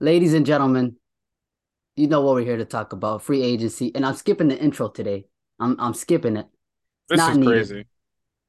[0.00, 0.96] ladies and gentlemen,
[1.94, 3.92] you know what we're here to talk about free agency.
[3.94, 5.26] And I'm skipping the intro today.
[5.58, 6.46] I'm I'm skipping it.
[7.08, 7.50] This not is needed.
[7.50, 7.86] crazy.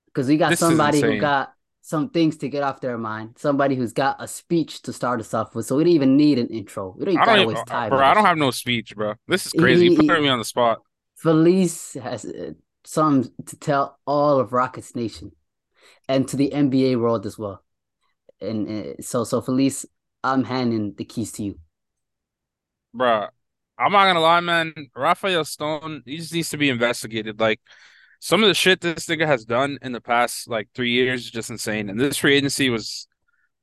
[0.07, 3.35] Because we got this somebody who got some things to get off their mind.
[3.37, 5.65] Somebody who's got a speech to start us off with.
[5.65, 6.93] So we don't even need an intro.
[6.97, 7.89] We don't even gotta waste time.
[7.89, 9.13] Bro, I don't have no speech, bro.
[9.27, 9.87] This is crazy.
[9.87, 10.81] He, you put me on the spot.
[11.15, 12.51] Felice has uh,
[12.83, 15.31] some to tell all of Rockets Nation
[16.09, 17.63] and to the NBA world as well.
[18.39, 19.85] And uh, so, so Felice,
[20.23, 21.59] I'm handing the keys to you.
[22.93, 23.27] Bro,
[23.77, 24.73] I'm not gonna lie, man.
[24.95, 27.39] Rafael Stone, he just needs to be investigated.
[27.39, 27.61] Like
[28.19, 31.31] some of the shit this nigga has done in the past like three years is
[31.31, 31.89] just insane.
[31.89, 33.07] And this free agency was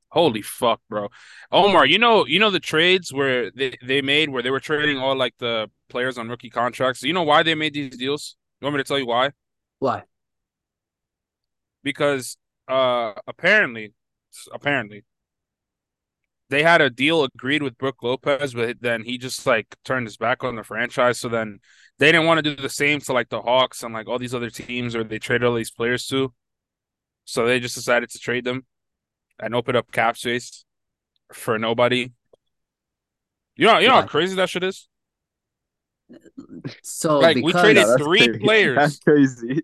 [0.08, 1.08] holy fuck, bro.
[1.50, 4.98] Omar, you know, you know the trades where they, they made where they were trading
[4.98, 7.02] all like the players on rookie contracts.
[7.02, 8.36] You know why they made these deals?
[8.60, 9.30] You want me to tell you why?
[9.80, 10.04] Why?
[11.82, 12.36] Because
[12.68, 13.92] uh apparently
[14.52, 15.04] apparently
[16.50, 20.16] they had a deal agreed with Brook Lopez, but then he just like turned his
[20.16, 21.18] back on the franchise.
[21.18, 21.60] So then
[21.98, 24.34] they didn't want to do the same to like the Hawks and like all these
[24.34, 26.32] other teams where they traded all these players to.
[27.24, 28.66] So they just decided to trade them
[29.38, 30.64] and open up cap space
[31.32, 32.12] for nobody.
[33.56, 34.88] You know, you know how crazy that shit is.
[36.82, 38.38] So like we traded no, three crazy.
[38.44, 38.76] players.
[38.76, 39.60] That's crazy.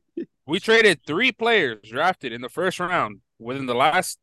[0.46, 4.18] we traded three players drafted in the first round within the last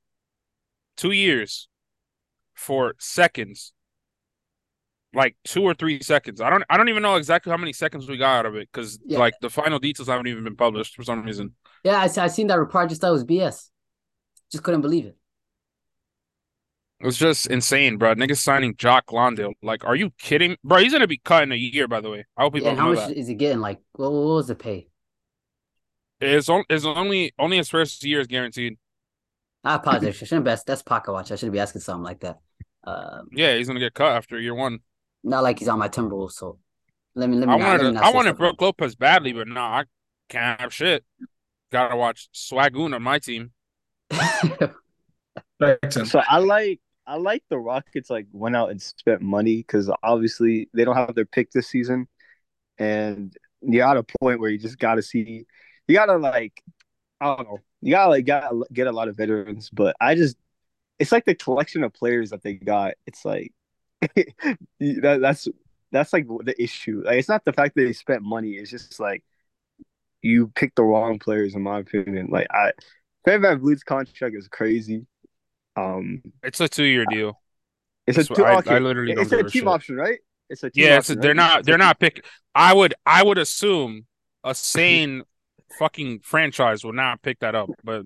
[0.95, 1.67] two years
[2.57, 3.73] for seconds
[5.13, 6.41] like two or three seconds.
[6.41, 8.69] I don't I don't even know exactly how many seconds we got out of it
[8.71, 9.19] because yeah.
[9.19, 11.53] like the final details haven't even been published for some reason.
[11.83, 12.89] Yeah, I I seen that report.
[12.89, 13.69] Just thought it was BS.
[14.51, 15.17] Just couldn't believe it.
[16.99, 18.15] It was just insane, bro.
[18.15, 19.53] Niggas signing Jock Landale.
[19.61, 20.79] Like, are you kidding, bro?
[20.79, 22.25] He's gonna be cut in a year, by the way.
[22.35, 23.17] I hope people yeah, how much that.
[23.17, 23.59] is he getting?
[23.59, 24.87] Like, what, what was the pay?
[26.19, 28.77] It's, on, it's only only his first year is guaranteed.
[29.63, 30.21] I apologize.
[30.21, 31.31] I shouldn't be that's pocket watch.
[31.31, 32.39] I should be asking something like that.
[32.87, 34.79] Um, yeah, he's gonna get cut after year one.
[35.23, 36.31] Not like he's on my Timberwolves.
[36.31, 36.57] So
[37.15, 37.53] let me let me.
[37.53, 39.83] I not, wanted me I wanted Brook Lopez badly, but no, I
[40.29, 41.03] can't have shit.
[41.71, 43.51] Gotta watch Swagoon on my team.
[44.11, 44.71] so
[46.29, 50.85] I like I like the Rockets like went out and spent money because obviously they
[50.85, 52.07] don't have their pick this season,
[52.77, 55.45] and you're at a point where you just got to see,
[55.87, 56.63] you gotta like,
[57.19, 60.37] I don't know, you gotta like gotta get a lot of veterans, but I just,
[60.99, 62.93] it's like the collection of players that they got.
[63.05, 63.53] It's like
[64.01, 65.47] that, that's
[65.91, 67.03] that's like the issue.
[67.05, 68.51] Like it's not the fact that they spent money.
[68.51, 69.23] It's just like
[70.21, 72.27] you picked the wrong players, in my opinion.
[72.29, 72.71] Like I,
[73.23, 75.05] Fred VanVleet's contract is crazy.
[75.75, 77.39] Um, it's a two year deal.
[78.05, 78.45] It's That's a two.
[78.45, 78.75] I, okay.
[78.75, 79.67] I literally it's a team shit.
[79.67, 80.19] option, right?
[80.49, 80.97] It's a team yeah.
[80.97, 81.37] Option, it's a, they're right?
[81.37, 81.65] not.
[81.65, 82.25] They're not pick.
[82.55, 82.93] I would.
[83.05, 84.05] I would assume
[84.43, 85.23] a sane
[85.77, 88.05] fucking franchise would not pick that up, but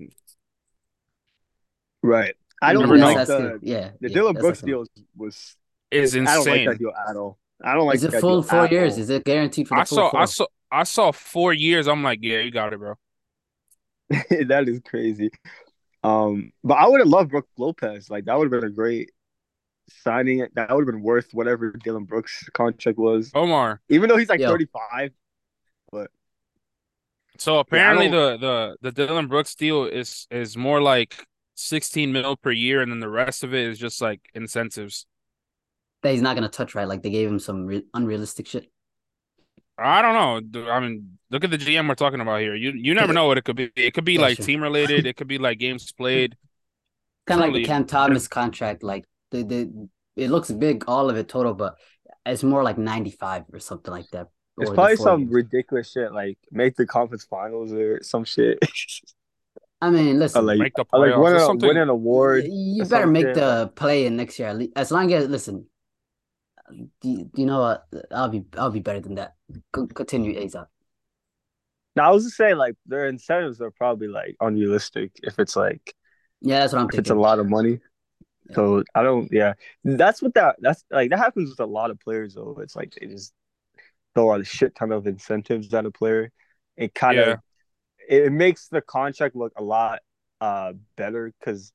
[2.03, 2.35] right.
[2.61, 3.25] I don't never like know.
[3.25, 3.91] the yeah.
[3.99, 4.67] the yeah, Dillon Brooks awesome.
[4.69, 4.85] deal
[5.15, 5.55] was
[5.89, 6.27] is insane.
[6.27, 6.65] I don't like insane.
[6.69, 7.37] that deal at all.
[7.63, 8.93] I don't like Is it full four years?
[8.93, 8.99] all.
[8.99, 10.09] Is it guaranteed for the I full saw.
[10.11, 10.19] four?
[10.19, 10.45] I saw.
[10.71, 11.87] I saw four years.
[11.87, 12.95] I'm like, yeah, you got it, bro.
[14.09, 15.29] that is crazy.
[16.03, 18.09] Um, but I would have loved Brook Lopez.
[18.09, 19.11] Like that would have been a great
[20.03, 20.45] signing.
[20.55, 23.31] That would have been worth whatever Dillon Brooks contract was.
[23.35, 23.81] Omar.
[23.89, 24.49] Even though he's like Yo.
[24.49, 25.11] 35.
[25.91, 26.09] But
[27.37, 31.25] So apparently don't- the the the Dillon Brooks deal is is more like
[31.55, 35.05] 16 mil per year, and then the rest of it is just like incentives.
[36.03, 36.87] that he's not gonna touch right.
[36.87, 38.71] Like they gave him some re- unrealistic shit.
[39.77, 40.69] I don't know.
[40.71, 42.55] I mean, look at the GM we're talking about here.
[42.55, 43.71] You you never know what it could be.
[43.75, 44.45] It could be Yeah, like sure.
[44.45, 45.05] team related.
[45.05, 46.35] It could be like games played.
[47.27, 48.83] Kind of like the Cam Thomas contract.
[48.83, 51.75] Like the the it looks big, all of it total, but
[52.25, 54.27] it's more like ninety five or something like that.
[54.57, 55.31] it's probably some years.
[55.31, 58.59] ridiculous shit like make the conference finals or some shit.
[59.81, 61.23] I mean, or listen, like, Make the or like playoffs.
[61.23, 62.45] win, It's a, something- win an award.
[62.47, 64.59] you or better make the play in next year.
[64.75, 65.65] As long as listen,
[66.71, 67.87] do, do you know what?
[68.11, 69.33] I'll be I'll be better than that.
[69.71, 70.67] Co- Continue, Azar.
[71.95, 75.93] Now I was just saying like their incentives are probably like unrealistic if it's like
[76.41, 77.79] Yeah, that's what I'm if it's a lot of money.
[78.49, 78.55] Yeah.
[78.55, 79.53] So I don't yeah.
[79.83, 82.57] That's what that that's like that happens with a lot of players though.
[82.61, 83.33] It's like they just
[84.15, 86.31] throw a shit ton of incentives at a player.
[86.77, 87.35] It kind of Yeah.
[88.11, 90.01] It, makes the contract look a lot
[90.41, 91.73] uh better because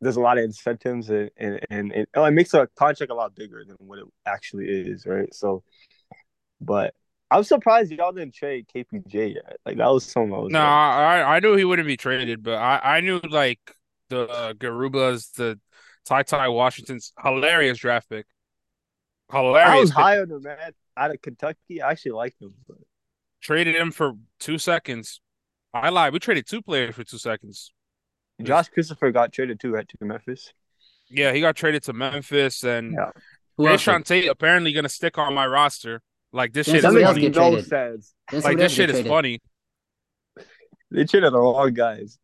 [0.00, 3.14] there's a lot of incentives and and, and it, oh, it makes a contract a
[3.16, 5.32] lot bigger than what it actually is, right?
[5.34, 5.64] So
[6.60, 6.94] but
[7.30, 9.58] I'm surprised y'all didn't trade KPJ yet.
[9.66, 12.42] Like that was something I was No, like, I I knew he wouldn't be traded,
[12.42, 13.60] but I I knew like
[14.08, 15.58] the uh, Garubas, the
[16.04, 18.26] Ty Ty Washington's hilarious draft pick.
[19.30, 19.64] Hilarious.
[19.64, 19.96] I was pick.
[19.96, 20.72] high on him, man.
[20.96, 22.54] Out of Kentucky, I actually liked him.
[22.68, 22.78] But
[23.40, 25.20] Traded him for two seconds.
[25.74, 26.12] I lied.
[26.12, 27.72] We traded two players for two seconds.
[28.42, 30.52] Josh Christopher got traded too, right, to Memphis.
[31.08, 33.10] Yeah, he got traded to Memphis, and Yeah.
[33.58, 36.02] Who Tate apparently gonna stick on my roster.
[36.32, 37.56] Like this Then shit That is somebody else makes get funny.
[37.56, 38.14] no sense.
[38.44, 39.10] Like this shit get is traded.
[39.10, 39.40] funny.
[40.90, 42.18] They traded the wrong guys.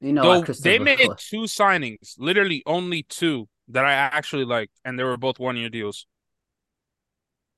[0.00, 4.44] You know, Though why they Silver- made two signings, literally only two that I actually
[4.44, 6.06] liked, and they were both one year deals.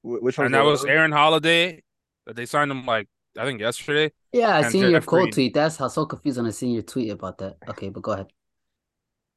[0.02, 0.46] Which one?
[0.46, 1.82] And that was Aaron Holiday.
[2.26, 4.12] That they signed him like I think yesterday.
[4.32, 5.54] Yeah, I seen your quote tweet.
[5.54, 7.56] That's how so confused when I seen your tweet about that.
[7.68, 8.26] Okay, but go ahead.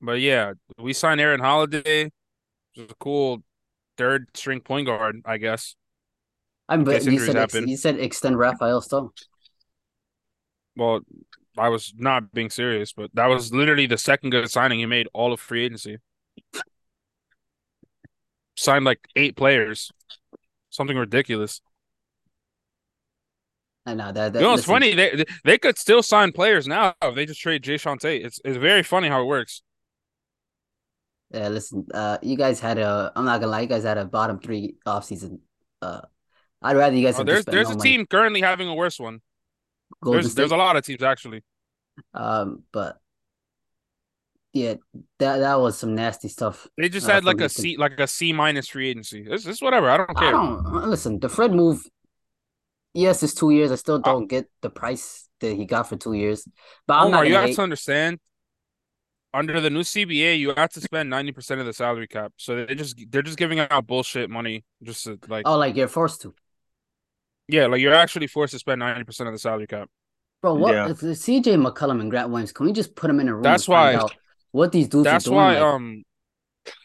[0.02, 3.44] But yeah, we signed Aaron Holiday, which is a cool
[3.98, 5.76] third string point guard, I guess.
[6.68, 9.10] I'm but you said ex- you said extend Rafael Stone.
[10.76, 11.02] Well,
[11.58, 15.08] I was not being serious, but that was literally the second good signing he made
[15.14, 15.98] all of free agency.
[18.56, 19.92] Signed like eight players,
[20.70, 21.62] something ridiculous.
[23.90, 24.34] I know that.
[24.34, 24.94] that You know, it's listen, funny.
[24.96, 28.26] They they could still sign players now if they just trade Jay Tate.
[28.26, 29.62] It's it's very funny how it works.
[31.32, 31.86] Yeah, listen.
[31.94, 33.12] Uh, you guys had a.
[33.16, 33.62] I'm not gonna lie.
[33.62, 35.40] You guys had a bottom three offseason.
[35.82, 36.02] Uh,
[36.62, 37.98] I'd rather you guys Oh, there's there's a money.
[37.98, 39.22] team currently having a worse one.
[40.04, 41.44] Golden There's there's a lot of teams actually.
[42.14, 42.98] Um, but
[44.54, 44.76] yeah,
[45.20, 46.68] that that was some nasty stuff.
[46.78, 47.76] They just Uh, had like a Houston.
[47.78, 49.24] Like a C minus free agency.
[49.24, 49.90] This it's whatever.
[49.90, 50.32] I don't I care.
[50.32, 51.20] don't uh, listen.
[51.20, 51.86] The Fred move.
[53.00, 53.72] Yes, it's two years.
[53.72, 56.48] I Uh, still don't get the price that he got for two years.
[56.88, 57.56] But I'm Omar, not you gonna have hate.
[57.56, 58.20] to understand.
[59.32, 62.34] Under the new CBA, you have to spend ninety percent of the salary cap.
[62.38, 64.66] So they just they're just giving out bullshit money.
[64.84, 66.34] Just to, like Oh, like you're forced to,
[67.48, 69.88] yeah, like you're actually forced to spend ninety percent of the salary cap.
[70.42, 70.56] bro.
[70.56, 70.90] What Yeah.
[70.90, 72.52] if it's CJ McCollum and Grant Williams?
[72.52, 73.44] Can we just put them in a room?
[73.44, 74.16] That's and find why- out
[74.52, 75.36] what these dudes That's are doing.
[75.38, 76.04] why like, um,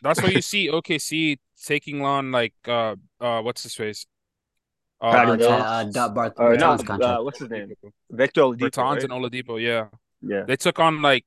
[0.02, 4.06] that's why you see OKC taking on like uh uh what's his face,
[5.00, 5.50] uh, Patty uh, Mills.
[5.52, 6.72] uh, Dot Uh, no,
[7.04, 7.72] uh, what's his name?
[8.10, 8.70] Victor Oladipo.
[8.70, 9.02] Bertans right?
[9.04, 9.60] and Oladipo.
[9.60, 9.88] Yeah,
[10.22, 10.44] Yeah.
[10.46, 11.24] they took on like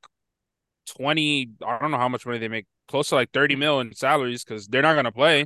[0.87, 1.51] twenty.
[1.65, 2.65] I don't know how much money they make.
[2.87, 5.45] Close to like thirty mil in salaries because they're not gonna play,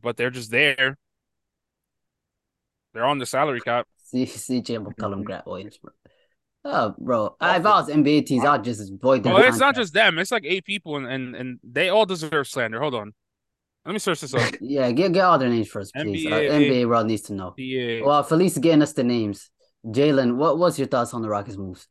[0.00, 0.96] but they're just there.
[2.92, 3.86] They're on the salary cap.
[4.04, 5.24] C- CJ McCollum.
[5.24, 5.92] Grant Williams, bro.
[6.64, 7.36] Oh, bro.
[7.40, 10.18] I, if I was NBA teams, I'd just void their Well, it's not just them.
[10.18, 12.80] It's like eight people, and, and and they all deserve slander.
[12.80, 13.14] Hold on,
[13.84, 14.54] let me search this up.
[14.60, 16.26] Yeah, get get all their names first, please.
[16.26, 16.50] Uh, NBA.
[16.50, 17.50] NBA world needs to know.
[17.50, 18.06] PA.
[18.06, 19.50] Well, Felice getting us the names.
[19.86, 21.86] Jalen, what what's your thoughts on the Rockets moves?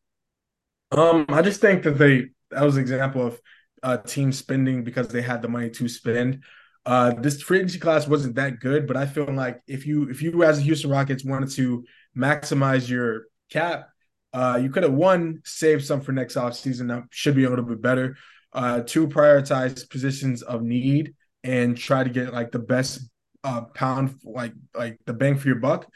[0.91, 3.39] Um, I just think that they that was an example of
[3.81, 6.43] uh team spending because they had the money to spend.
[6.85, 10.21] Uh, this free agency class wasn't that good, but I feel like if you if
[10.21, 11.83] you as the Houston Rockets wanted to
[12.15, 13.89] maximize your cap,
[14.33, 16.87] uh, you could have one saved some for next offseason.
[16.87, 18.15] That should be a little bit better.
[18.53, 21.13] Uh, two prioritize positions of need
[21.43, 23.09] and try to get like the best
[23.43, 25.87] uh pound like like the bang for your buck.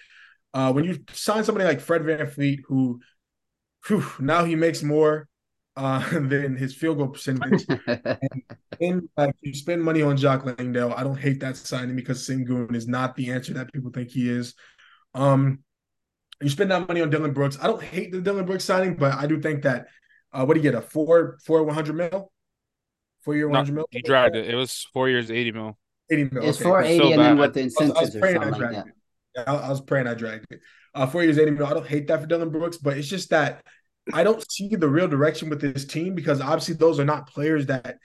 [0.54, 3.00] Uh, when you sign somebody like Fred VanVleet, who
[3.88, 5.28] whew, now he makes more
[5.76, 7.66] uh, than his field goal percentage.
[8.82, 10.94] and like you spend money on Jock Landale.
[10.96, 14.30] I don't hate that signing because Sengun is not the answer that people think he
[14.30, 14.54] is.
[15.14, 15.60] Um,
[16.42, 17.58] you spend that money on Dillon Brooks.
[17.62, 19.88] I don't hate the Dillon Brooks signing, but I do think that
[20.32, 22.32] uh, what do you get a four four one hundred mil,
[23.24, 23.86] four year one No, hundred mil.
[23.92, 24.50] you dragged it.
[24.50, 25.78] It was four years, eighty mil.
[26.12, 26.44] Eighty mil.
[26.44, 26.64] it's okay.
[26.64, 27.38] four it's so and then bad.
[27.38, 28.88] with the I was, I was incentives or praying I something like dragged that.
[28.88, 28.94] it.
[29.36, 30.60] Yeah, I, I was praying I dragged it.
[30.94, 31.66] Uh, four years, eighty mil.
[31.66, 33.64] I don't hate that for Dillon Brooks, but it's just that
[34.14, 37.66] I don't see the real direction with this team because obviously those are not players
[37.68, 37.98] that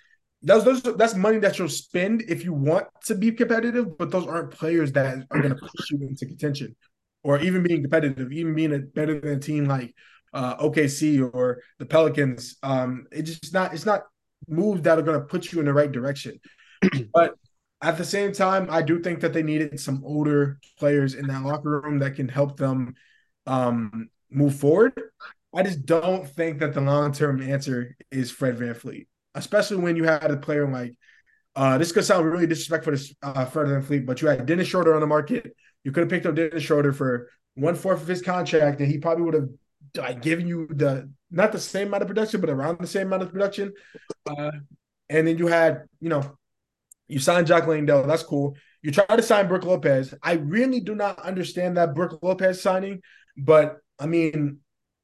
[0.43, 4.27] those those that's money that you'll spend if you want to be competitive, but those
[4.27, 6.77] aren't players that are going to push you into contention
[7.25, 9.93] or even being competitive, even being a better than a team like
[10.33, 12.57] uh, OKC or the Pelicans.
[12.63, 14.03] Um, it's just not it's not
[14.49, 16.39] moves that are going to put you in the right direction.
[17.13, 17.35] but
[17.81, 21.45] at the same time, I do think that they needed some older players in that
[21.45, 22.95] locker room that can help them
[23.47, 25.01] um, move forward.
[25.55, 30.05] I just don't think that the long term answer is Fred VanVleet, especially when you
[30.05, 30.95] had a player like
[31.57, 34.95] uh, this could sound really disrespectful to uh, Fred VanVleet, but you had Dennis Schroeder
[34.95, 35.57] on the market.
[35.83, 38.99] You could have picked up Dennis Schroeder for one fourth of his contract, and he
[38.99, 39.49] probably would have
[39.97, 43.23] like given you the not the same amount of production, but around the same amount
[43.23, 43.73] of production.
[44.29, 44.51] Uh,
[45.09, 46.37] and then you had, you know,
[47.09, 48.07] you signed Jock Landale.
[48.07, 48.57] That's cool.
[48.83, 50.15] You try to sign Brook Lopez.
[50.23, 53.03] I really do not understand that Brook Lopez signing,
[53.37, 54.59] but I mean,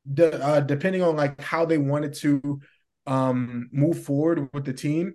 [0.06, 2.60] the, uh, depending on like how they wanted to
[3.06, 5.14] um, move forward with the team,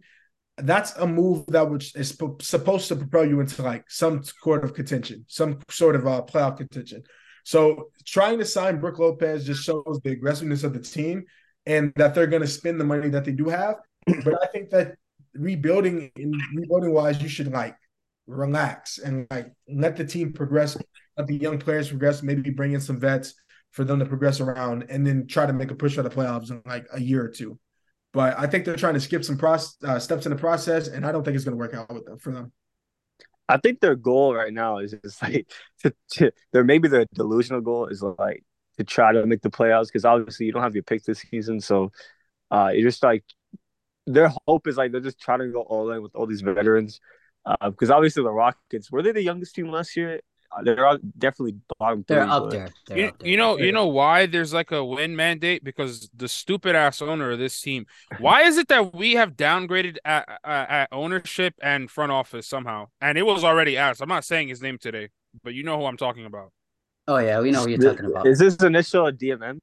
[0.57, 4.73] that's a move that which is supposed to propel you into like some sort of
[4.73, 7.03] contention, some sort of uh, playoff contention.
[7.49, 11.23] So trying to sign Brook Lopez just shows the aggressiveness of the team
[11.65, 13.77] and that they're going to spend the money that they do have.
[14.23, 14.97] But I think that
[15.33, 17.75] rebuilding in rebuilding wise, you should like
[18.27, 20.77] relax and like let the team progress,
[21.17, 23.33] let the young players progress, maybe bring in some vets
[23.71, 26.51] for them to progress around and then try to make a push for the playoffs
[26.51, 27.57] in like a year or two.
[28.13, 31.03] But I think they're trying to skip some process, uh, steps in the process, and
[31.03, 32.51] I don't think it's going to work out with them for them.
[33.49, 35.51] I think their goal right now is just like
[35.81, 38.43] to, to their maybe their delusional goal is like
[38.77, 41.59] to try to make the playoffs because obviously you don't have your pick this season,
[41.59, 41.91] so
[42.51, 43.23] uh, you're just like
[44.07, 46.99] their hope is like they're just trying to go all in with all these veterans
[47.63, 50.21] because uh, obviously the Rockets were they the youngest team last year?
[50.63, 52.03] They're all definitely bottom.
[52.07, 52.69] They're three, up there.
[52.87, 53.29] They're you, up there.
[53.29, 57.31] you know, you know why there's like a win mandate because the stupid ass owner
[57.31, 57.85] of this team.
[58.19, 62.87] Why is it that we have downgraded at, at, at ownership and front office somehow?
[62.99, 64.01] And it was already asked.
[64.01, 65.09] I'm not saying his name today,
[65.43, 66.51] but you know who I'm talking about.
[67.07, 68.27] Oh yeah, we know who you're talking about.
[68.27, 69.59] Is this initial a DMM?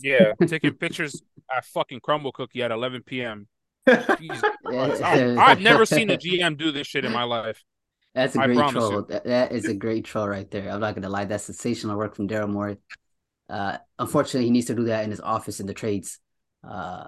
[0.00, 1.22] Yeah, taking pictures
[1.54, 3.48] at fucking Crumbl Cookie at 11 p.m.
[3.86, 7.62] I've never seen a GM do this shit in my life.
[8.14, 9.02] That's a great troll.
[9.02, 10.70] That, that is a great troll right there.
[10.70, 11.24] I'm not gonna lie.
[11.24, 12.78] That's sensational work from Daryl Morey.
[13.48, 16.18] Uh, unfortunately, he needs to do that in his office in the trades.
[16.62, 17.06] Uh,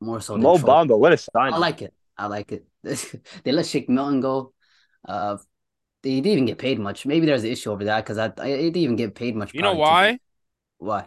[0.00, 0.36] more so.
[0.36, 1.52] Mo Bamba, what a sign!
[1.52, 1.92] I like it.
[2.16, 2.66] I like it.
[3.44, 4.52] they let Shake Milton go.
[5.06, 5.36] Uh,
[6.02, 7.06] they didn't even get paid much.
[7.06, 9.52] Maybe there's an issue over that because I, I didn't even get paid much.
[9.52, 10.18] You know why?
[10.78, 11.06] Why?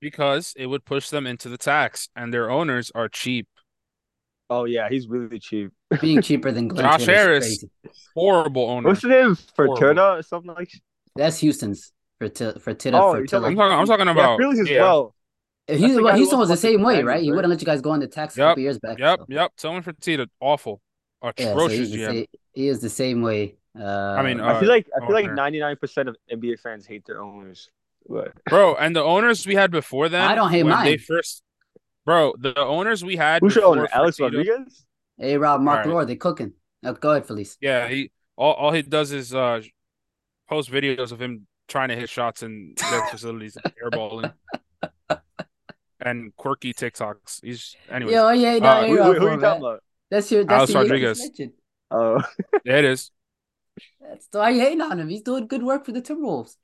[0.00, 3.48] Because it would push them into the tax, and their owners are cheap.
[4.50, 5.70] Oh yeah, he's really cheap.
[6.00, 7.64] Being cheaper than Glenn Josh Harris,
[8.14, 8.88] horrible owner.
[8.88, 10.72] What's the name for Turner or something like?
[11.14, 12.94] That's Houston's for t- Fertitta.
[12.94, 13.58] Oh, for I'm talking.
[13.60, 14.82] I'm talking about yeah, Phillies as yeah.
[14.82, 15.14] well.
[15.68, 17.22] He, well, Houston was the same way, right?
[17.22, 18.98] He wouldn't let you guys go on the tax yep, a couple years back.
[18.98, 19.26] Yep, so.
[19.28, 19.52] yep.
[19.56, 20.80] Someone Fertitta, awful,
[21.22, 21.90] atrocious.
[21.90, 23.54] Yeah, so same, he is the same way.
[23.78, 26.58] Uh, I mean, uh, I feel like I feel like ninety nine percent of NBA
[26.58, 27.70] fans hate their owners.
[28.08, 28.32] But...
[28.46, 30.84] Bro, and the owners we had before then, I don't hate mine.
[30.84, 31.44] They first,
[32.04, 33.42] bro, the owners we had.
[33.42, 33.88] Who's your owner?
[33.92, 34.84] Alex Rodriguez.
[35.18, 35.88] Hey, Rob, Mark right.
[35.88, 36.52] Lore, they cooking.
[36.84, 37.56] Oh, go ahead, Felice.
[37.60, 39.60] Yeah, he all, all he does is uh
[40.48, 44.32] post videos of him trying to hit shots in their facilities, airballing,
[46.00, 47.40] and quirky TikToks.
[47.42, 48.12] He's anyway.
[48.12, 49.82] Yo, yeah, no, uh, who, who, who you talking about?
[50.10, 51.30] That's your that's Alex your Rodriguez.
[51.90, 52.22] Oh,
[52.64, 53.10] yeah, it is.
[54.00, 55.08] That's why you hating on him.
[55.08, 56.56] He's doing good work for the Timberwolves.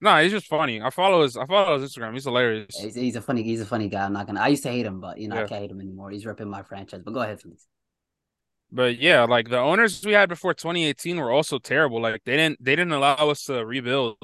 [0.00, 0.82] No, nah, he's just funny.
[0.82, 2.12] I follow his I follow his Instagram.
[2.12, 2.76] He's hilarious.
[2.78, 4.04] He's, he's, a funny he's a funny guy.
[4.04, 4.40] I'm not gonna.
[4.40, 5.44] I used to hate him, but you know yeah.
[5.44, 6.10] I can't hate him anymore.
[6.10, 7.00] He's ripping my franchise.
[7.02, 7.66] But go ahead, please.
[8.70, 12.00] But yeah, like the owners we had before 2018 were also terrible.
[12.02, 14.18] Like they didn't they didn't allow us to rebuild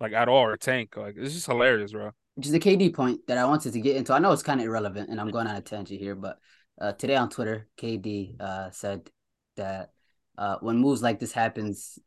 [0.00, 0.96] like at all or tank.
[0.96, 2.10] Like it's just hilarious, bro.
[2.34, 4.14] Which is the KD point that I wanted to get into.
[4.14, 6.38] I know it's kind of irrelevant, and I'm going on a tangent here, but
[6.80, 9.08] uh, today on Twitter, KD uh, said
[9.56, 9.90] that
[10.36, 11.98] uh, when moves like this happens,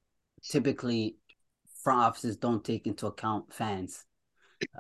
[0.44, 1.18] typically
[1.86, 4.04] front offices don't take into account fans,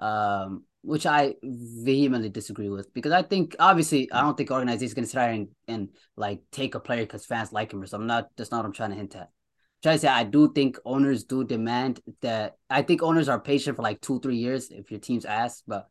[0.01, 5.13] um, which I vehemently disagree with because I think obviously I don't think organizations to
[5.13, 8.03] try and, and like take a player because fans like him or something.
[8.03, 9.21] I'm not that's not what I'm trying to hint at.
[9.21, 12.57] I'm trying to say I do think owners do demand that.
[12.71, 15.87] I think owners are patient for like two three years if your team's asked, but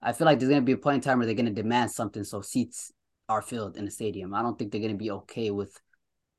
[0.00, 2.22] I feel like there's to be a point in time where they're to demand something
[2.22, 2.92] so seats
[3.28, 4.32] are filled in the stadium.
[4.32, 5.76] I don't think they're to be okay with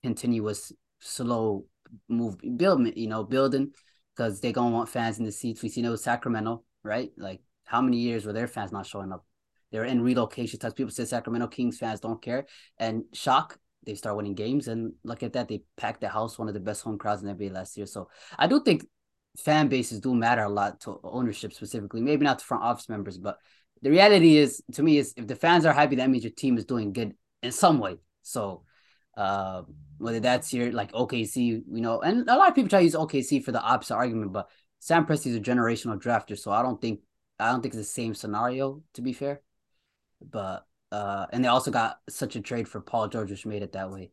[0.01, 1.65] continuous slow
[2.07, 3.71] move build you know building
[4.15, 5.61] because they're gonna want fans in the seats.
[5.61, 7.11] We it with Sacramento, right?
[7.17, 9.25] Like how many years were their fans not showing up?
[9.71, 10.75] They're in relocation types.
[10.75, 12.45] People say Sacramento Kings fans don't care,
[12.77, 14.67] and shock they start winning games.
[14.67, 17.27] And look at that, they packed the house, one of the best home crowds in
[17.27, 17.85] the NBA last year.
[17.85, 18.85] So I do think
[19.37, 22.01] fan bases do matter a lot to ownership specifically.
[22.01, 23.37] Maybe not to front office members, but
[23.81, 26.57] the reality is, to me, is if the fans are happy, that means your team
[26.57, 27.97] is doing good in some way.
[28.21, 28.63] So
[29.15, 29.63] uh,
[29.97, 32.95] whether that's your like OKC, you know, and a lot of people try to use
[32.95, 37.01] OKC for the opposite argument, but Sam Presti's a generational drafter, so I don't think
[37.39, 39.41] I don't think it's the same scenario to be fair.
[40.21, 43.73] But uh, and they also got such a trade for Paul George, which made it
[43.73, 44.11] that way.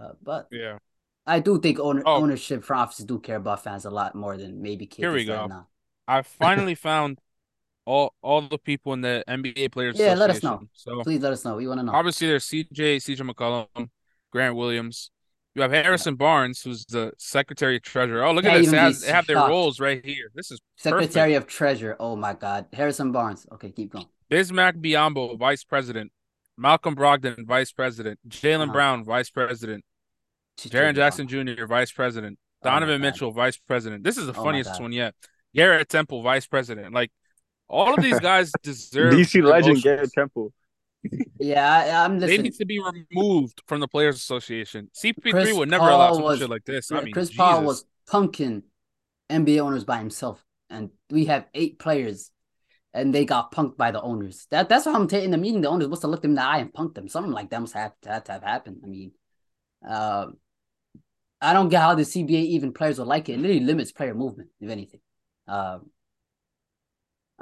[0.00, 0.78] Uh, but yeah,
[1.26, 2.16] I do think owner, oh.
[2.16, 5.04] ownership for offices do care about fans a lot more than maybe kids.
[5.04, 5.46] Here we go.
[5.46, 5.68] Now.
[6.08, 7.18] I finally found
[7.84, 9.98] all all the people in the NBA players.
[9.98, 10.62] Yeah, let us know.
[10.72, 11.56] So please let us know.
[11.56, 11.92] We want to know.
[11.92, 13.90] Obviously, there's CJ, CJ McCollum,
[14.32, 15.10] Grant Williams.
[15.54, 18.24] You have Harrison Barnes, who's the Secretary of Treasurer.
[18.24, 18.70] Oh, look at this.
[18.70, 20.30] They have, they have, their roles right here.
[20.34, 21.36] This is Secretary perfect.
[21.36, 21.96] of Treasurer.
[22.00, 22.66] Oh my God.
[22.72, 23.46] Harrison Barnes.
[23.52, 24.06] Okay, keep going.
[24.30, 26.10] Bismack Biyombo, Vice President.
[26.56, 28.18] Malcolm Brogdon, Vice President.
[28.28, 28.72] Jalen uh-huh.
[28.72, 29.84] Brown, Vice President.
[30.58, 32.38] Jaren Jackson Jr., Vice President.
[32.62, 34.04] Oh Donovan oh Mitchell, Vice President.
[34.04, 35.14] This is the oh funniest one yet.
[35.54, 36.94] Garrett Temple, Vice President.
[36.94, 37.10] Like
[37.68, 40.52] all of these guys deserve DC legend Garrett Temple.
[41.38, 44.88] Yeah, I, am They need to be removed from the Players Association.
[44.94, 46.92] CP3 Chris would never Paul allow some was, shit like this.
[46.92, 47.36] I mean, Chris Jesus.
[47.36, 48.62] Paul was punking
[49.28, 52.30] NBA owners by himself, and we have eight players,
[52.94, 54.46] and they got punked by the owners.
[54.50, 55.62] That that's why I'm taking the meeting.
[55.62, 57.08] The owners must have looked them in the eye and punked them.
[57.08, 58.82] Something like that must have to, have, to have happened.
[58.84, 59.12] I mean,
[59.86, 60.26] uh,
[61.40, 63.32] I don't get how the CBA even players will like it.
[63.32, 65.00] It literally limits player movement, if anything.
[65.48, 65.78] Uh,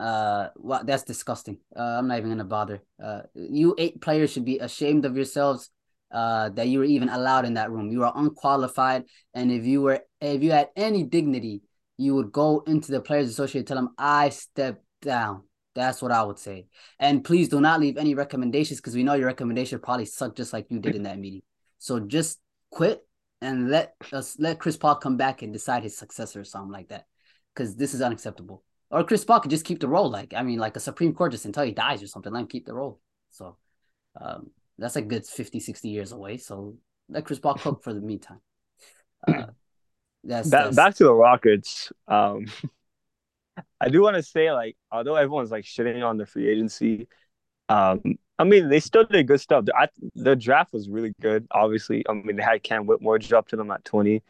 [0.00, 1.58] uh, well, that's disgusting.
[1.76, 2.82] Uh, I'm not even gonna bother.
[3.02, 5.70] Uh, you eight players should be ashamed of yourselves.
[6.10, 7.90] uh, that you were even allowed in that room.
[7.92, 9.04] You are unqualified,
[9.34, 11.62] and if you were if you had any dignity,
[11.98, 15.44] you would go into the players association tell them I stepped down.
[15.74, 16.66] That's what I would say.
[16.98, 20.52] And please do not leave any recommendations because we know your recommendation probably sucked just
[20.52, 21.42] like you did in that meeting.
[21.78, 22.40] So just
[22.70, 23.06] quit
[23.40, 26.88] and let us let Chris Paul come back and decide his successor or something like
[26.88, 27.06] that.
[27.54, 28.64] Because this is unacceptable.
[28.90, 30.10] Or Chris Paul could just keep the role.
[30.10, 32.46] Like, I mean, like a Supreme Court just until he dies or something, let him
[32.48, 33.00] keep the role.
[33.30, 33.56] So
[34.20, 36.38] um, that's a good 50, 60 years away.
[36.38, 36.76] So
[37.08, 38.40] let Chris Paul cook for the meantime.
[39.26, 39.32] Uh,
[40.24, 41.92] that's, that, that's, back to the Rockets.
[42.08, 42.46] Um,
[43.80, 47.08] I do want to say, like, although everyone's like shitting on the free agency,
[47.68, 49.66] um, I mean, they still did good stuff.
[49.76, 51.46] I, the draft was really good.
[51.50, 54.22] Obviously, I mean, they had Cam Whitmore drop to them at twenty,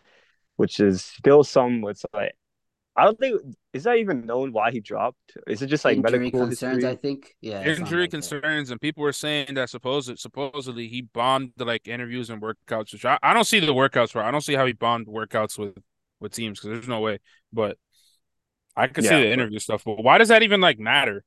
[0.57, 1.85] which is still some.
[1.87, 2.35] It's like
[3.00, 3.40] I don't think
[3.73, 5.16] is that even known why he dropped.
[5.47, 6.83] Is it just like injury medical concerns?
[6.83, 6.90] history?
[6.90, 8.73] I think, yeah, injury like concerns, that.
[8.73, 12.92] and people were saying that supposed supposedly he bombed the like interviews and workouts.
[12.92, 14.23] Which I, I don't see the workouts for.
[14.23, 15.78] I don't see how he bombed workouts with
[16.21, 17.21] with teams because there's no way.
[17.54, 17.78] But
[18.76, 19.83] I could yeah, see the interview stuff.
[19.85, 21.25] But why does that even like matter?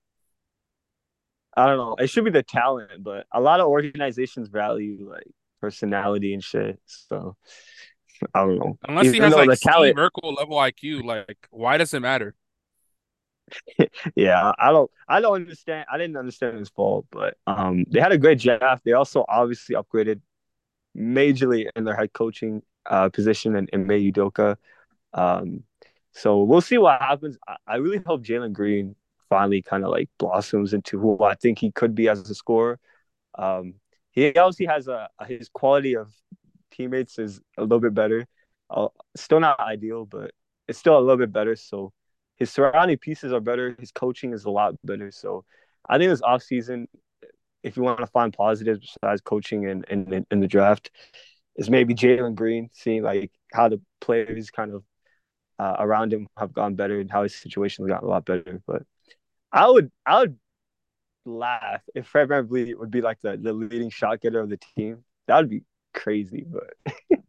[1.57, 1.95] I don't know.
[1.97, 6.79] It should be the talent, but a lot of organizations value like personality and shit.
[6.85, 7.35] So
[8.33, 8.77] I don't know.
[8.87, 9.95] Unless Even he has like the talent...
[9.95, 12.35] Merkel level IQ, like why does it matter?
[14.15, 15.85] yeah, I don't I don't understand.
[15.91, 18.83] I didn't understand his fault, but um they had a great draft.
[18.83, 20.21] They also obviously upgraded
[20.97, 24.57] majorly in their head coaching uh position in, in Ime Udoka.
[25.13, 25.63] Um
[26.11, 27.37] so we'll see what happens.
[27.47, 28.95] I, I really hope Jalen Green
[29.29, 32.79] finally kind of like blossoms into who I think he could be as a scorer.
[33.37, 33.75] Um
[34.11, 36.13] he obviously has a his quality of
[36.73, 38.25] teammates is a little bit better.
[38.69, 40.31] Uh, still not ideal, but
[40.67, 41.55] it's still a little bit better.
[41.55, 41.93] So
[42.37, 43.75] his surrounding pieces are better.
[43.79, 45.11] His coaching is a lot better.
[45.11, 45.45] So
[45.87, 46.87] I think this offseason,
[47.61, 50.91] if you want to find positives besides coaching and in, in, the draft,
[51.55, 54.83] is maybe Jalen Green, seeing like how the players kind of
[55.59, 58.61] uh, around him have gone better and how his situation has gotten a lot better.
[58.65, 58.83] But
[59.51, 60.37] I would I would
[61.25, 65.03] laugh if Fred VanVleet would be like the, the leading shot getter of the team.
[65.27, 66.73] That would be crazy, but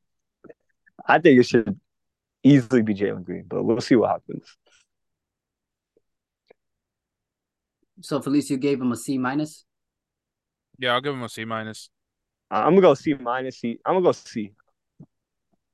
[1.07, 1.79] I think it should
[2.43, 4.57] easily be Jalen Green, but we'll see what happens.
[8.01, 9.65] So Felicio gave him a C minus.
[10.79, 11.91] Yeah, I'll give him a C minus.
[12.51, 13.61] I'm gonna go C minus.
[13.61, 13.79] C.
[13.85, 14.53] I'm gonna go C.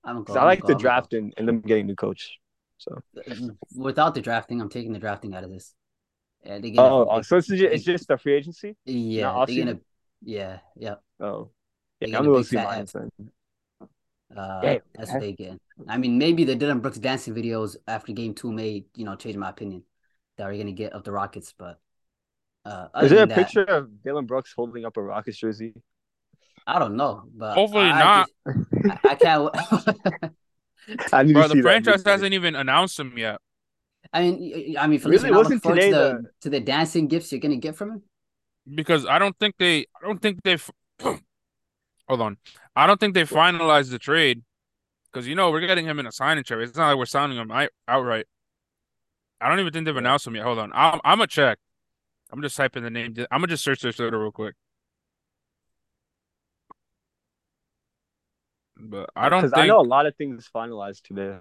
[0.05, 2.39] I'm gonna go, I like the draft and, and them getting new coach.
[2.79, 5.75] So mm, without the drafting, I'm taking the drafting out of this.
[6.45, 8.77] Yeah, they oh, oh, so it's just, it's just the free agency.
[8.87, 9.81] Yeah, they're gonna,
[10.23, 10.95] yeah, yeah.
[11.21, 11.51] Oh,
[12.01, 12.87] yeah, I'm gonna see mine.
[14.37, 15.59] Uh, yeah, that's what they get.
[15.89, 19.37] I mean, maybe the Dillon Brooks dancing videos after game two may, you know, change
[19.37, 19.83] my opinion
[20.37, 21.53] that we're gonna get of the Rockets.
[21.57, 21.79] But
[22.65, 25.75] uh, is there a that, picture of Dillon Brooks holding up a Rockets jersey?
[26.67, 28.29] I don't know, but hopefully I, not.
[28.47, 29.51] I, I, I can't.
[31.13, 33.39] I Bro, the franchise hasn't even announced him yet.
[34.13, 37.33] I mean, I mean, for really, wasn't today to the, the, to the dancing gifts
[37.33, 38.03] you're gonna get from him?
[38.73, 40.71] Because I don't think they, I don't think they've
[42.11, 42.39] Hold on.
[42.75, 44.43] I don't think they finalized the trade
[45.13, 46.63] because you know we're getting him in a signing trade.
[46.63, 47.53] It's not like we're signing him
[47.87, 48.27] outright.
[49.41, 50.43] I don't even think they've announced him yet.
[50.43, 50.73] Hold on.
[50.75, 51.59] I'm I'm gonna check.
[52.33, 53.15] I'm just typing the name.
[53.31, 54.57] I'm gonna just search this Twitter real quick.
[58.77, 61.39] But I don't think I know a lot of things finalized today.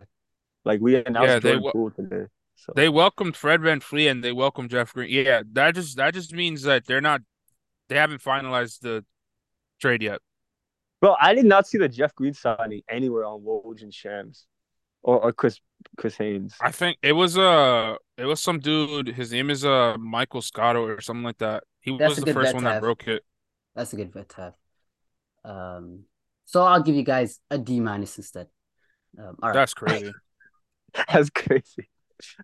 [0.65, 2.25] Like we announced yeah, Jordan Poole today.
[2.57, 2.73] So.
[2.75, 5.09] They welcomed Fred VanVleet and they welcomed Jeff Green.
[5.09, 7.21] Yeah, that just that just means that they're not
[7.87, 9.03] they haven't finalized the
[9.81, 10.21] trade yet.
[11.01, 14.45] Bro, I did not see the Jeff Green signing anywhere on Woj and Shams
[15.01, 15.59] or, or Chris
[15.97, 16.55] Chris Haynes.
[16.61, 19.07] I think it was uh it was some dude.
[19.07, 21.63] His name is uh Michael Scotto or something like that.
[21.81, 23.23] He That's was the first one that broke it.
[23.75, 24.53] That's a good vet to have.
[25.45, 26.03] Um,
[26.45, 28.47] so I'll give you guys a D minus instead.
[29.17, 29.53] Um, all right.
[29.53, 30.11] That's crazy.
[31.07, 31.89] that's crazy.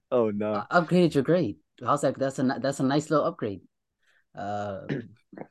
[0.10, 0.54] Oh no!
[0.54, 1.58] Uh, upgraded your grade.
[1.84, 2.18] How's that?
[2.18, 3.62] That's a that's a nice little upgrade.
[4.34, 4.82] Uh,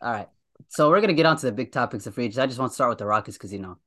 [0.01, 0.29] all right.
[0.69, 2.27] So we're gonna get on to the big topics of free.
[2.27, 3.79] I just want to start with the Rockets because you know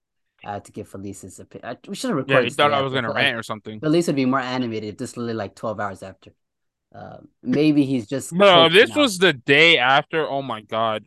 [0.43, 1.77] I had to give Felice's opinion.
[1.87, 2.35] We should have recorded.
[2.35, 3.79] Yeah, you thought I was gonna rant like, or something.
[3.79, 6.31] Felice would be more animated if this literally like twelve hours after.
[6.93, 8.69] Uh, maybe he's just no.
[8.69, 9.01] This now.
[9.01, 10.27] was the day after.
[10.27, 11.05] Oh my god.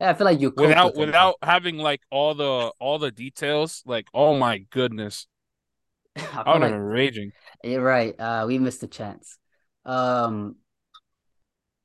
[0.00, 3.82] Yeah, I feel like you without without having like all the all the details.
[3.84, 5.26] Like, oh my goodness,
[6.16, 7.32] I, I would have like, raging.
[7.64, 8.18] You're right.
[8.18, 9.38] Uh, we missed a chance.
[9.84, 10.56] Um.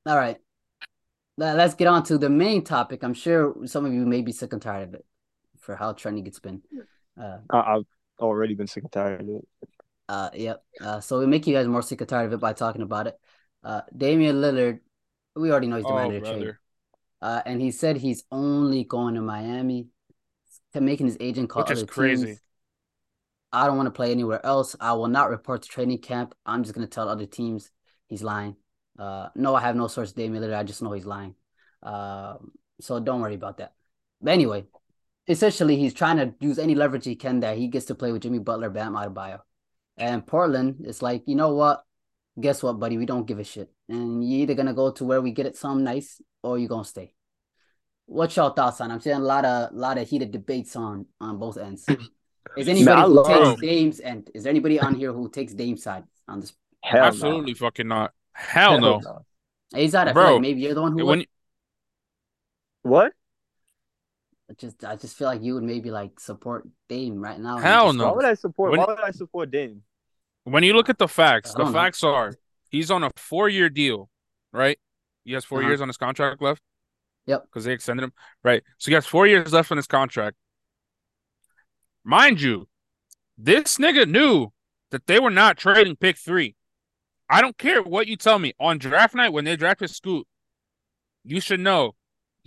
[0.06, 0.38] All right
[1.38, 3.04] let's get on to the main topic.
[3.04, 5.06] I'm sure some of you may be sick and tired of it
[5.60, 6.62] for how trending it's been.
[7.20, 7.86] Uh, I've
[8.20, 9.48] already been sick and tired of it.
[10.10, 10.64] Uh, yep.
[10.82, 13.08] Uh, so we make you guys more sick and tired of it by talking about
[13.08, 13.20] it.
[13.64, 14.80] Uh, Damian Lillard,
[15.36, 16.54] we already know he's demanded oh, a trade.
[17.22, 19.88] Uh, and he said he's only going to Miami.
[20.74, 22.26] to making his agent call Which is other crazy.
[22.26, 22.40] teams.
[23.54, 24.76] I don't want to play anywhere else.
[24.80, 26.36] I will not report to training camp.
[26.46, 27.70] I'm just gonna tell other teams
[28.08, 28.56] he's lying.
[28.98, 30.58] Uh, no, I have no source, Damian Lillard.
[30.58, 31.36] I just know he's lying.
[31.82, 33.74] Um, so don't worry about that.
[34.22, 34.66] But anyway,
[35.28, 38.22] essentially, he's trying to use any leverage he can that he gets to play with
[38.22, 39.40] Jimmy Butler, Bam Adebayo,
[39.98, 40.84] and Portland.
[40.86, 41.84] It's like you know what?
[42.40, 42.98] Guess what, buddy?
[42.98, 45.58] We don't give a shit, and you're either gonna go to where we get it
[45.58, 47.14] some nice, or you're gonna stay.
[48.06, 48.92] What's your thoughts on?
[48.92, 51.86] I'm seeing a lot of lot of heated debates on on both ends.
[52.58, 55.82] Is anybody I who takes Dame's and is there anybody on here who takes Dame's
[55.82, 56.54] side on this?
[56.84, 57.08] Hell no.
[57.08, 58.14] Absolutely fucking not.
[58.34, 59.02] Hell no.
[59.76, 60.08] He's out.
[60.08, 61.28] I feel Bro, like maybe you're the one who When would.
[62.84, 63.14] What?
[64.50, 67.58] I just I just feel like you would maybe like support Dame right now.
[67.58, 68.06] Hell just- no.
[68.08, 68.72] Why would I support?
[68.72, 69.84] When- why would I support Dame?
[70.44, 71.72] when you look at the facts, the know.
[71.72, 72.34] facts are
[72.70, 74.10] he's on a four year deal,
[74.52, 74.78] right?
[75.24, 75.70] He has 4 Uh-huh.
[75.70, 76.62] years on his contract left.
[77.28, 77.44] Yep.
[77.44, 78.12] Because they extended him.
[78.44, 78.62] Right.
[78.78, 80.36] So he has four years left on his contract.
[82.04, 82.68] Mind you,
[83.38, 84.52] this nigga knew
[84.92, 86.56] that they were not trading pick three.
[87.34, 88.54] I don't care what you tell me.
[88.60, 90.28] On draft night, when they drafted Scoot,
[91.24, 91.96] you should know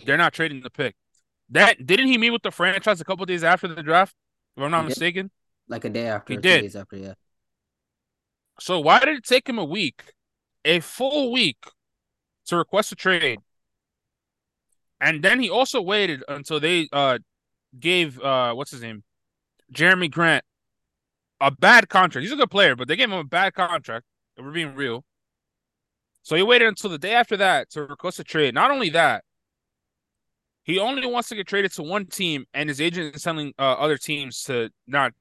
[0.05, 0.95] they're not trading the pick.
[1.51, 4.15] That didn't he meet with the franchise a couple days after the draft?
[4.57, 4.89] If I'm not He did.
[4.91, 5.31] mistaken.
[5.69, 6.61] like a day after, He two did.
[6.63, 7.15] days after, yeah.
[8.61, 10.15] So why did it take him a week,
[10.65, 11.59] a full week,
[12.47, 13.41] to request a trade?
[15.01, 17.19] And then he also waited until they uh
[17.79, 19.03] gave uh what's his name,
[19.73, 20.45] Jerami Grant,
[21.41, 22.23] a bad contract.
[22.23, 24.07] He's a good player, but they gave him a bad contract.
[24.39, 25.05] We're being real.
[26.23, 28.55] So he waited until the day after that to request a trade.
[28.55, 29.25] Not only that,
[30.65, 33.63] he only wants to get traded to one team, and his agent is telling uh,
[33.63, 35.13] other teams to not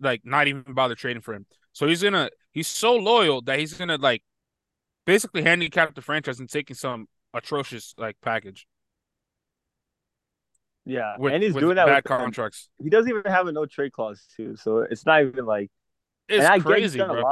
[0.00, 1.46] like not even bother trading for him.
[1.72, 4.22] So he's gonna he's so loyal that he's gonna like
[5.06, 8.66] basically handicap the franchise and taking some atrocious like package
[10.86, 11.86] Yeah, with, and he's doing that.
[11.86, 12.68] bad With, contracts.
[12.82, 15.70] he doesn't even have a no trade clause too, so it's not even like.
[16.28, 17.24] It's and I get he's crazy, bro.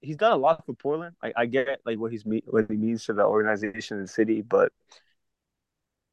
[0.00, 1.16] He's done a lot for Portland.
[1.22, 4.72] I, I get like what he's what he means to the organization and city, but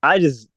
[0.02, 0.48] I just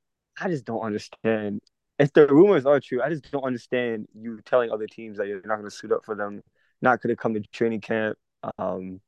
[0.41, 1.61] I just don't understand.
[1.99, 5.41] If the rumors are true, I just don't understand you telling other teams that you're
[5.47, 6.43] not going to suit up for them,
[6.83, 8.19] not going to come to training camp.
[8.59, 9.01] Um,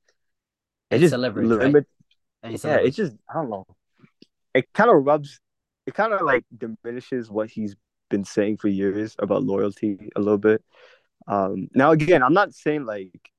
[0.90, 1.66] it It's just leverage, right?
[1.66, 1.86] limit-
[2.42, 3.66] it's yeah, it's just I don't know.
[4.54, 5.40] It kind of rubs.
[5.86, 7.76] It kind of like diminishes what he's
[8.10, 10.62] been saying for years about loyalty a little bit.
[11.26, 13.30] Um, now again, I'm not saying like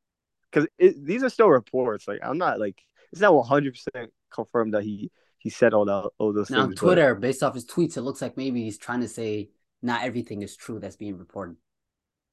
[0.51, 2.07] because these are still reports.
[2.07, 2.81] Like I'm not like
[3.11, 6.67] it's not 100 percent confirmed that he he said all that all those now on
[6.69, 6.79] things.
[6.79, 9.49] but- Twitter, based off his tweets, it looks like maybe he's trying to say
[9.81, 11.55] not everything is true that's being reported.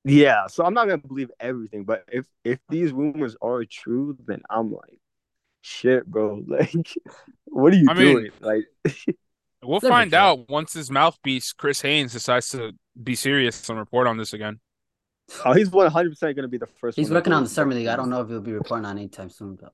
[0.04, 4.40] Yeah, so I'm not gonna believe everything, but if if these rumors are true, then
[4.48, 5.00] I'm like,
[5.62, 6.42] shit, bro.
[6.48, 6.72] Like,
[7.46, 8.30] what are you I mean- doing?
[8.40, 8.66] Like,
[9.62, 14.16] We'll find out once his mouthpiece Chris Haynes decides to be serious and report on
[14.16, 14.60] this again.
[15.44, 16.98] Oh, he's 100 percent gonna be the first.
[16.98, 17.86] He's one working on the summer league.
[17.88, 19.72] I don't know if he'll be reporting on anytime soon, but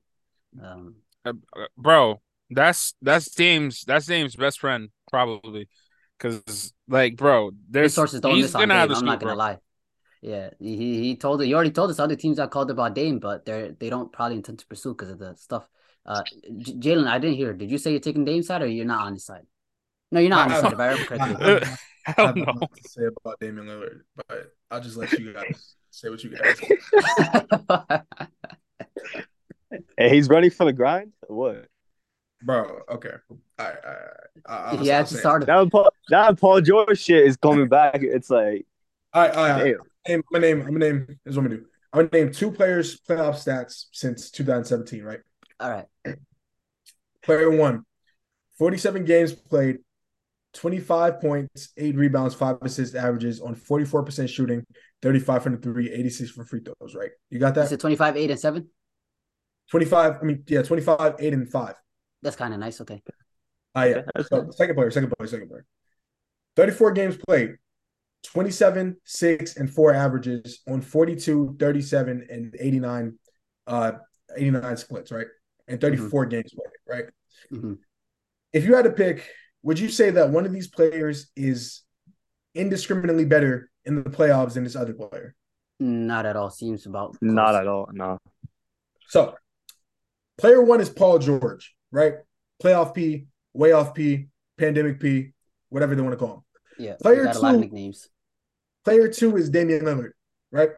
[0.63, 5.69] um, Uh, uh, bro, that's that's Dame's that's Dame's best friend probably,
[6.19, 8.91] because like, bro, his there's sources don't he's miss on gonna have Dame.
[8.91, 9.35] the I'm not gonna bro.
[9.35, 9.59] lie.
[10.23, 13.45] Yeah, he he told he already told us other teams that called about Dame, but
[13.47, 15.69] they're they don't probably intend to pursue because of the stuff.
[16.07, 16.25] Uh,
[16.59, 17.55] J- Jalen, I didn't hear.
[17.55, 19.47] Did you say you're taking Dame's side or you're not on his side?
[20.13, 21.01] No, you're not on his I- side.
[21.01, 21.59] If I I.
[21.65, 22.45] I, I have no.
[22.45, 26.31] nothing to say about Damian Lillard, but I'll just let you guys say what you
[26.31, 26.59] guys.
[29.97, 31.13] Hey, he's running for the grind.
[31.29, 31.67] Or what?
[32.43, 33.11] Bro, okay.
[33.31, 34.01] All right, all right,
[34.49, 34.67] all right.
[34.73, 35.47] I'll, he I'll had to start.
[35.47, 38.03] Now Paul, now Paul George shit is coming back.
[38.03, 38.67] It's like,
[39.13, 39.65] All right, all right.
[39.65, 39.77] damn.
[40.05, 40.61] Hey, I'm gonna name.
[40.63, 41.07] I'm gonna name.
[41.07, 41.67] This is what I'm gonna do.
[41.93, 45.05] I'm gonna name two players' playoff stats since 2017.
[45.05, 45.21] Right.
[45.61, 46.17] All right.
[47.23, 47.85] Player one,
[48.59, 49.79] 47 games played,
[50.55, 54.65] 25 points, eight rebounds, five assists, averages on 44% shooting,
[55.01, 56.95] 35 from the three, 86 for free throws.
[56.95, 57.11] Right.
[57.31, 57.69] You got You that?
[57.69, 58.69] said 25, 8, and 7?
[59.71, 60.19] 25.
[60.21, 61.75] I mean, yeah, 25, eight, and five.
[62.21, 62.81] That's kind of nice.
[62.81, 63.03] Okay.
[63.75, 64.03] Ah, yeah.
[64.15, 65.65] Yeah, So, second player, second player, second player.
[66.57, 67.53] 34 games played,
[68.25, 73.19] 27, 6, and 4 averages on 42, 37, and 89,
[73.67, 73.93] uh,
[74.37, 75.27] 89 splits, right?
[75.69, 77.05] And 34 games played, right?
[77.51, 77.75] hmm
[78.53, 79.27] If you had to pick,
[79.63, 81.83] would you say that one of these players is
[82.55, 85.35] indiscriminately better in the playoffs than this other player?
[85.81, 86.51] Not at all.
[86.51, 87.89] Seems about not at all.
[87.93, 88.19] No.
[89.09, 89.35] So,
[90.39, 92.15] player one is Paul George, right?
[92.63, 95.33] Playoff P, way off P, pandemic P,
[95.69, 96.43] whatever they want to call him.
[96.79, 96.95] Yeah.
[97.01, 98.09] Player we got a lot of two- nicknames.
[98.85, 100.13] Player two is Damian Lillard,
[100.51, 100.71] right?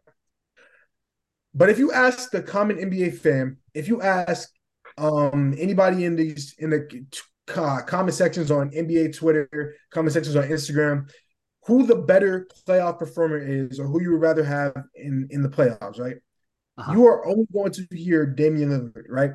[1.53, 4.49] But if you ask the common NBA fan, if you ask
[4.97, 7.05] um anybody in these in the
[7.55, 11.09] uh, comment sections on NBA Twitter, comment sections on Instagram,
[11.65, 15.49] who the better playoff performer is, or who you would rather have in in the
[15.49, 16.17] playoffs, right?
[16.77, 16.93] Uh-huh.
[16.93, 19.31] You are only going to hear Damian Lillard, right?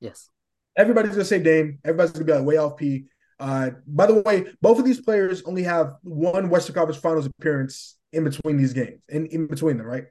[0.00, 0.28] Yes.
[0.76, 1.78] Everybody's gonna say Dame.
[1.84, 3.06] Everybody's gonna be like way off P.
[3.38, 7.96] Uh, by the way, both of these players only have one Western Conference Finals appearance
[8.12, 10.04] in between these games, in, in between them, right?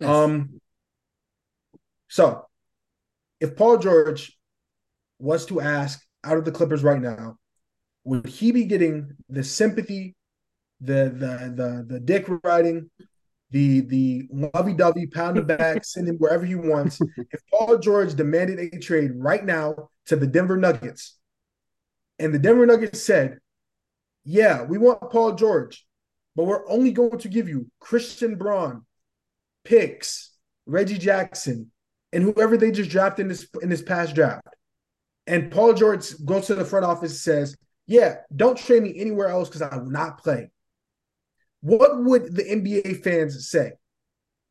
[0.00, 0.08] Yes.
[0.08, 0.60] Um.
[2.08, 2.46] So,
[3.40, 4.38] if Paul George
[5.18, 7.36] was to ask out of the Clippers right now,
[8.04, 10.14] would he be getting the sympathy,
[10.80, 12.90] the the the the dick riding,
[13.50, 17.00] the the lovey dovey pound of back, send him wherever he wants?
[17.30, 21.18] if Paul George demanded a trade right now to the Denver Nuggets,
[22.18, 23.38] and the Denver Nuggets said,
[24.24, 25.86] "Yeah, we want Paul George,
[26.34, 28.84] but we're only going to give you Christian Braun,
[29.64, 30.32] picks,
[30.66, 31.70] Reggie Jackson,
[32.12, 34.46] and whoever they just drafted in this in this past draft."
[35.26, 37.56] And Paul George goes to the front office and says,
[37.86, 40.50] yeah, don't trade me anywhere else because I will not play.
[41.60, 43.72] What would the NBA fans say?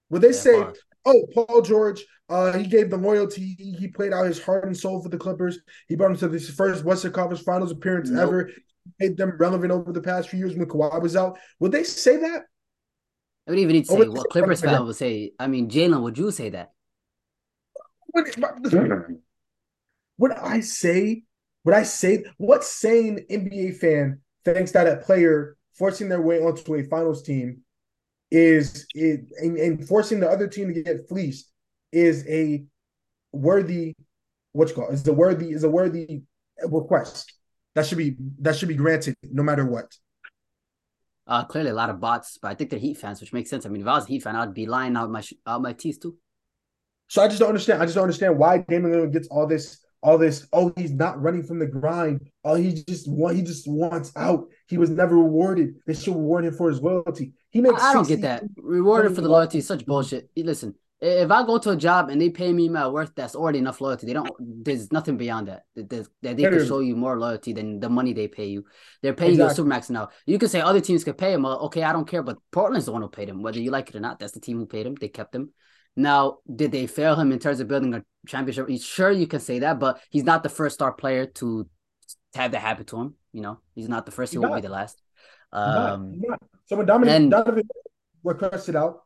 [0.09, 0.73] Would they yeah, say, fine.
[1.05, 3.55] "Oh, Paul George, uh, he gave the loyalty.
[3.57, 5.59] He played out his heart and soul for the Clippers.
[5.87, 8.27] He brought them to this first Western Conference Finals appearance nope.
[8.27, 8.49] ever.
[8.99, 11.83] He made them relevant over the past few years when Kawhi was out." Would they
[11.83, 12.43] say that?
[13.47, 15.31] I would even need to say what Clippers fan would say.
[15.39, 16.71] I mean, Jalen, would you say that?
[20.21, 21.23] Would I say
[21.63, 26.75] would I say what sane NBA fan thinks that a player forcing their way onto
[26.75, 27.61] a finals team
[28.29, 31.51] is it and, and forcing the other team to get fleeced
[31.91, 32.63] is a
[33.31, 33.95] worthy
[34.51, 36.21] what you call is a worthy is a worthy
[36.67, 37.33] request
[37.73, 39.91] that should be that should be granted no matter what.
[41.25, 43.65] Uh, clearly a lot of bots, but I think they're Heat fans, which makes sense.
[43.65, 45.73] I mean, if I was a Heat fan, I'd be lying out my out my
[45.73, 46.17] teeth too.
[47.07, 47.81] So I just don't understand.
[47.81, 51.21] I just don't understand why Damian Lillard gets all this all this, oh, he's not
[51.21, 52.29] running from the grind.
[52.43, 54.47] Oh, he just want he just wants out.
[54.67, 55.75] He was never rewarded.
[55.85, 57.33] They should reward him for his loyalty.
[57.51, 57.81] He makes.
[57.81, 58.43] I don't get that.
[58.57, 60.29] Rewarded for the loyalty is such bullshit.
[60.35, 63.59] Listen, if I go to a job and they pay me my worth, that's already
[63.59, 64.07] enough loyalty.
[64.07, 64.29] They don't.
[64.39, 65.63] There's nothing beyond that.
[65.75, 68.65] That, that they can show you more loyalty than the money they pay you.
[69.03, 69.63] They're paying exactly.
[69.63, 70.09] you a supermax now.
[70.25, 71.45] You can say other teams could pay him.
[71.45, 73.43] Okay, I don't care, but Portland's the one who paid him.
[73.43, 74.95] Whether you like it or not, that's the team who paid him.
[74.95, 75.51] They kept him.
[75.95, 78.69] Now, did they fail him in terms of building a championship?
[78.81, 81.67] Sure, you can say that, but he's not the first star player to
[82.33, 83.15] have that happen to him.
[83.33, 84.31] You know, he's not the first.
[84.31, 85.01] He won't be the last.
[85.51, 86.41] Um, he's not.
[86.65, 87.67] So when Dominic and, Donovan
[88.23, 89.03] requested out,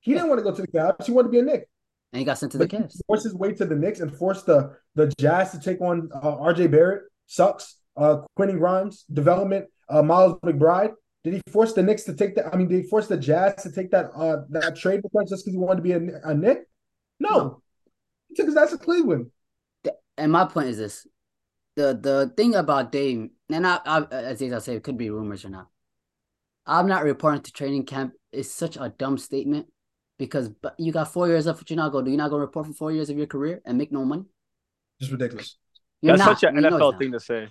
[0.00, 1.06] he didn't want to go to the Cavs.
[1.06, 1.68] He wanted to be a Knick.
[2.12, 3.00] And he got sent to but the Cavs.
[3.06, 6.36] Forced his way to the Knicks and forced the the Jazz to take on uh,
[6.38, 6.68] R.J.
[6.68, 7.04] Barrett.
[7.26, 7.76] Sucks.
[7.96, 9.66] Uh, Quentin Grimes development.
[9.88, 10.92] Uh, Miles McBride.
[11.24, 12.52] Did he force the Knicks to take that?
[12.52, 15.44] I mean, did he force the Jazz to take that uh that trade request just
[15.44, 16.68] because he wanted to be a, a Knick?
[17.18, 17.28] No.
[17.30, 17.62] no.
[18.28, 19.30] He took his ass to Cleveland.
[20.16, 21.06] And my point is this:
[21.76, 25.44] the the thing about Dame, and I, I as I say, it could be rumors
[25.44, 25.68] or not.
[26.66, 29.66] I'm not reporting to training camp is such a dumb statement
[30.18, 31.60] because but you got four years left.
[31.60, 32.12] What you not going to do?
[32.12, 34.24] You're not going to report for four years of your career and make no money.
[35.00, 35.56] Just ridiculous.
[36.02, 37.48] You're That's not, such an NFL thing to say.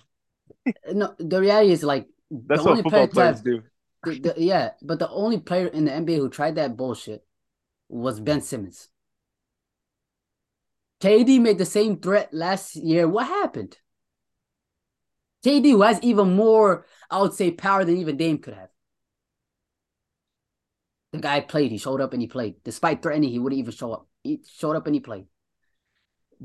[0.93, 3.63] no, the reality is like that's what football players do.
[4.03, 7.25] The, the, yeah, but the only player in the NBA who tried that bullshit
[7.89, 8.89] was Ben Simmons.
[11.01, 13.07] KD made the same threat last year.
[13.07, 13.77] What happened?
[15.45, 18.69] KD who has even more, I would say, power than even Dame could have.
[21.13, 21.71] The guy played.
[21.71, 22.55] He showed up and he played.
[22.63, 24.07] Despite threatening, he wouldn't even show up.
[24.23, 25.27] He showed up and he played.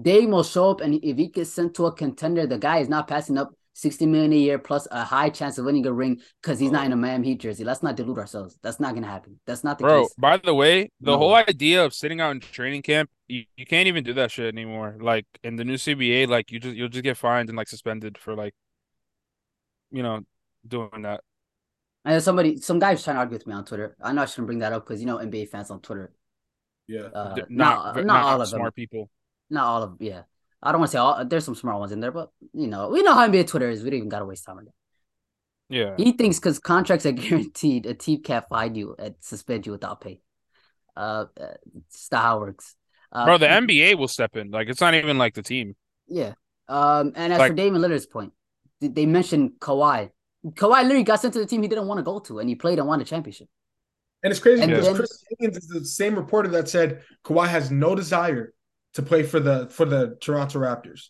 [0.01, 2.89] Dame will show up, and if he gets sent to a contender, the guy is
[2.89, 6.21] not passing up 60 million a year plus a high chance of winning a ring
[6.43, 7.65] because he's not in a Miami Heat jersey.
[7.65, 8.59] Let's not delude ourselves.
[8.63, 9.41] That's not gonna happen.
[9.47, 9.91] That's not the case.
[9.91, 10.15] Bro, case.
[10.19, 11.19] by the way, the no.
[11.19, 14.53] whole idea of sitting out in training camp, you, you can't even do that shit
[14.53, 14.97] anymore.
[15.01, 18.19] Like in the new CBA, like you just you'll just get fined and like suspended
[18.19, 18.55] for like
[19.93, 20.23] you know,
[20.67, 21.21] doing that.
[22.05, 23.97] And somebody some guy was trying to argue with me on Twitter.
[24.03, 26.13] I know I shouldn't bring that up because you know NBA fans on Twitter.
[26.89, 27.03] Yeah.
[27.15, 28.73] Uh, not, not, not, not all of smart them.
[28.73, 29.11] people.
[29.51, 30.23] Not all of yeah.
[30.63, 31.25] I don't want to say all.
[31.25, 33.83] There's some smart ones in there, but you know, we know how NBA Twitter is.
[33.83, 34.75] We don't even gotta waste time on that.
[35.69, 35.95] Yeah.
[35.97, 40.01] He thinks because contracts are guaranteed, a team can't find you and suspend you without
[40.01, 40.21] pay.
[40.97, 42.77] Uh, that's how it works.
[43.11, 44.51] Uh, Bro, the NBA will step in.
[44.51, 45.75] Like it's not even like the team.
[46.07, 46.35] Yeah.
[46.69, 48.33] Um, and as like, for Damian Lillard's point,
[48.81, 50.11] they mentioned Kawhi.
[50.45, 52.55] Kawhi literally got sent to the team he didn't want to go to, and he
[52.55, 53.49] played and won a championship.
[54.23, 57.49] And it's crazy and because then, Chris Higgins is the same reporter that said Kawhi
[57.49, 58.55] has no desire
[58.95, 61.09] to play for the for the Toronto Raptors.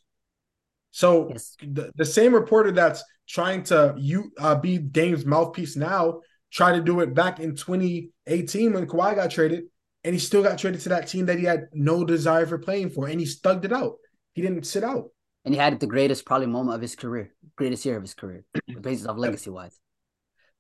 [0.91, 1.57] So yes.
[1.63, 6.21] the, the same reporter that's trying to you uh, be Dame's mouthpiece now
[6.53, 9.65] tried to do it back in 2018 when Kawhi got traded,
[10.05, 12.91] and he still got traded to that team that he had no desire for playing
[12.91, 13.95] for, and he stugged it out.
[14.35, 15.07] He didn't sit out.
[15.45, 18.45] And he had the greatest probably moment of his career, greatest year of his career,
[18.81, 19.79] basis of legacy wise.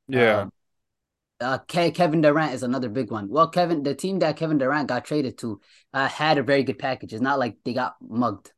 [0.08, 0.40] Yeah.
[0.40, 0.52] Um,
[1.42, 3.28] uh, Ke- Kevin Durant is another big one.
[3.28, 5.60] Well, Kevin, the team that Kevin Durant got traded to,
[5.92, 7.12] uh, had a very good package.
[7.12, 8.52] It's not like they got mugged.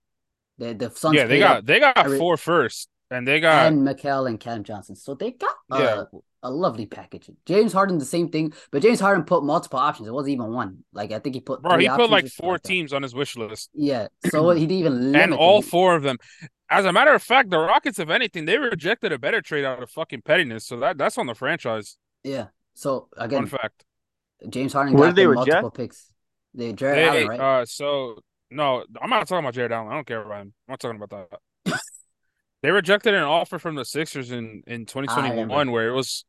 [0.58, 3.86] The the Suns Yeah, they got they got every- four first, and they got and
[3.86, 6.18] Mikal and Cam Johnson, so they got uh, Yeah.
[6.44, 7.28] a lovely package.
[7.44, 10.06] James Harden the same thing, but James Harden put multiple options.
[10.06, 10.84] It wasn't even one.
[10.92, 11.76] Like I think he put bro.
[11.78, 15.14] He put like four like teams on his wish list, Yeah, so he didn't even
[15.22, 16.18] and all He- four of them.
[16.70, 19.82] As a matter of fact, the Rockets, if anything, they rejected a better trade out
[19.82, 20.64] of fucking pettiness.
[20.66, 21.96] So that that's on the franchise.
[22.22, 22.46] Yeah.
[22.74, 23.84] So again, Fun again, fact.
[24.48, 25.62] James Harden What got did they them reject?
[25.62, 26.10] multiple picks.
[26.54, 27.40] They Jared They, Allen, right?
[27.40, 28.18] uh, so
[28.50, 29.88] no, I'm not talking about Jared Allen.
[29.90, 30.54] I don't care about him.
[30.68, 31.28] I'm not talking about
[31.64, 31.80] that.
[32.62, 36.24] they rejected an offer from the Sixers in in 2021 where it was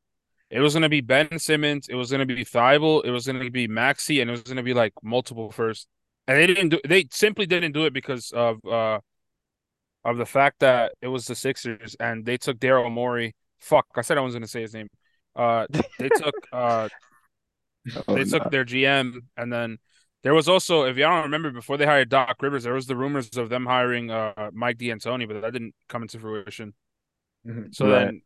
[0.49, 3.25] it was going to be Ben Simmons, it was going to be Thybulle, it was
[3.25, 5.87] going to be Maxey, and it was going to be like multiple first.
[6.27, 6.79] And they didn't do.
[6.87, 8.99] They simply didn't do it because of uh
[10.03, 13.35] of the fact that it was the Sixers and they took Daryl Morey.
[13.59, 14.87] Fuck, I said I was going to say his name.
[15.35, 15.67] Uh,
[15.99, 16.89] they took uh
[18.07, 18.25] Oh, they no.
[18.25, 19.77] took their GM, and then
[20.23, 22.95] there was also, if y'all don't remember, before they hired Doc Rivers, there was the
[22.95, 26.73] rumors of them hiring uh Mike D'Antoni, but that didn't come into fruition.
[27.45, 27.73] Mhm.
[27.75, 27.89] So Right.
[27.89, 28.21] then,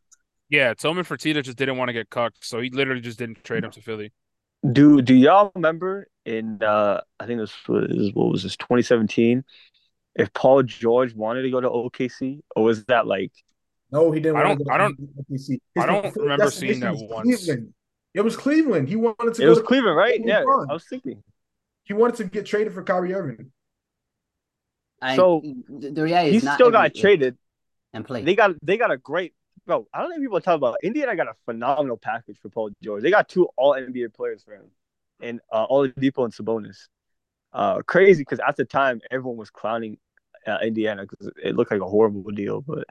[0.50, 3.63] yeah, Tillman Fertitta just didn't want to get cucked, so he literally just didn't trade
[3.65, 4.13] him to Philly.
[4.74, 9.43] Do do y'all remember in uh I think this was what was this 2017
[10.15, 13.32] if Paul George wanted to go to OKC or was that like
[13.91, 14.38] No, he didn't.
[14.38, 14.99] I don't- to go I don't-
[15.32, 15.60] OKC.
[15.78, 17.23] I don't remember seeing that was once.
[17.45, 17.73] Cleveland.
[18.13, 18.88] It was Cleveland.
[18.89, 20.19] He wanted to it go was to Cleveland, right?
[20.23, 20.69] Yeah, on.
[20.69, 21.23] I was thinking.
[21.84, 23.52] He wanted to get traded for Kyrie Irving.
[25.02, 27.38] I, so, the the reality He not still got traded.
[27.93, 28.25] and played.
[28.25, 29.34] They got they got a great
[29.65, 29.88] bro.
[29.93, 33.02] I don't think people talk about Indiana got a phenomenal package for Paul George.
[33.04, 34.65] They got two All NBA players for him,
[35.21, 36.88] and uh, Oladipo and Sabonis.
[37.54, 39.97] Uh, crazy because at the time everyone was clowning
[40.45, 42.62] uh, Indiana because it looked like a horrible deal.
[42.62, 42.86] But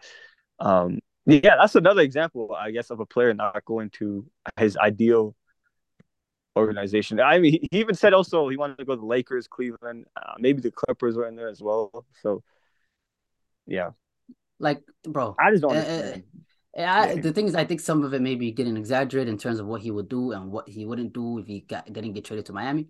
[0.60, 4.26] um, yeah, that's another example, I guess, of a player not going to
[4.58, 5.34] his ideal
[6.56, 7.20] organization.
[7.20, 10.06] I mean, he, he even said also he wanted to go to the Lakers, Cleveland,
[10.16, 12.04] uh, maybe the Clippers were in there as well.
[12.22, 12.42] So
[13.66, 13.90] yeah,
[14.58, 18.22] like, bro, I just don't Uh, I, the thing is, I think some of it
[18.22, 21.12] may be getting exaggerated in terms of what he would do and what he wouldn't
[21.12, 22.88] do if he got didn't get traded to Miami.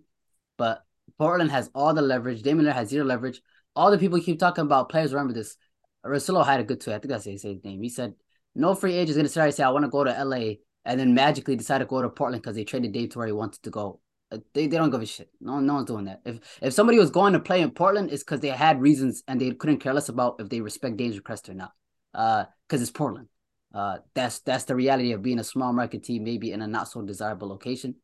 [0.57, 0.83] But
[1.17, 2.41] Portland has all the leverage.
[2.41, 3.41] Damian Lillard has zero leverage.
[3.75, 5.13] All the people keep talking about players.
[5.13, 5.57] Remember this.
[6.05, 6.95] Rosillo had a good tweet.
[6.95, 7.81] I think that's his his name.
[7.81, 8.13] He said,
[8.55, 10.99] "No free agent is going to start say I want to go to LA and
[10.99, 13.61] then magically decide to go to Portland because they traded Dave to where he wanted
[13.63, 13.99] to go."
[14.31, 15.29] Uh, They, they don't give a shit.
[15.41, 16.21] No no one's doing that.
[16.25, 19.39] If if somebody was going to play in Portland, it's because they had reasons and
[19.39, 21.73] they couldn't care less about if they respect Dave's request or not.
[22.13, 23.27] Uh, because it's Portland.
[23.73, 26.87] Uh, that's that's the reality of being a small market team, maybe in a not
[26.87, 27.95] so desirable location.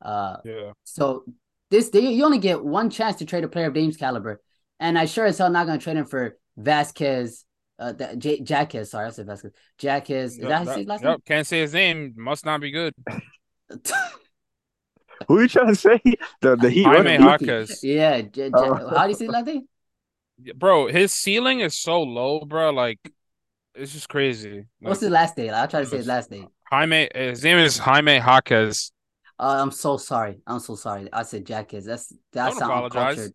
[0.00, 1.24] Uh, Yeah, so
[1.70, 4.40] this they you only get one chance to trade a player of Dame's caliber,
[4.78, 7.44] and I sure as hell not gonna trade him for Vasquez.
[7.78, 9.52] Uh, that J- Jaquez, sorry, I said Vasquez.
[9.80, 12.12] Jaquez, is Yep, that his that- last yep, can't say his name.
[12.16, 12.94] Must not be good.
[15.28, 16.00] Who are you trying to say?
[16.40, 16.84] The the Heat.
[16.84, 18.88] Jaime running yeah, J- J- Oh.
[18.96, 19.68] how do you say his last name?
[20.56, 22.70] Bro, his ceiling is so low, bro.
[22.70, 22.98] Like,
[23.74, 24.64] it's just crazy.
[24.80, 25.52] What's his last name?
[25.54, 26.48] I'll try to say his last name.
[26.70, 27.08] Jaime?
[27.14, 28.92] His name is Jaime Jaquez.
[29.38, 30.40] Uh, I'm so sorry.
[30.46, 31.08] I'm so sorry.
[31.12, 31.84] I said Jaquez.
[31.84, 33.10] That's that's Don't apologize.
[33.18, 33.34] uncultured.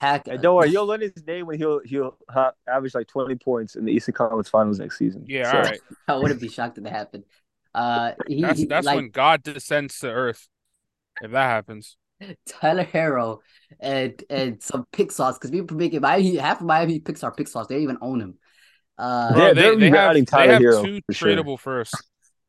[0.00, 0.26] Hack.
[0.26, 3.76] Hey, don't worry, you'll learn his name when he'll he'll ha- average like twenty points
[3.76, 5.24] in the Eastern Conference Finals next season.
[5.26, 5.80] Yeah, So, all right.
[6.08, 7.24] I wouldn't be shocked if that happened.
[7.74, 10.48] Uh, he, That's he- that's like, when God descends to earth.
[11.22, 11.96] If that happens,
[12.46, 13.38] Tyler Herro
[13.80, 17.48] and and some Pixar because people make it Miami half of Miami picks are pick
[17.48, 17.66] sauce.
[17.66, 18.34] They don't even own him.
[18.98, 21.36] Uh, Yeah, bro, they're they, they have rerouting they Tyler have Herro, two for sure.
[21.36, 22.02] tradable firsts,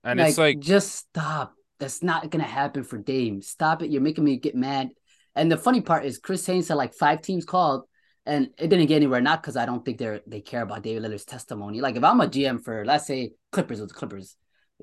[0.03, 1.53] and it's like just stop.
[1.79, 3.41] That's not gonna happen for Dame.
[3.41, 3.89] Stop it.
[3.89, 4.89] You're making me get mad.
[5.37, 7.83] And the funny part is Chris Haynes had like five teams called
[8.25, 9.21] and it didn't get anywhere.
[9.21, 11.79] Not because I don't think they're they care about David Lillard's testimony.
[11.79, 14.35] Like if I'm a GM for let's say Clippers with the Clippers,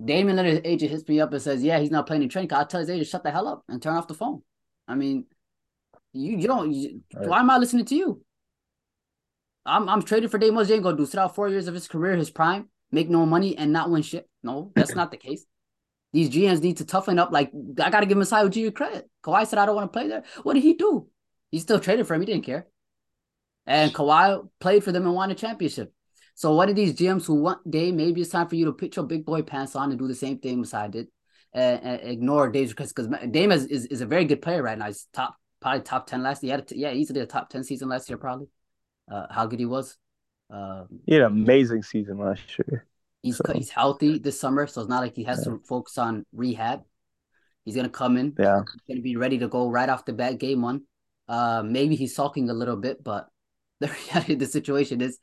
[0.03, 2.49] Damian Lillard's agent hits me up and says, Yeah, he's not playing in training.
[2.49, 4.43] camp," I'll tell his agent, shut the hell up and turn off the phone.
[4.87, 5.27] I mean,
[6.13, 7.29] you you don't you, Right.
[7.29, 8.23] why am I listening to you?
[9.67, 10.63] I'm I'm traded for Dame.
[10.65, 11.07] Dame gonna do?
[11.07, 14.03] Sit out four years of his career, his prime, make no money, and not win
[14.03, 14.29] shit?
[14.43, 15.45] No, that's not the case.
[16.15, 17.33] These GMs need to toughen up.
[17.33, 17.51] Like
[17.83, 19.11] I gotta give Masai Ujiri credit.
[19.25, 20.23] Kawhi said I don't want to play there.
[20.45, 21.09] What did he do?
[21.51, 22.21] He still traded for him.
[22.21, 22.69] He didn't care.
[23.67, 25.93] And Kawhi played for them and won a championship.
[26.37, 27.97] So what are these GMs who want Dame?
[27.97, 30.15] Maybe it's time for you to put your big boy pants on and do the
[30.15, 31.09] same thing Masai did,
[31.53, 34.79] and, and ignore Dave's request because Dame is, is is a very good player right
[34.79, 34.87] now.
[34.87, 36.49] He's top probably top ten last year.
[36.49, 38.47] He had a t- yeah, easily a top ten season last year probably.
[39.11, 39.97] Uh, how good he was.
[40.49, 42.87] Um, he had an amazing season last year.
[43.25, 46.27] He's So- he's healthy this summer, so it's not like he has to focus on
[46.33, 46.83] rehab.
[47.65, 50.39] He's gonna come in, Yeah, he's gonna be ready to go right off the bat,
[50.39, 50.83] game one.
[51.27, 53.31] Uh, maybe he's sulking a little bit, but
[53.81, 55.19] the reality of the situation is,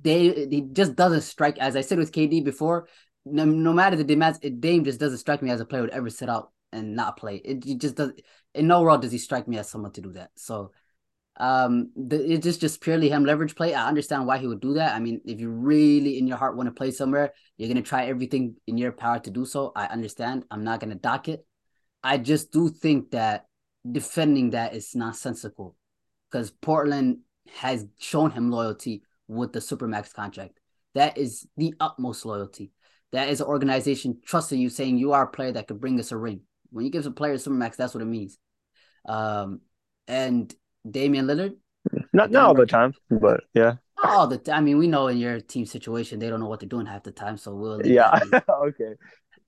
[0.00, 1.58] they he just doesn't strike.
[1.58, 2.86] As I said with KD before,
[3.24, 6.10] no, no matter the demands, Dame just doesn't strike me as a player would ever
[6.10, 7.36] sit out and not play.
[7.36, 8.12] It, it just does.
[8.54, 10.30] In no world does he strike me as someone to do that.
[10.36, 10.70] So,
[11.36, 13.74] um, the, it's just just purely him leverage play.
[13.74, 14.94] I understand why he would do that.
[14.94, 18.06] I mean, if you really in your heart want to play somewhere, you're gonna try
[18.06, 19.72] everything in your power to do so.
[19.74, 20.44] I understand.
[20.50, 21.44] I'm not gonna dock it.
[22.02, 23.46] I just do think that
[23.90, 25.76] defending that is nonsensical
[26.30, 27.18] because Portland
[27.52, 30.60] has shown him loyalty with the Supermax contract.
[30.94, 32.70] That is the utmost loyalty.
[33.12, 36.12] That is an organization trusting you, saying you are a player that could bring us
[36.12, 36.42] a ring.
[36.70, 38.38] When you give a player a Supermax, that's what it means.
[39.06, 39.60] Um,
[40.08, 40.54] and
[40.88, 41.56] Damian Lillard,
[42.12, 44.56] Not not all the time, but yeah, all the time.
[44.56, 47.02] I mean, we know in your team situation, they don't know what they're doing half
[47.02, 47.36] the time.
[47.36, 48.18] So we'll yeah.
[48.48, 48.94] okay,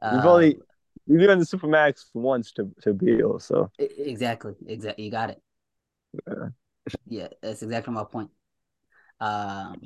[0.02, 0.58] we've Um, only
[1.06, 4.54] we've given the supermax once to to Beal, so Exactly.
[4.66, 5.04] Exactly.
[5.04, 5.42] You got it.
[6.26, 6.48] Yeah.
[7.06, 8.30] Yeah, that's exactly my point.
[9.20, 9.80] Um,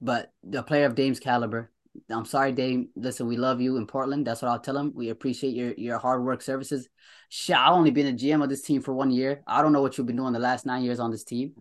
[0.00, 1.70] but the player of Dame's caliber,
[2.10, 2.86] I'm sorry, Dave.
[2.96, 4.26] Listen, we love you in Portland.
[4.26, 4.92] That's what I'll tell him.
[4.94, 6.88] We appreciate your your hard work services.
[7.28, 9.42] Shit, I've only been a GM of this team for one year.
[9.46, 11.54] I don't know what you've been doing the last nine years on this team,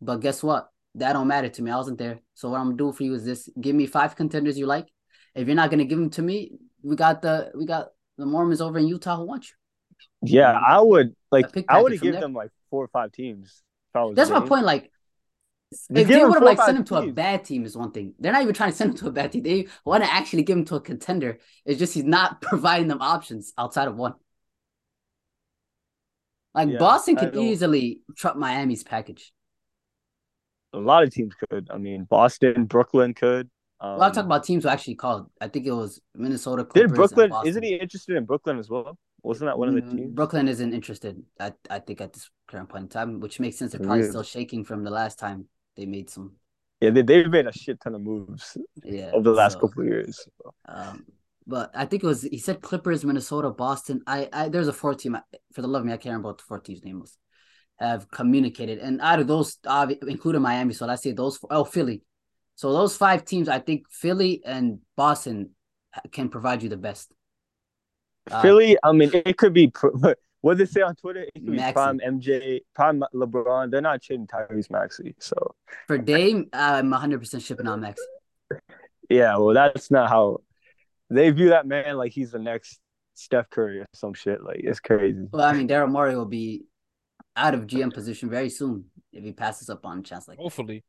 [0.00, 0.68] but guess what?
[0.96, 1.70] That don't matter to me.
[1.70, 2.20] I wasn't there.
[2.34, 4.88] So what I'm gonna do for you is this: give me five contenders you like.
[5.34, 7.88] If you're not gonna give them to me, we got the we got
[8.18, 9.54] the Mormons over in Utah who want you.
[10.22, 12.20] yeah, I would like I would package have from given there.
[12.20, 13.62] them like four or five teams.
[14.14, 14.64] That's my point.
[14.64, 14.91] Like,
[15.94, 18.14] if they would have like sent him to a bad team is one thing.
[18.18, 19.42] They're not even trying to send him to a bad team.
[19.42, 21.38] They want to actually give him to a contender.
[21.64, 24.14] It's just he's not providing them options outside of one.
[26.54, 29.32] Like Yeah, Boston could easily trump Miami's package.
[30.74, 31.68] A lot of teams could.
[31.70, 33.50] I mean, Boston, Brooklyn could.
[33.80, 35.30] Um, Well, I talk about teams who actually called.
[35.40, 36.64] I think it was Minnesota.
[36.64, 37.36] Clippers Did Brooklyn?
[37.42, 38.98] Isn't he interested in Brooklyn as well?
[39.22, 40.14] Wasn't that one of the Mm, teams?
[40.14, 41.24] Brooklyn isn't interested.
[41.38, 43.72] I I think at this current point in time, which makes sense.
[43.72, 46.36] They're probably still shaking from the last time they made some.
[46.80, 49.82] Yeah, they they've made a shit ton of moves Yeah, over the last so- couple
[49.82, 50.26] of years.
[50.68, 51.06] Um,
[51.46, 54.02] but I think it was he said Clippers, Minnesota, Boston.
[54.06, 55.16] I, I there's a four team.
[55.52, 57.16] For the love of me, I can't remember what the fourth team's name was.
[57.78, 61.36] Have communicated, and out of those, uh, including Miami, so let's say those.
[61.36, 62.02] Four, oh, Philly.
[62.54, 65.50] So those five teams, I think Philly and Boston
[66.12, 67.12] can provide you the best.
[68.30, 69.72] Uh, Philly, I mean, it could be.
[70.42, 71.22] pr- What they say on Twitter?
[71.34, 73.70] It could be prime MJ, prime LeBron.
[73.70, 75.14] They're not trading Tyrese Maxey.
[75.18, 75.54] So
[75.86, 78.00] For Dame, I'm 100 percent shipping on Max.
[79.08, 80.38] yeah, well, that's not how
[81.10, 81.96] they view that man.
[81.96, 82.80] Like he's the next
[83.14, 84.42] Steph Curry or some shit.
[84.42, 85.26] Like it's crazy.
[85.32, 86.64] Well, I mean, Daryl Morey will be
[87.36, 90.42] out of GM position very soon if he passes up on a chance like that.
[90.42, 90.84] Hopefully,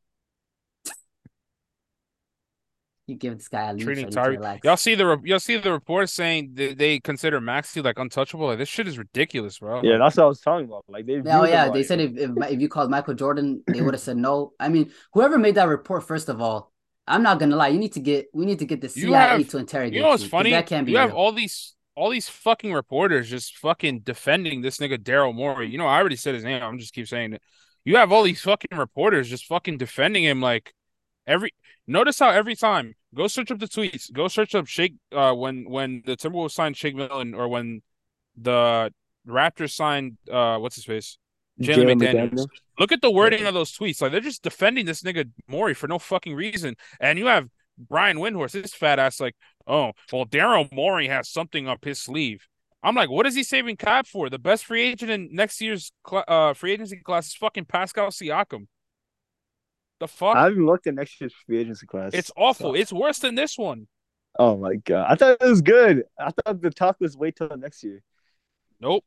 [3.06, 4.60] You give this guy a leash, treating so he Tyree.
[4.64, 8.48] Y'all see the re- y'all see the report saying that they consider Maxey like untouchable.
[8.48, 9.82] Like this shit is ridiculous, bro.
[9.84, 10.86] Yeah, that's what I was talking about.
[10.88, 11.16] Like they.
[11.26, 14.00] Oh yeah, they like- said if, if if you called Michael Jordan, they would have
[14.02, 14.54] said no.
[14.58, 16.72] I mean, whoever made that report, first of all,
[17.06, 17.68] I'm not gonna lie.
[17.68, 20.02] You need to get we need to get the You CIA have- to interrogate You
[20.04, 20.52] know what's you, 'cause funny?
[20.52, 24.78] That can't be you have all these all these fucking reporters just fucking defending this
[24.78, 25.70] nigga Daryl Morey.
[25.70, 26.64] You know, I already said his name.
[26.64, 27.42] I'm just keep saying it.
[27.84, 30.74] You have all these fucking reporters just fucking defending him like
[31.28, 31.54] every
[31.88, 35.70] notice how every time go search up the tweets, go search up Shake uh when
[35.70, 37.82] when the Timberwolves signed Shake Milton or when
[38.36, 38.92] the
[39.28, 41.18] Raptors signed uh what's his face?
[41.62, 42.48] Jalen McDaniels.
[42.80, 44.02] Look at the wording of those tweets.
[44.02, 46.76] Like they're just defending this nigga Morey for no fucking reason.
[47.00, 49.36] And you have Brian Windhorst, this fat ass, like,
[49.68, 52.48] oh, well, Daryl Morey has something up his sleeve.
[52.84, 54.30] I'm like, what is he saving cap for?
[54.30, 58.08] The best free agent in next year's cl- uh free agency class is fucking Pascal
[58.08, 58.68] Siakam.
[60.04, 60.36] The fuck?
[60.36, 62.12] I haven't looked at next year's free agency class.
[62.14, 62.72] it's awful.
[62.72, 63.88] so- It's worse than this one.
[64.38, 65.06] Oh my god!
[65.10, 66.04] I thought it was good.
[66.20, 68.02] I thought the talk was wait till next year.
[68.82, 69.06] Nope.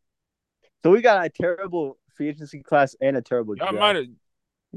[0.83, 4.07] So we got a terrible free agency class and a terrible Y'all might have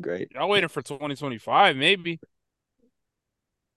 [0.01, 0.31] Great.
[0.33, 2.19] y'all waiting for 2025, maybe.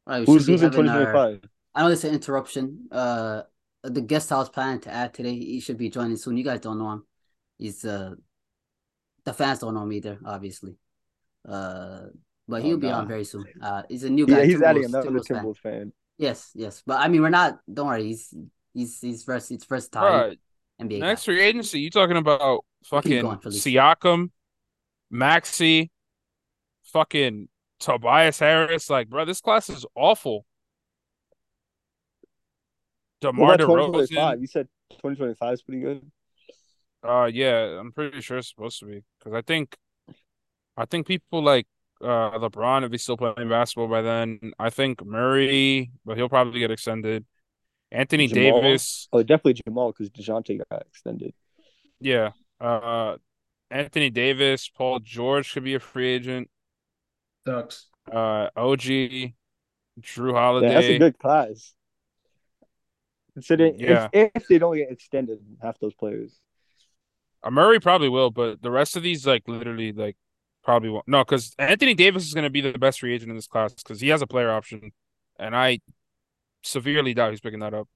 [0.07, 1.51] All right, we Who's should be who's in having twenty our- twenty five?
[1.77, 2.89] I know this is an interruption.
[2.91, 3.43] Uh,
[3.85, 6.37] the guest I was planning to add today, he should be joining soon.
[6.37, 7.07] You guys don't know him.
[7.59, 8.15] He's uh,
[9.25, 10.75] the fans don't know him either, obviously.
[11.49, 12.07] Uh,
[12.49, 12.99] but Oh, he'll be nah.
[12.99, 13.47] on very soon.
[13.61, 14.41] Uh, he's a new guy.
[14.41, 15.45] Yeah, he's adding another Timberwolves fan.
[15.45, 15.93] Timberwolves fan.
[16.19, 17.59] Yes, yes, but I mean, we're not.
[17.73, 18.05] Don't worry.
[18.05, 18.35] He's
[18.75, 20.03] he's he's vers It's versatile.
[20.03, 20.39] Bruh,
[20.81, 21.07] NBA guy.
[21.09, 24.31] next free agency, you talking about fucking going, Siakam,
[25.11, 25.91] Maxey,
[26.85, 27.49] fucking
[27.81, 28.91] Tobias Harris.
[28.91, 30.45] Like, bro, this class is awful.
[33.21, 34.39] DeMar about twenty twenty five?
[34.39, 34.41] DeRozan.
[34.41, 34.69] You said
[35.01, 36.11] twenty twenty five is pretty good.
[37.03, 39.77] Uh, yeah, I'm pretty sure it's supposed to be because I think,
[40.77, 41.67] I think people like
[42.03, 44.53] uh LeBron if he's still playing basketball by then.
[44.59, 47.25] I think Murray, but he'll probably get extended.
[47.91, 48.63] Anthony Jamal.
[48.63, 51.35] Davis, Oh, definitely Jamal because Dejounte got extended.
[52.01, 52.31] yeah.
[52.61, 53.17] Uh,
[53.71, 56.49] Anthony Davis, Paul George could be a free agent.
[57.47, 57.89] Sucks.
[58.11, 59.35] Uh, OG, Jrue
[60.01, 60.69] Yeah, Holiday.
[60.75, 61.75] that's a good class.
[63.35, 64.09] Considering Yeah.
[64.13, 66.39] if, if they don't get extended, half those players.
[67.43, 70.17] Uh, Murray probably will, but the rest of these like literally like
[70.63, 71.07] probably won't.
[71.09, 73.73] No, because Anthony Davis is going to be the best free agent in this class
[73.75, 74.93] because he has a player option,
[75.39, 75.81] and I
[76.63, 77.89] severely doubt he's picking that up.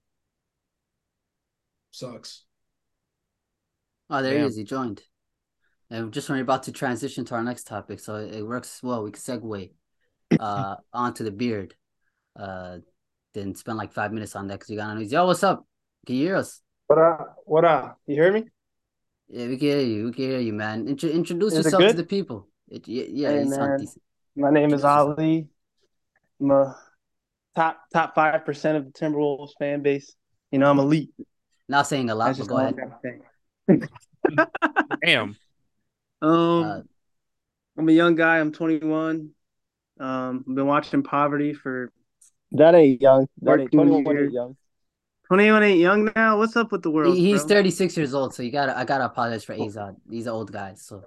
[1.90, 2.44] Sucks.
[4.10, 4.56] Oh, there he is.
[4.56, 5.02] He joined.
[5.90, 9.04] And just when we're about to transition to our next topic, so it works well.
[9.04, 9.70] We can segue
[10.40, 11.74] uh onto the beard.
[12.38, 12.78] Uh,
[13.34, 15.12] then spend like five minutes on that because you got on news.
[15.12, 15.66] Yo, what's up?
[16.06, 16.60] Can you hear us?
[16.86, 17.36] What up?
[17.44, 18.00] What up?
[18.06, 18.44] You hear me?
[19.28, 20.04] Yeah, we can hear you.
[20.06, 20.88] We can hear you, man.
[20.88, 22.48] Intro- introduce Is yourself to the people.
[22.68, 23.86] It, yeah, yeah, Hey, you man.
[24.36, 24.84] My name is Introduce.
[24.84, 25.48] Ali.
[26.40, 26.76] I'm a
[27.54, 30.14] top top five percent of the Timberwolves fan base.
[30.50, 31.10] You know, I'm elite.
[31.68, 32.76] Not saying a lot, but just go ahead.
[33.68, 33.82] I'm.
[35.04, 35.36] Damn.
[36.22, 36.80] Um, Uh,
[37.78, 38.38] I'm a young guy.
[38.38, 39.30] I'm 21.
[39.98, 41.92] Um, I've been watching Poverty for
[42.52, 43.26] That ain't young.
[43.42, 44.24] That ain't Working 21 years.
[44.26, 44.56] ain't young.
[45.28, 45.62] 21.
[45.62, 46.38] Ain't young now.
[46.38, 47.16] What's up with the world?
[47.16, 47.48] he, he's bro?
[47.56, 49.96] 36 years old, so you gotta I gotta apologize for Azad.
[50.10, 51.04] He's an old guy, so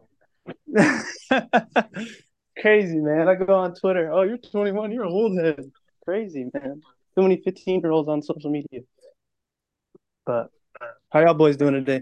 [2.62, 3.28] Crazy man.
[3.28, 4.12] I go on Twitter.
[4.12, 4.92] Oh, you're 21.
[4.92, 5.72] You're an old head.
[6.04, 6.82] Crazy man.
[7.16, 8.82] Too many 15 year olds on social media.
[10.26, 10.50] But
[11.12, 12.02] how y'all boys doing today?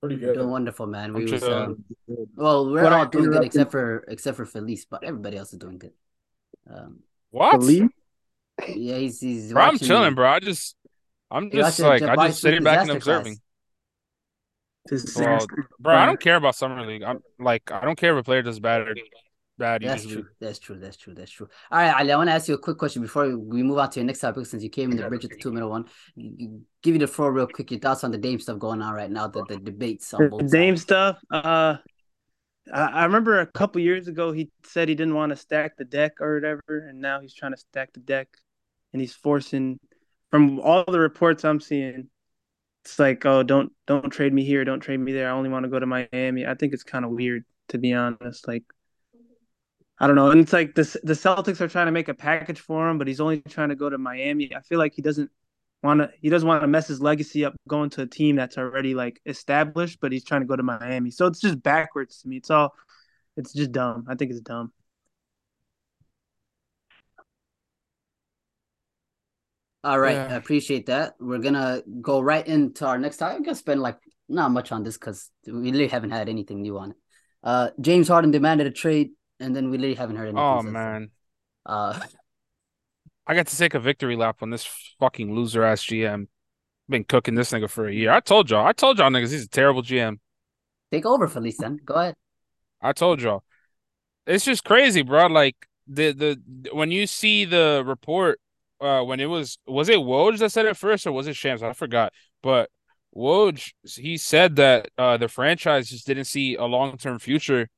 [0.00, 0.34] Pretty we're good.
[0.34, 1.14] doing wonderful, man.
[1.14, 1.84] We was um,
[2.34, 5.58] well, we're What all doing good except for except for Felice, but everybody else is
[5.58, 5.92] doing good.
[6.70, 7.00] Um,
[7.30, 7.54] What?
[7.54, 7.90] Elite?
[8.68, 9.52] yeah, he's he's.
[9.52, 10.28] Bro, I'm chilling, bro.
[10.28, 10.76] I just,
[11.30, 13.34] I'm just like, I Jabari just sitting back and observing.
[13.34, 13.45] class.
[14.92, 15.34] Observing.
[15.38, 15.68] Disaster.
[15.78, 17.02] Bro, I don't care about summer league.
[17.02, 18.94] I'm like, I don't care if a player does bad or
[19.58, 19.82] bad.
[19.82, 20.22] That's usually.
[20.22, 20.30] true.
[20.40, 20.78] That's true.
[20.78, 21.14] That's true.
[21.14, 21.48] That's true.
[21.70, 23.90] All right, Ali, I want to ask you a quick question before we move on
[23.90, 24.46] to your next topic.
[24.46, 25.84] Since you came in the bridge with the two minute one,
[26.14, 27.70] You- you- give you the floor real quick.
[27.70, 29.26] Your thoughts on the Dame stuff going on right now?
[29.28, 30.82] The the debates on The both Dame sides.
[30.82, 31.18] stuff.
[31.30, 31.76] Uh,
[32.72, 35.84] I, I remember a couple years ago he said he didn't want to stack the
[35.84, 38.28] deck or whatever, and now he's trying to stack the deck,
[38.92, 39.78] and he's forcing.
[40.30, 42.08] From all the reports I'm seeing,
[42.86, 45.28] it's like, oh, don't don't trade me here, don't trade me there.
[45.28, 46.46] I only want to go to Miami.
[46.46, 48.46] I think it's kind of weird to be honest.
[48.46, 48.62] Like,
[49.98, 52.60] I don't know, and it's like the the Celtics are trying to make a package
[52.60, 54.54] for him, but he's only trying to go to Miami.
[54.54, 55.30] I feel like he doesn't
[55.82, 58.56] want to he doesn't want to mess his legacy up going to a team that's
[58.56, 62.28] already like established but he's trying to go to miami so it's just backwards to
[62.28, 62.74] me it's all
[63.36, 64.72] it's just dumb i think it's dumb
[69.86, 70.26] All right, Yeah.
[70.32, 71.14] I appreciate that.
[71.20, 73.36] We're gonna go right into our next topic.
[73.36, 76.76] I'm gonna spend like not much on this because we really haven't had anything new
[76.76, 76.96] on it.
[77.44, 80.42] Uh, James Harden demanded a trade, and then we really haven't heard anything.
[80.42, 81.10] Oh man,
[81.64, 82.00] Uh,
[83.28, 84.66] I got to take a victory lap on this
[84.98, 86.26] fucking loser ass GM.
[86.88, 88.10] Been cooking this nigga for a year.
[88.10, 88.66] I told y'all.
[88.66, 90.18] I told y'all niggas he's a terrible GM.
[90.90, 91.58] take over, Felice.
[91.58, 92.16] Then go ahead.
[92.82, 93.44] I told y'all.
[94.26, 95.26] It's just crazy, bro.
[95.28, 95.56] Like
[95.86, 98.40] the the when you see the report,
[98.80, 101.62] uh, when it was was it Woj that said it first or was it Shams?
[101.62, 102.12] I forgot.
[102.42, 102.70] But
[103.16, 107.68] Woj he said that uh the franchise just didn't see a long term future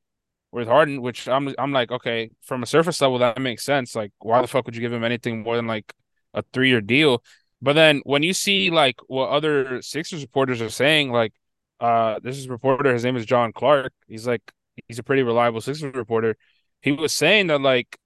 [0.52, 3.94] with Harden, which I'm I'm like, okay, from a surface level that makes sense.
[3.94, 5.92] Like, why the fuck would you give him anything more than like
[6.34, 7.22] a three year deal?
[7.62, 11.32] But then when you see like what other Sixers reporters are saying, like
[11.80, 13.92] uh this is reporter, his name is John Clark.
[14.08, 14.42] He's like
[14.88, 16.36] he's a pretty reliable Sixers reporter.
[16.82, 17.98] He was saying that like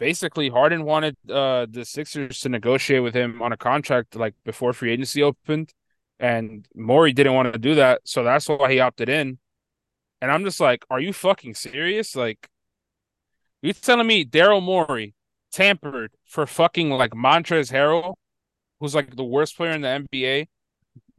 [0.00, 4.72] basically Harden wanted uh the Sixers to negotiate with him on a contract like before
[4.72, 5.72] free agency opened,
[6.18, 9.38] and Morey didn't want to do that, so that's why he opted in.
[10.22, 12.16] And I'm just like, are you fucking serious?
[12.16, 12.48] Like,
[13.62, 15.14] you telling me Daryl Morey
[15.52, 18.14] tampered for fucking like Montrezl Harrell,
[18.80, 20.48] who's like the worst player in the NBA,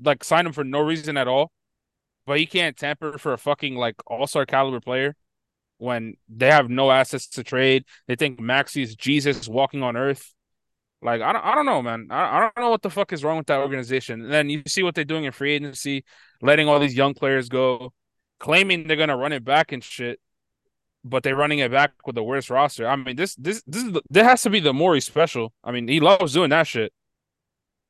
[0.03, 1.51] like signed him for no reason at all,
[2.25, 5.15] but he can't tamper for a fucking like all star caliber player
[5.81, 7.85] when they have no assets to trade.
[8.07, 10.31] They think Maxey is Jesus walking on earth.
[11.01, 12.07] Like I don't, I don't know, man.
[12.11, 14.21] I, I don't know what the fuck is wrong with that organization.
[14.21, 16.05] And then you see what they're doing in free agency,
[16.39, 17.93] letting all these young players go,
[18.39, 20.19] claiming they're gonna run it back and shit,
[21.03, 22.87] but they're running it back with the worst roster.
[22.87, 25.51] I mean, this, this, this is the, there has to be the Morey special.
[25.63, 26.93] I mean, he loves doing that shit,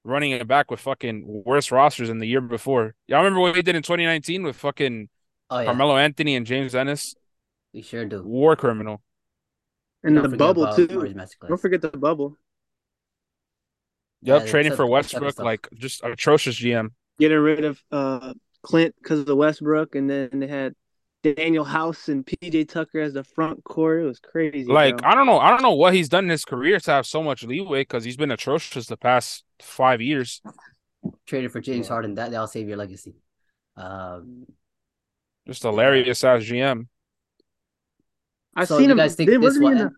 [0.05, 2.95] running it back with fucking worse rosters than the year before.
[3.07, 5.09] Y'all remember what he did in 2019 with fucking
[5.49, 7.15] Oh yeah, Carmelo Anthony and James Ennis?
[7.73, 8.21] We sure do.
[8.23, 9.01] War criminal.
[10.03, 12.37] and Don't the bubble too don't forget the bubble
[14.23, 16.89] Yep, Yeah, trading for type- that type of Westbrook, like just atrocious GM.
[17.19, 20.75] getting rid of uh clint because of the westbrook and then they had
[21.23, 25.09] danuel house and pj tucker as the front court it was crazy Like bro.
[25.09, 27.23] I don't know, I don't know what he's done in his career to have so
[27.23, 30.41] much leeway because he's been atrocious the past five years.
[31.25, 32.13] Traded for James Harden.
[32.15, 33.15] That that'll save your legacy.
[33.75, 34.45] Um,
[35.47, 36.87] Just hilarious ass GM.
[38.55, 39.95] I've so seen you him guys think they this wasn't will he?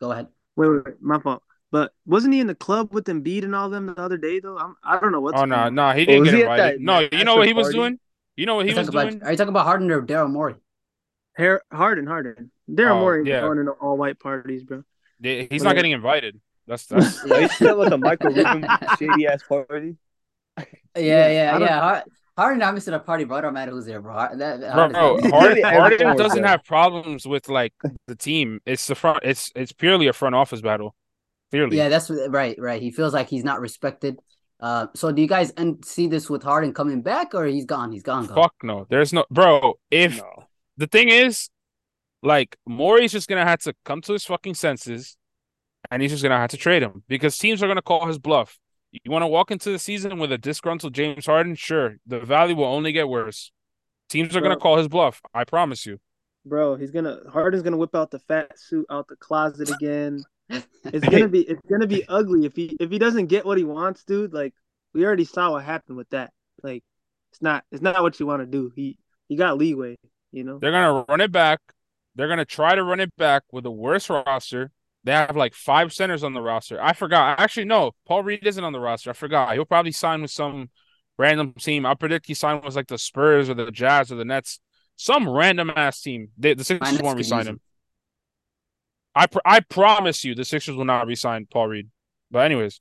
[0.00, 0.26] Go ahead.
[0.56, 3.68] wait, wait wait my fault But wasn't he in the club with Embiid and all
[3.70, 4.56] them the other day though?
[4.58, 5.74] I'm, I don't know what's Oh no, going on.
[5.74, 6.80] no, he didn't was get invited.
[6.80, 7.98] that No, you know what he was after doing?
[8.36, 9.22] You know what he was talking doing?
[9.22, 10.54] are you talking about Harden or Daryl Morey?
[11.36, 12.50] Har- Harden, Harden.
[12.70, 13.40] Daryl Oh, Morey yeah.
[13.40, 14.84] going into all white parties, bro.
[15.20, 16.40] They- He's Well, not they- getting invited.
[16.66, 18.66] That's that's Are you still with the Michael Rubin
[18.98, 19.96] shady ass party?
[20.58, 20.64] Yeah,
[20.96, 22.02] Yeah, yeah, yeah.
[22.36, 23.38] Har- Harden not missing a party, bro.
[23.38, 24.14] It don't matter who's there, bro.
[24.36, 24.88] That, bro.
[25.20, 27.72] Bro Harden, Harden doesn't have problems with like
[28.06, 28.60] the team.
[28.66, 29.20] It's the front.
[29.22, 30.94] It's it's purely a front office battle.
[31.50, 32.82] Clearly, Yeah, that's right, right.
[32.82, 34.18] He feels like he's not respected.
[34.58, 37.92] Uh, so do you guys and see this with Harden coming back, or he's gone?
[37.92, 38.26] He's gone.
[38.26, 38.34] gone.
[38.34, 38.86] Fuck no.
[38.88, 39.74] There's no bro.
[39.90, 40.46] If No.
[40.76, 41.50] the thing is,
[42.22, 45.16] like Morey's just gonna have to come to his fucking senses,
[45.90, 48.58] and he's just gonna have to trade him because teams are gonna call his bluff.
[49.02, 51.56] You want to walk into the season with a disgruntled James Harden?
[51.56, 53.50] Sure, the value will only get worse.
[54.08, 55.20] Teams are gonna call his bluff.
[55.34, 55.98] I promise you.
[56.46, 60.22] Bro, he's gonna Harden's gonna whip out the fat suit out the closet again.
[60.84, 63.64] It's gonna be it's gonna be ugly if he if he doesn't get what he
[63.64, 64.34] wants, dude.
[64.34, 64.52] Like
[64.92, 66.34] we already saw what happened with that.
[66.62, 66.84] Like
[67.32, 68.70] it's not it's not what you want to do.
[68.76, 69.96] He he got leeway,
[70.32, 70.58] you know.
[70.58, 71.60] They're gonna run it back.
[72.14, 74.70] They're gonna try to run it back with a worse roster.
[75.04, 76.82] They have like five centers on the roster.
[76.82, 77.38] I forgot.
[77.38, 77.92] Actually, no.
[78.06, 79.10] Paul Reed isn't on the roster.
[79.10, 79.52] I forgot.
[79.52, 80.70] He'll probably sign with some
[81.18, 81.84] random team.
[81.84, 84.60] I predict he signed with like the Spurs or the Jazz or the Nets.
[84.96, 86.28] Some random ass team.
[86.38, 87.60] They, the Sixers won't resign him.
[89.14, 91.90] I pr- I promise you, the Sixers will not resign Paul Reed.
[92.30, 92.80] But anyways,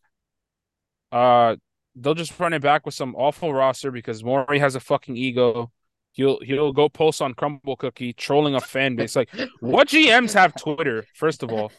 [1.11, 1.57] uh,
[1.95, 5.71] they'll just run it back with some awful roster because Morey has a fucking ego.
[6.13, 9.15] He'll he'll go post on Crumbl Cookie trolling a fan base.
[9.15, 11.07] Like, what GMs have Twitter?
[11.13, 11.73] First of all,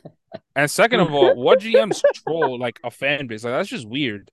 [0.56, 3.44] and second of all, what GMs troll like a fan base?
[3.44, 4.30] Like that's just weird.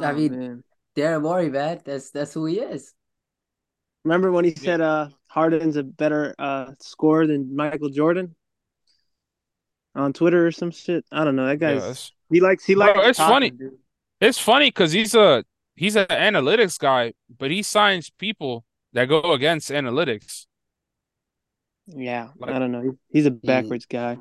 [0.00, 0.64] I Oh, mean, man.
[0.96, 1.80] Daryl Morey, man.
[1.84, 2.94] That's that's who he is.
[4.04, 8.34] remember when he said uh Harden's a better uh scorer than Michael Jordan
[9.94, 11.04] on Twitter or some shit?
[11.12, 11.46] I don't know.
[11.46, 13.54] That Yeah, guy's it's, he likes he Bro, likes it's talking, funny.
[13.56, 13.78] dude.
[14.20, 15.44] it's funny because he's a
[15.78, 20.46] he's an analytics guy, but he signs people that go against analytics.
[21.86, 22.98] Yeah, Like- I don't know.
[23.10, 24.18] He's a backwards guy.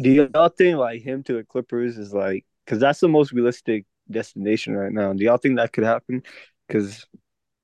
[0.00, 3.84] Do y'all think like him to the Clippers is like because that's the most realistic
[4.10, 5.12] destination right now?
[5.12, 6.22] Do y'all think that could happen?
[6.66, 7.04] Because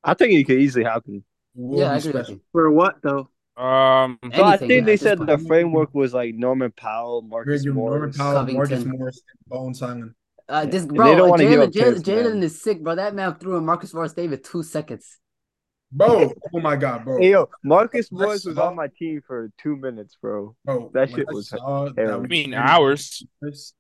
[0.03, 1.25] I think it could easily happen.
[1.55, 2.35] Yeah, I agree with special.
[2.35, 2.41] you.
[2.51, 3.29] For what though?
[3.57, 5.31] Um, So I think they said point.
[5.31, 8.17] the framework was like Norman Powell, You're Marcus your Norman Morris.
[8.17, 10.15] Powell, Marcus Morris, and Bones Simon.
[10.49, 12.95] Uh, this bro, they don't wanna give Jalen, up Jalen, Terance Jalen is sick, bro.
[12.95, 15.19] That man threw in Marcus Morris David two seconds.
[15.91, 17.19] Bro, oh my god, bro.
[17.19, 20.57] Hey yo, Marcus Morris was on my team for two minutes, bro.
[20.65, 23.25] Bro, That shit was saw that I mean hours.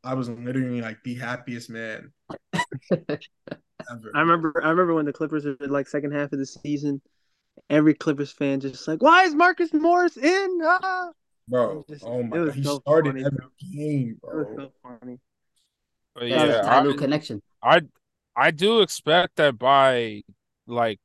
[0.04, 2.12] I was literally like the happiest man
[2.92, 3.18] ever.
[4.14, 7.02] I remember I remember when the Clippers were like second half of the season,
[7.68, 10.60] every Clippers fan just like, why is Marcus Morris in?
[10.62, 11.10] Ah!
[11.48, 13.48] Bro, Just- oh my it was god, he so started funny, every bro.
[13.60, 14.56] game, It was bro.
[14.56, 15.18] so funny.
[16.14, 17.42] But That's yeah, the I, Ty Lue connection.
[17.62, 17.80] I
[18.36, 20.22] I do expect that by
[20.66, 21.00] like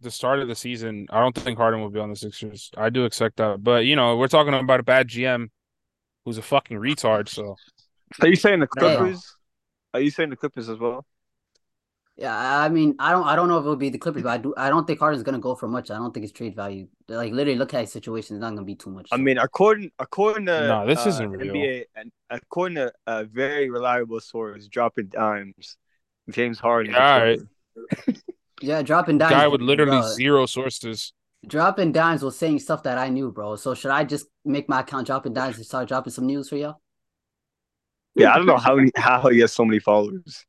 [0.00, 2.70] the start of the season, I don't think Harden will be on the Sixers.
[2.76, 5.48] I do expect that, but you know, we're talking about a bad GM
[6.24, 7.28] who's a fucking retard.
[7.28, 7.56] So
[8.20, 8.96] Are you saying the No, no.
[8.98, 9.34] Clippers?
[9.94, 11.04] Are you saying the Clippers as well?
[12.18, 14.30] Yeah, I mean, I don't, I don't know if it would be the Clippers, but
[14.30, 15.88] I do, I don't think Harden's gonna go for much.
[15.88, 18.64] I don't think his trade value, like literally, look at his situation, it's not gonna
[18.64, 19.08] be too much.
[19.12, 21.54] I mean, according according to No, this uh, isn't real.
[21.54, 25.76] NBA and according to a very reliable source, dropping dimes,
[26.28, 26.92] James Harden.
[26.92, 27.40] Yeah, all right.
[28.62, 29.30] yeah, dropping dimes.
[29.30, 31.12] guy with literally bro, zero sources.
[31.46, 33.54] dropping dimes was saying stuff that I knew, bro.
[33.54, 36.56] So should I just make my account dropping dimes and start dropping some news for
[36.56, 36.80] y'all?
[38.16, 40.44] Yeah, I don't know how many, how he has so many followers.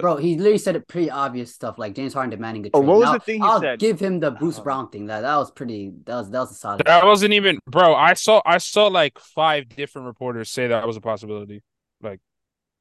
[0.00, 2.72] Bro, he literally said it pretty obvious stuff like James Harden demanding a trade.
[2.74, 3.78] Oh, what was Now, the thing he I'll said?
[3.80, 5.06] give him the Bruce Uh, Brown thing.
[5.06, 5.92] That that was pretty.
[6.04, 6.82] That was that was a solid.
[6.86, 7.94] That wasn't even, bro.
[7.94, 11.62] I saw I saw like five different reporters say that was a possibility.
[12.00, 12.20] Like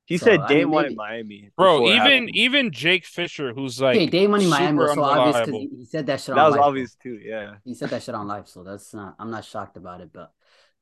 [0.05, 1.49] he So, said I Dame mean, wanted maybe- Miami.
[1.57, 5.61] Bro, even even Jake Fisher, who's like okay, Day Money Miami was so obvious because
[5.61, 7.19] he, he said that shit that on was live, obvious too.
[7.23, 9.15] Yeah, He said that shit on live, so that's not.
[9.19, 10.11] I'm not shocked about it.
[10.13, 10.31] But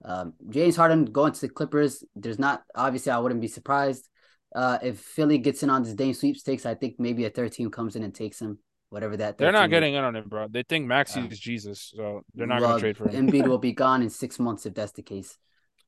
[0.05, 4.07] um, James Harden going to the Clippers, there's not obviously I wouldn't be surprised.
[4.55, 7.69] Uh, if Philly gets in on this Dame sweepstakes, I think maybe a third team
[7.69, 9.37] comes in and takes him, whatever that.
[9.37, 10.47] They're not getting in on it, bro.
[10.47, 13.27] They think Maxey Uh, is Jesus, so they're not well, gonna trade for him.
[13.27, 15.37] Embiid will be gone in six months if that's the case.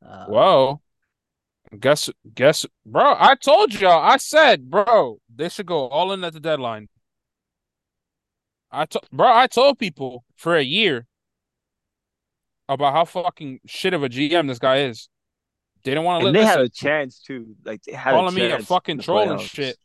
[0.06, 0.82] Uh, Whoa.
[1.78, 6.34] Guess guess bro, I told y'all, I said, bro, they should go all in at
[6.34, 6.90] the deadline.
[8.72, 11.06] I told, bro, I told people for a year
[12.68, 15.10] about how fucking shit of a GM this guy is.
[15.84, 16.58] They don't want to and they listen.
[16.58, 17.56] had a chance too.
[17.64, 19.78] Like they had calling a me a fucking in troll and shit.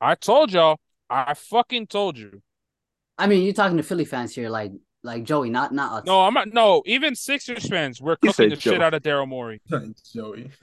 [0.00, 0.78] I told y'all.
[1.10, 2.42] I fucking told you.
[3.18, 4.72] I mean, you're talking to Philly fans here, like
[5.02, 6.06] like Joey, not not us.
[6.06, 6.52] No, I'm not.
[6.52, 9.60] No, even Sixers fans, we're You cooking the said shit out of Daryl Morey.
[10.14, 10.50] Joey.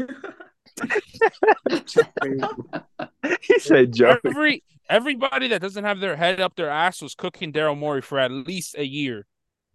[3.47, 4.17] he said Joey.
[4.25, 8.17] Every everybody that doesn't have their head up their ass was cooking Daryl Morey for
[8.19, 9.25] at least a year.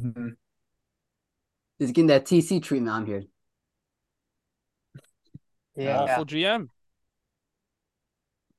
[0.03, 0.37] Mhm.
[1.79, 2.95] He's getting that TC treatment.
[2.95, 3.25] I'm here.
[5.77, 6.01] Yeah.
[6.01, 6.69] Awful GM.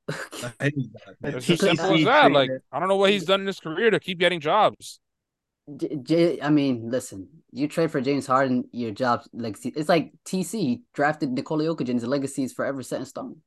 [0.09, 0.13] I
[0.59, 0.75] hate
[1.21, 1.35] that.
[1.35, 2.31] It's he just simple as that.
[2.31, 2.51] Like.
[2.71, 4.99] I don't know what he's done in his career to keep getting jobs.
[5.77, 9.73] J- J- I mean, listen, you trade for James Harden, your job's legacy.
[9.75, 13.37] It's like TC drafted Nikola Jokic, and his legacy is forever set in stone.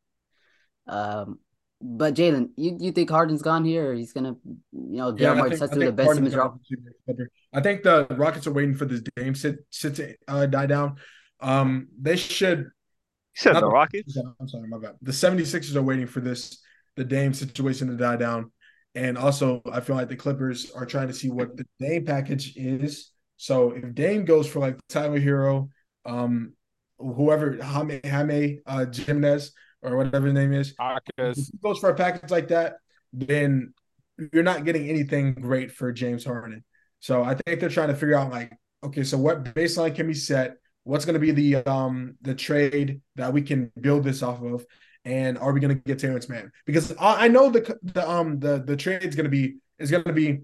[0.88, 1.38] Um,
[1.80, 4.34] but Jalen, you, you think Harden's gone here, or he's gonna,
[4.72, 6.48] you know, Yeah, Daryl I Morey think, to do the think Ben Harden's Simmons gonna
[6.50, 6.60] route?
[6.68, 7.30] be the Clipper.
[7.52, 10.96] I think the Rockets are waiting for this game sit, sit to uh, die down.
[11.38, 12.70] Um, they should.
[13.38, 14.18] He said not the Rockets.
[14.40, 14.96] I'm sorry, my bad.
[15.00, 16.58] The 76ers are waiting for this
[16.96, 18.50] the Dame situation to die down.
[18.96, 22.56] And also, I feel like the Clippers are trying to see what the Dame package
[22.56, 23.12] is.
[23.36, 25.68] So if Dame goes for like Tyler Herro,
[26.04, 26.54] um,
[26.98, 30.74] whoever Jaime Jaime uh, Jimenez or whatever his name is,
[31.38, 32.78] if he goes for a package like that,
[33.12, 33.72] then
[34.32, 36.64] you're not getting anything great for James Harden.
[36.98, 40.14] So I think they're trying to figure out like, okay, so what baseline can be
[40.14, 40.56] set?
[40.88, 44.64] What's going to be the um the trade that we can build this off of?
[45.04, 46.50] And are we going to get Terance Mann?
[46.64, 49.90] Because I, I know the the um the the trade is going to be is
[49.90, 50.40] going to be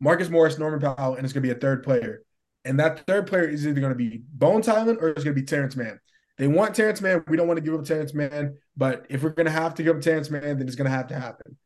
[0.00, 2.24] Marcus Morris, Norman Powell, and it's going to be a third player.
[2.64, 5.40] And that third player is either going to be Bones Hyland or it's going to
[5.40, 6.00] be Terance Mann.
[6.36, 7.22] They want Terance Mann.
[7.28, 9.84] We don't want to give up Terance Mann, but if we're going to have to
[9.84, 11.56] give up Terance Mann, then it's going to have to happen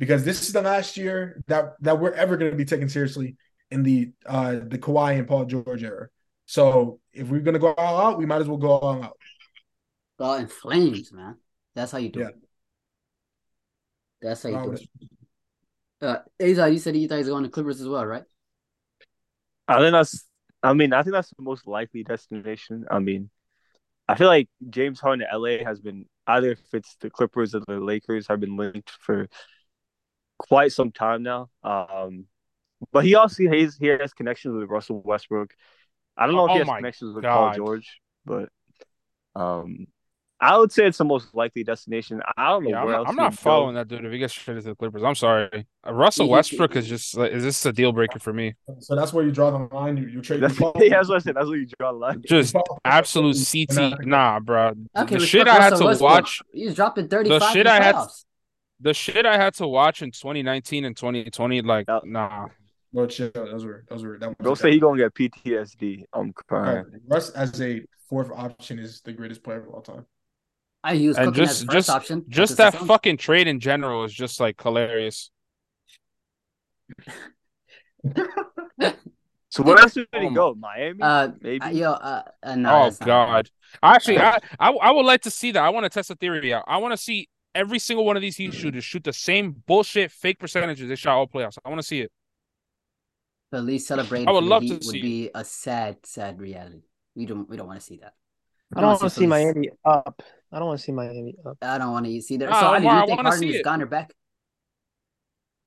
[0.00, 3.36] because this is the last year that that we're ever going to be taken seriously
[3.70, 6.08] in the uh the Kawhi and Paul George era.
[6.52, 9.16] So if we're going to go all out, we might as well go all out.
[10.18, 11.38] All in flames, man.
[11.74, 12.28] That's how you do Yeah.
[12.28, 12.34] it.
[14.20, 14.82] That's how you Uh, do what it.
[14.82, 15.08] is-
[16.02, 18.24] Uh, Azar, you said you thought he's going to Clippers as well, right?
[19.66, 20.28] I think that's.
[20.62, 22.84] I mean, I think that's the most likely destination.
[22.90, 23.30] I mean,
[24.06, 27.60] I feel like James Harden to LA has been either if it's the Clippers or
[27.60, 29.26] the Lakers have been linked for
[30.36, 31.48] quite some time now.
[31.62, 32.26] Um,
[32.92, 35.54] but he also has he has connections with Russell Westbrook.
[36.16, 37.48] I don't know if Oh he has my connections with God.
[37.48, 38.48] Paul George, but
[39.34, 39.86] um,
[40.40, 42.20] I would say it's the most likely destination.
[42.36, 43.42] I don't know yeah, I'm where not, else I'm not would go.
[43.42, 45.02] following that dude if he gets traded to the Clippers.
[45.04, 45.66] I'm sorry.
[45.86, 48.54] Uh, Russell He- he- Westbrook is just like, is this a deal breaker for me?
[48.80, 49.96] So that's where you draw the line.
[49.96, 50.40] You, you trade.
[50.40, 51.36] That's, you yeah, that's what I said.
[51.36, 52.22] That's where you draw the line.
[52.26, 54.04] Just absolute CT.
[54.04, 54.68] Nah, bro.
[54.68, 56.10] Okay, the respect shit I had Russell to Westbrook.
[56.10, 58.24] watch, He's dropping 35 shit the I had- playoffs.
[58.80, 62.00] the shit I had to watch in 2019 and 2020, like, Yeah.
[62.04, 62.48] nah.
[62.92, 63.30] Well, chill.
[63.34, 66.04] Those were those were that was Don't say he gonna get PTSD.
[66.12, 66.84] I'm crying.
[67.08, 70.04] Russ as a fourth option is the greatest player of all time.
[70.84, 72.24] I use And cooking as just- first just- option.
[72.28, 75.30] Just that the fucking trade in general is just like hilarious.
[79.50, 80.54] So where else did he go?
[80.54, 80.98] Miami?
[81.02, 81.60] Uh, Maybe.
[81.60, 83.50] uh, yo, uh, uh, no, oh that's not- God.
[83.82, 85.62] Actually, I, I I would like to see that.
[85.62, 86.64] I want to test the theory out.
[86.66, 90.10] I want to see every single one of these Heat shooters shoot the same bullshit
[90.10, 91.56] fake percentages they shot all playoffs.
[91.64, 92.10] I want to see it.
[93.52, 96.80] But least celebrating I would love to would see be a sad, sad reality.
[97.14, 98.14] We don't, we don't want to see that.
[98.74, 100.22] I don't want to wanna see Phillies- Miami up.
[100.50, 101.58] I don't want to see Miami up.
[101.60, 102.48] I don't want to see that.
[102.48, 103.64] Nah, so, I Ali, wa- do I you think Harden is it.
[103.64, 104.14] gone or back?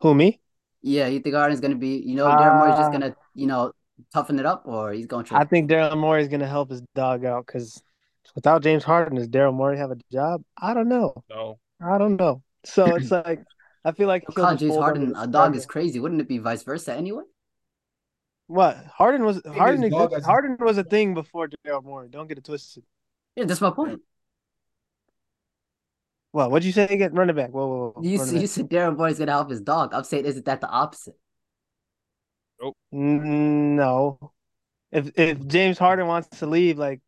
[0.01, 0.39] Who me?
[0.81, 3.71] Yeah, you think Harden's gonna be, you know, Daryl Morey's just Uh, gonna, you know,
[4.13, 5.35] toughen it up, or he's going to?
[5.35, 7.81] I think Daryl Morey is going to help his dog out because
[8.33, 10.41] without James Harden, does Daryl Morey have a job?
[10.57, 11.23] I don't know.
[11.29, 11.59] No.
[11.81, 12.41] I don't know.
[12.65, 13.43] So it's like
[13.83, 15.99] I feel like he'll Call James Harden a dog is crazy.
[15.99, 17.23] Wouldn't it be vice versa anyway?
[18.47, 22.09] What Harden was Harden dog exist, a- Harden was a thing before Daryl Morey.
[22.09, 22.83] Don't get it twisted.
[23.35, 24.01] Yeah, that's my point.
[26.31, 26.51] What?
[26.51, 27.13] What'd you say again?
[27.13, 27.49] Running back.
[27.51, 28.01] Whoa, whoa, whoa.
[28.03, 29.93] You, Run it you said Daryl Morey's gonna help his dog.
[29.93, 31.15] I'm saying, isn't that the opposite?
[32.93, 34.31] Mm, No.
[34.91, 37.01] If if James Harden wants to leave, like,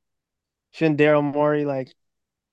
[0.71, 1.93] shouldn't Daryl Morey like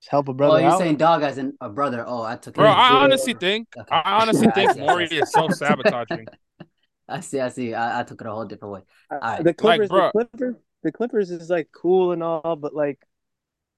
[0.08, 0.54] help a brother.
[0.56, 0.78] Oh, brother you're out?
[0.78, 2.04] saying dog as in a brother.
[2.06, 2.60] Oh, I took it.
[2.60, 3.88] Bro, I honestly think Okay.
[3.90, 5.18] I honestly think see, I Morey see.
[5.18, 6.26] is self sabotaging.
[7.08, 7.74] I see, I see.
[7.74, 8.80] I, I took it a whole different way.
[9.10, 10.10] Uh, The Clippers, bruh.
[10.12, 12.98] the Clippers, the Clippers is like cool and all, but like,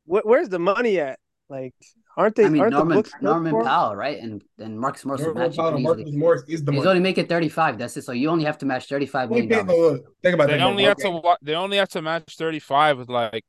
[0.07, 1.18] wh- where's the money at?
[1.49, 1.74] Like,
[2.16, 2.45] aren't they?
[2.45, 3.62] I mean, aren't the Norman books Norman?
[3.64, 4.18] Powell, right?
[4.18, 6.16] And and Marcus Morris will Norman match it Powell Marcus easily.
[6.18, 6.89] Morris is the He's money.
[6.91, 7.79] only making 35.
[7.79, 8.03] That's it.
[8.03, 9.81] So you only have to match 35 Only million dollars.
[9.81, 10.62] look, look, Think about They that.
[10.64, 13.45] only have to they only have to match 35 with like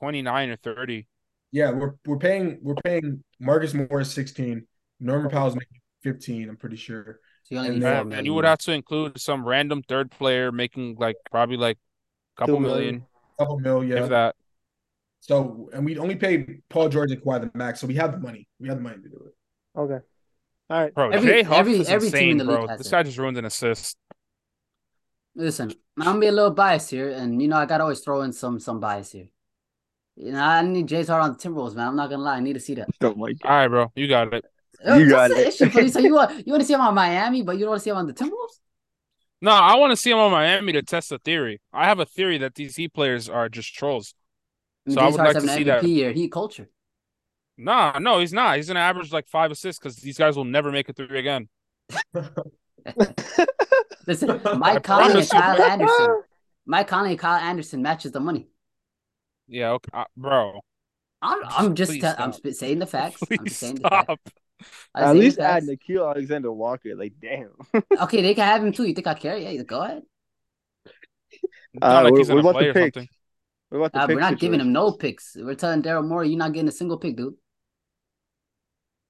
[0.00, 1.06] 29 or 30.
[1.50, 4.66] Yeah, we're we're paying we're paying Marcus Morris 16.
[5.00, 7.18] Norman Powell's making 15, I'm pretty sure.
[7.48, 9.82] So you only And need then- four And, you would have to include some random
[9.88, 11.78] third player making like probably like
[12.36, 12.76] a couple million.
[12.78, 13.06] million,
[13.38, 14.02] Couple mil, yeah.
[14.02, 14.36] if that.
[15.20, 18.18] So and we only paid Paul George and Kawhi the max, so we have the
[18.18, 18.46] money.
[18.60, 19.78] We have the money to do it.
[19.78, 20.04] Okay,
[20.70, 20.94] all right.
[20.94, 22.66] Bro, Every- Jay Huff every- is every team in insane, the league bro.
[22.68, 22.90] has This it.
[22.90, 23.96] guy just ruined an assist.
[25.34, 28.22] Listen, I'm gonna be a little biased here, and you know I gotta always throw
[28.22, 29.28] in some some bias here.
[30.16, 31.88] You know, I need James Harden on the Timberwolves, man.
[31.88, 32.36] I'm not gonna lie.
[32.36, 32.88] I need to see that.
[33.00, 34.44] Don't like All right, bro, you got it.
[34.86, 35.48] Uh, You that's got the it.
[35.48, 35.92] issue, Felice.
[35.92, 37.84] So you want you want to see him on Miami, but you don't want to
[37.84, 38.60] see him on the Timberwolves?
[39.40, 41.60] No, I want to see him on Miami to test the theory.
[41.72, 44.14] I have a theory that these Heat players are just trolls.
[44.86, 45.82] I mean, So I James would like to see having that.
[45.84, 46.12] MVP year.
[46.12, 46.68] He culture.
[47.56, 48.56] Nah, no, he's not.
[48.56, 51.48] He's gonna average like five assists because these guys will never make a three again.
[54.06, 55.62] Listen, I Mike Conley and promise you, Kyle.
[55.62, 56.22] Anderson.
[56.66, 58.48] Mike Conley and Kyle Anderson matches the money.
[59.48, 60.60] Yeah, okay, uh, bro.
[61.20, 63.26] I'm, I'm just Please tell, I'm sp- saying the facts.
[63.38, 64.14] I'm Please just saying the facts.
[64.60, 64.70] Stop.
[64.94, 65.66] I'm At saying the least add facts.
[65.66, 66.94] Nickeil Alexander Walker.
[66.96, 67.50] Like, damn.
[68.02, 68.84] Okay, they can have him too.
[68.84, 69.36] You think I care?
[69.36, 70.02] Yeah, go ahead.
[71.30, 71.42] It's
[71.82, 72.94] Uh, not like what- he's what gonna about the play pick?
[72.94, 73.08] something.
[73.70, 75.36] What about the Uh, pick we're not giving him no picks.
[75.38, 77.34] We're telling Daryl Morey you're not getting a single pick, dude.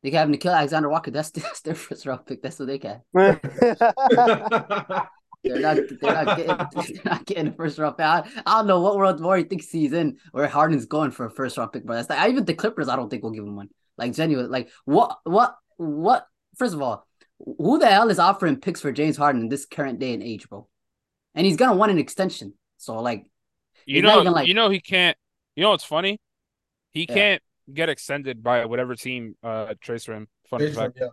[0.02, 1.10] They can have Nickeil Alexander Walker.
[1.10, 2.42] That's, that's their first round pick.
[2.42, 3.02] That's what they can.
[5.44, 5.76] They're not.
[6.00, 6.46] They're not getting.
[6.56, 8.04] They're not getting a first round pick.
[8.06, 11.30] I, I don't know what world Morey thinks he's in, where Harden's going for a
[11.30, 11.86] first round pick.
[11.86, 12.88] But that's like, even the Clippers.
[12.88, 13.68] I don't think will give him one.
[13.98, 14.50] Like genuine.
[14.50, 15.18] Like what?
[15.24, 15.56] What?
[15.76, 16.26] What?
[16.56, 17.06] First of all,
[17.58, 20.48] who the hell is offering picks for James Harden in this current day and age,
[20.48, 20.66] bro?
[21.34, 22.54] And he's gonna want an extension.
[22.78, 23.26] So like,
[23.86, 25.16] You know, even like- you know he can't.
[25.56, 26.20] You know what's funny?
[26.90, 27.14] He Yeah.
[27.14, 27.42] can't
[27.72, 30.28] get extended by whatever team uh trades for him.
[30.48, 30.98] Fun fact.
[31.00, 31.08] yeah.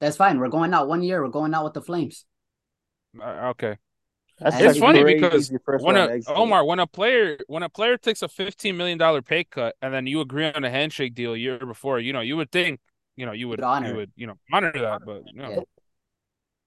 [0.00, 0.38] that's fine.
[0.38, 1.22] We're going out one year.
[1.22, 2.24] We're going out with the Flames.
[3.20, 3.76] Uh, okay.
[4.40, 6.20] That's It's It's funny because when a.
[6.28, 9.92] Omar, when a player when a player takes a fifteen million dollar pay cut and
[9.92, 12.80] then you agree on a handshake deal a year before, you know, you would think,
[13.16, 15.50] you know, you would You'd honor you would, you know, honor that, but you know,
[15.50, 15.60] Yeah.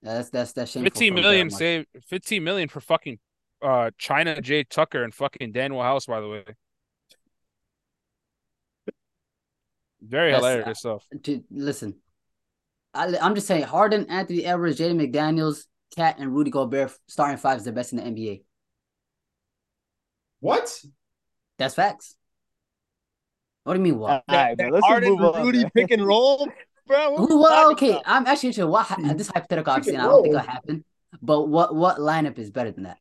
[0.03, 0.85] Yeah, that's that's that's shameful.
[0.89, 1.85] fifteen from million Daryl Morey.
[1.93, 3.19] save fifteen million for fucking
[3.61, 6.43] uh China Jay Tucker and fucking Danuel House, by the way.
[10.01, 11.05] Very That's- hilarious stuff.
[11.21, 11.95] Dude, listen,
[12.93, 15.65] I, I'm just saying Harden, Anthony Edwards, Jaden McDaniels,
[15.95, 18.43] KAT, and Rudy Gobert starting five is the best in the NBA.
[20.39, 20.83] What?
[21.57, 22.15] That's facts.
[23.63, 23.99] What do you mean?
[23.99, 24.09] What?
[24.11, 25.71] All right, man, let's just Harden move on, Rudy man.
[25.75, 26.47] pick and roll,
[26.87, 27.11] bro.
[27.11, 28.03] what Well, okay, about?
[28.07, 28.67] I'm actually interested.
[28.67, 29.71] What hy- this hypothetical?
[29.73, 30.83] Obviously, and I don't think it'll happen.
[31.21, 32.97] But what what lineup is better than that?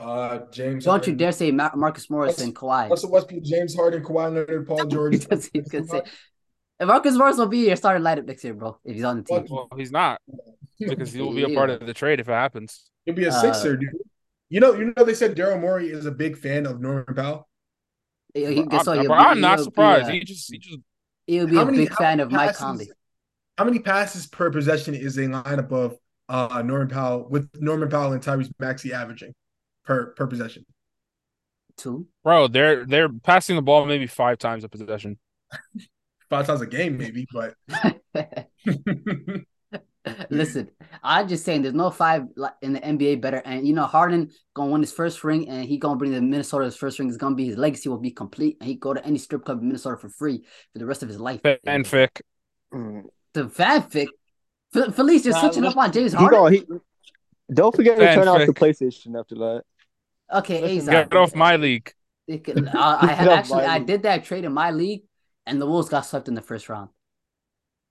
[0.00, 0.84] Uh, James.
[0.84, 2.88] Don't you dare say Mar- Marcus Morris Russell- and Kawhi.
[2.90, 5.20] Russell Westbrook, James Harden, Kawhi Leonard, Paul George.
[5.20, 6.02] Because he's gonna say,
[6.82, 8.76] and Marcus Morris will be your starting lineup next year, bro.
[8.84, 10.20] If he's on the team, Well, he's not
[10.80, 12.90] because he will be a part of the trade if it happens.
[13.06, 13.90] He'll be a Uh, sixer, dude.
[14.50, 17.48] You know, you know they said Daryl Morey is a big fan of Norman Powell.
[18.34, 18.98] he, he, guess what?
[18.98, 20.06] I'm, He'll bro, be- I'm not he'll be, surprised.
[20.08, 20.78] uh, he just he just
[21.28, 22.90] He'll be a many- big fan many of Mike passes- Conley.
[23.58, 25.96] How many passes per possession is a lineup of
[26.28, 29.34] uh Norman Powell with Norman Powell and Tyrese Maxey averaging
[29.84, 30.66] per per possession?
[31.76, 32.06] Two.
[32.24, 35.18] bro, they're they're passing the ball maybe five times a possession.
[36.32, 37.52] Five times a game, maybe, but
[40.30, 40.70] Listen,
[41.02, 42.22] I'm just saying there's no five
[42.62, 43.42] in the NBA better.
[43.44, 46.64] And you know, Harden gonna win his first ring and he gonna bring the Minnesota
[46.64, 47.08] his first ring.
[47.08, 49.60] It's gonna be his legacy will be complete and he go to any strip club
[49.60, 51.42] in Minnesota for free for the rest of his life.
[51.42, 52.22] Fanfic.
[52.72, 54.06] The fanfic.
[54.74, 56.38] F- Felice, you're Nah, switching up on James He Harden.
[56.40, 56.64] gonna, he,
[57.52, 59.64] don't forget to turn off the PlayStation after that.
[60.32, 61.04] okay, listen, Azar.
[61.04, 61.92] Get off my league.
[62.26, 65.02] It could- uh, I have actually I did that trade in my league,
[65.46, 66.90] and the Wolves got swept in the first round.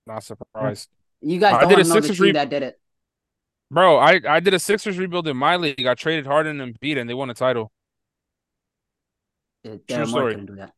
[0.08, 0.90] Not surprised.
[1.22, 2.80] You guys I don't did a to know the Sixers team re- that did it.
[3.70, 5.86] Bro, I, I did a Sixers rebuild in my league.
[5.86, 7.72] I traded Harden and beat and they won a title.
[9.64, 10.34] Yeah, True story.
[10.34, 10.74] couldn't do that.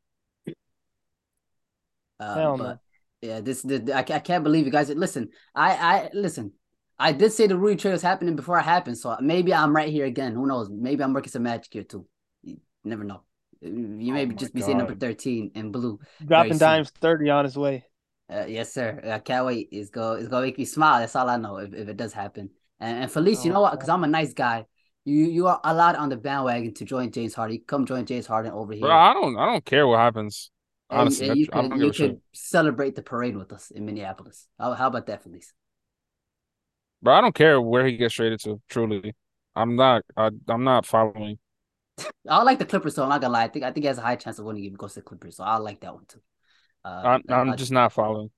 [2.20, 2.80] Uh, Hell but no.
[3.22, 4.90] yeah, this, this I, I can't believe you guys.
[4.90, 6.52] Listen, I I listen.
[7.00, 9.90] I did say the Rudy trade was happening before it happened, so maybe I'm right
[9.90, 10.34] here again.
[10.36, 10.70] Who knows?
[10.70, 12.06] Maybe I'm working some magic here too.
[12.44, 13.24] You never know.
[13.64, 16.00] You maybe my just be saying number thirteen in blue.
[16.26, 17.86] Dropping dimes thirty on his way.
[18.32, 19.02] Uh, yes, sir.
[19.06, 19.70] I can't wait.
[19.72, 20.14] It's go.
[20.14, 21.00] It's gonna make me smile.
[21.00, 21.58] That's all I know.
[21.58, 22.50] If, if it does happen.
[22.80, 23.72] And, and Felice, you Oh, know what?
[23.72, 24.66] Because I'm a nice guy.
[25.06, 27.62] You you are allowed on the bandwagon to join James Harden.
[27.68, 28.82] Come join James Harden over here.
[28.82, 30.50] Bro, I don't I don't care what happens.
[30.90, 32.12] And- Honestly, and you I, I could don't you give a shit.
[32.12, 34.48] could celebrate the parade with us in Minneapolis.
[34.60, 35.54] How, how about that, Felice?
[37.02, 38.62] Bro, I don't care where he gets traded to.
[38.70, 39.14] Truly,
[39.56, 40.04] I'm not.
[40.16, 41.38] I, I'm not following.
[42.28, 43.44] I like the Clippers, so I'm not gonna lie.
[43.44, 45.00] I think I think he has a high chance of winning if he goes to
[45.00, 45.38] the Clippers.
[45.38, 46.22] So I like that one too.
[46.84, 48.32] Uh, I'm, I- I'm I- just not following.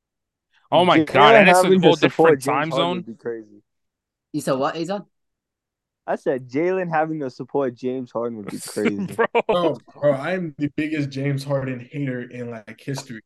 [0.72, 3.02] Oh my Jalen god, and it's a having to whole support different time Harden zone.
[3.02, 3.62] Be crazy.
[4.34, 5.06] You said what, Azon?
[6.08, 9.06] I said Jalen having to support James Harden would be crazy.
[9.06, 13.22] Bro, bro, bro, I am the biggest James Harden hater in like history.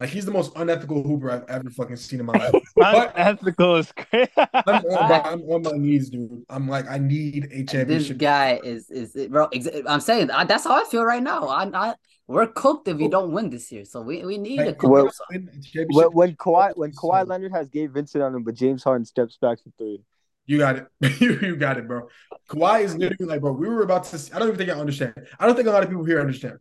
[0.00, 2.52] Like he's the most unethical hooper I've ever fucking seen in my life.
[2.76, 4.30] But Unethical is crazy.
[4.36, 6.44] I'm on, bro, I'm on my knees, dude.
[6.48, 9.46] I'm like, I need a This guy is is bro.
[9.52, 11.48] ex- I'm saying I, that's how I feel right now.
[11.48, 11.94] I, I
[12.26, 14.90] we're cooked if we don't win this year, so we, we need a Like, cook.
[14.90, 15.46] Well, or something.
[15.46, 15.88] win a championship.
[15.90, 19.36] when, when Kawhi when Kawhi Leonard has Gabe Vincent on him, but James Harden steps
[19.36, 20.02] back for three.
[20.46, 20.86] You got it.
[21.20, 22.08] you, you got it, bro.
[22.48, 24.16] Kawhi is literally like, bro, we were about to.
[24.34, 25.14] I don't even think I understand.
[25.38, 26.58] I don't think a lot of people here understand.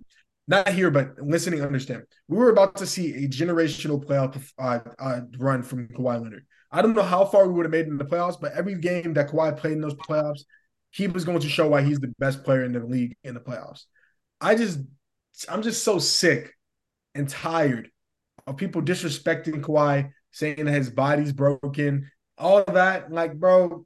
[0.51, 2.03] Not here, but listening, understand.
[2.27, 6.45] We were about to see a generational playoff uh, uh, run from Kawhi Leonard.
[6.71, 9.13] I don't know how far we would have made in the playoffs, but every game
[9.13, 10.41] that Kawhi played in those playoffs,
[10.91, 13.39] he was going to show why he's the best player in the league in the
[13.39, 13.85] playoffs.
[14.41, 14.79] I just,
[15.47, 16.53] I'm just so sick
[17.15, 17.89] and tired
[18.45, 23.11] of people disrespecting Kawhi, saying that his body's broken, all that.
[23.11, 23.85] Like, bro,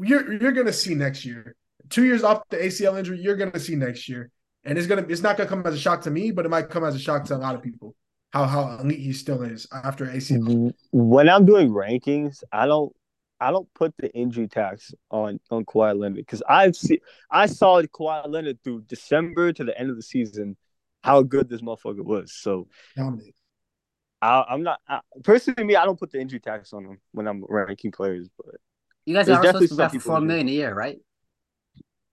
[0.00, 1.56] you're you're gonna see next year.
[1.88, 4.30] Two years off the ACL injury, you're gonna see next year,
[4.64, 6.70] and it's gonna it's not gonna come as a shock to me, but it might
[6.70, 7.94] come as a shock to a lot of people.
[8.32, 10.72] How how elite he still is after ACL.
[10.92, 12.92] When I'm doing rankings, I don't
[13.40, 16.98] I don't put the injury tax on on Kawhi Leonard because I've seen
[17.30, 20.56] I saw Kawhi Leonard through December to the end of the season
[21.02, 22.32] how good this motherfucker was.
[22.32, 22.66] So
[24.22, 25.76] I, am not I, personally me.
[25.76, 28.28] I don't put the injury tax on him when I'm ranking players.
[28.36, 28.54] But
[29.04, 30.96] you guys are supposed to be for four million a year, right?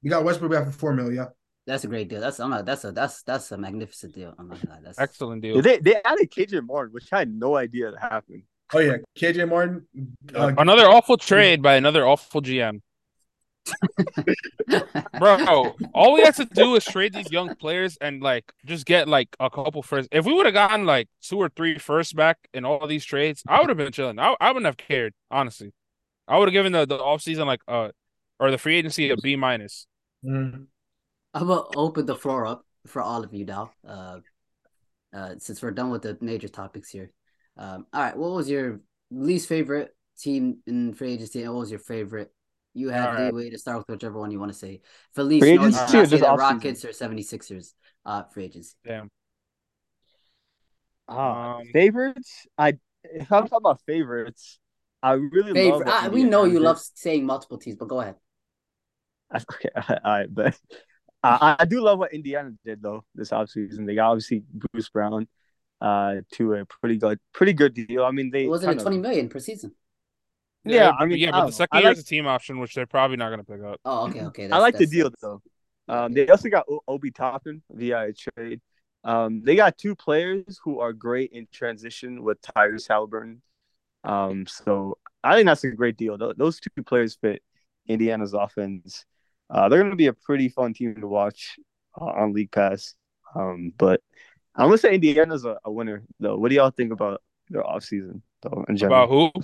[0.02, 1.16] You got Westbrook back for four million.
[1.16, 1.28] Yeah.
[1.72, 2.20] That's a great deal.
[2.20, 4.36] That's I'm not, that's a that's that's a magnificent deal.
[4.38, 5.62] I'm not That's excellent deal.
[5.62, 8.44] They they added KJ Martin, which I had no idea that happened.
[8.74, 9.88] Oh yeah, KJ Martin.
[10.36, 12.82] Uh, another awful trade by another awful GM.
[15.18, 19.08] Bro, all we have to do is trade these young players and like just get
[19.08, 20.10] like a couple first.
[20.12, 23.44] If we would have gotten like two or three first back in all these trades,
[23.48, 24.20] I would have been chilling.
[24.20, 25.72] I, I wouldn't have cared, honestly.
[26.28, 27.92] I would have given the, the offseason like uh
[28.42, 29.88] or the free agency a B minus.
[30.26, 30.66] Mm.
[31.34, 33.72] I'm gonna open the floor up for all of you now.
[33.88, 34.20] Uh,
[35.14, 37.12] uh, since we're done with the major topics here.
[37.58, 41.72] Um, all right, what was your least favorite team in free agency, and what was
[41.72, 42.32] your favorite
[42.74, 44.82] you have the way to start with whichever one you want to say.
[45.14, 47.74] Felice, free agency no, say the Rockets or 76ers
[48.06, 48.76] uh, free agency.
[48.86, 49.10] Damn.
[51.08, 52.48] Uh, um, favorites?
[52.58, 54.60] I if I'm talking about favorites,
[55.04, 55.88] I really favorite.
[55.88, 56.06] love.
[56.06, 58.16] Uh, we know you love saying multiple teams, but go ahead.
[59.34, 60.60] Okay, all right, but
[61.24, 63.86] uh, I do love what Indiana did though this offseason.
[63.86, 65.28] They got obviously Bruce Brown
[65.80, 68.04] uh, to a pretty good, pretty good deal.
[68.04, 69.74] I mean, they wasn't it twenty million per season.
[70.64, 71.98] Yeah, I mean, yeah, but the second year like...
[71.98, 73.80] is a team option, which they're probably not going to pick up.
[73.84, 74.44] Oh, okay, okay.
[74.44, 75.42] That's, I like the deal though.
[75.88, 78.62] Um, they also got Obi Toppin via a trade.
[79.04, 83.42] Um, they got two players who are great in transition with Tyrese Halliburton.
[84.04, 86.18] Um, so I think that's a great deal.
[86.38, 87.42] Those two players fit
[87.88, 89.06] Indiana's offense.
[89.52, 91.60] Uh, they're going to be a pretty fun team to watch
[92.00, 92.96] uh, on League Pass.
[93.36, 94.02] Um, but
[94.56, 96.38] I'm going to say Indiana's a, a winner, though.
[96.38, 99.04] What do y'all think about their offseason, though, in general?
[99.04, 99.44] About who?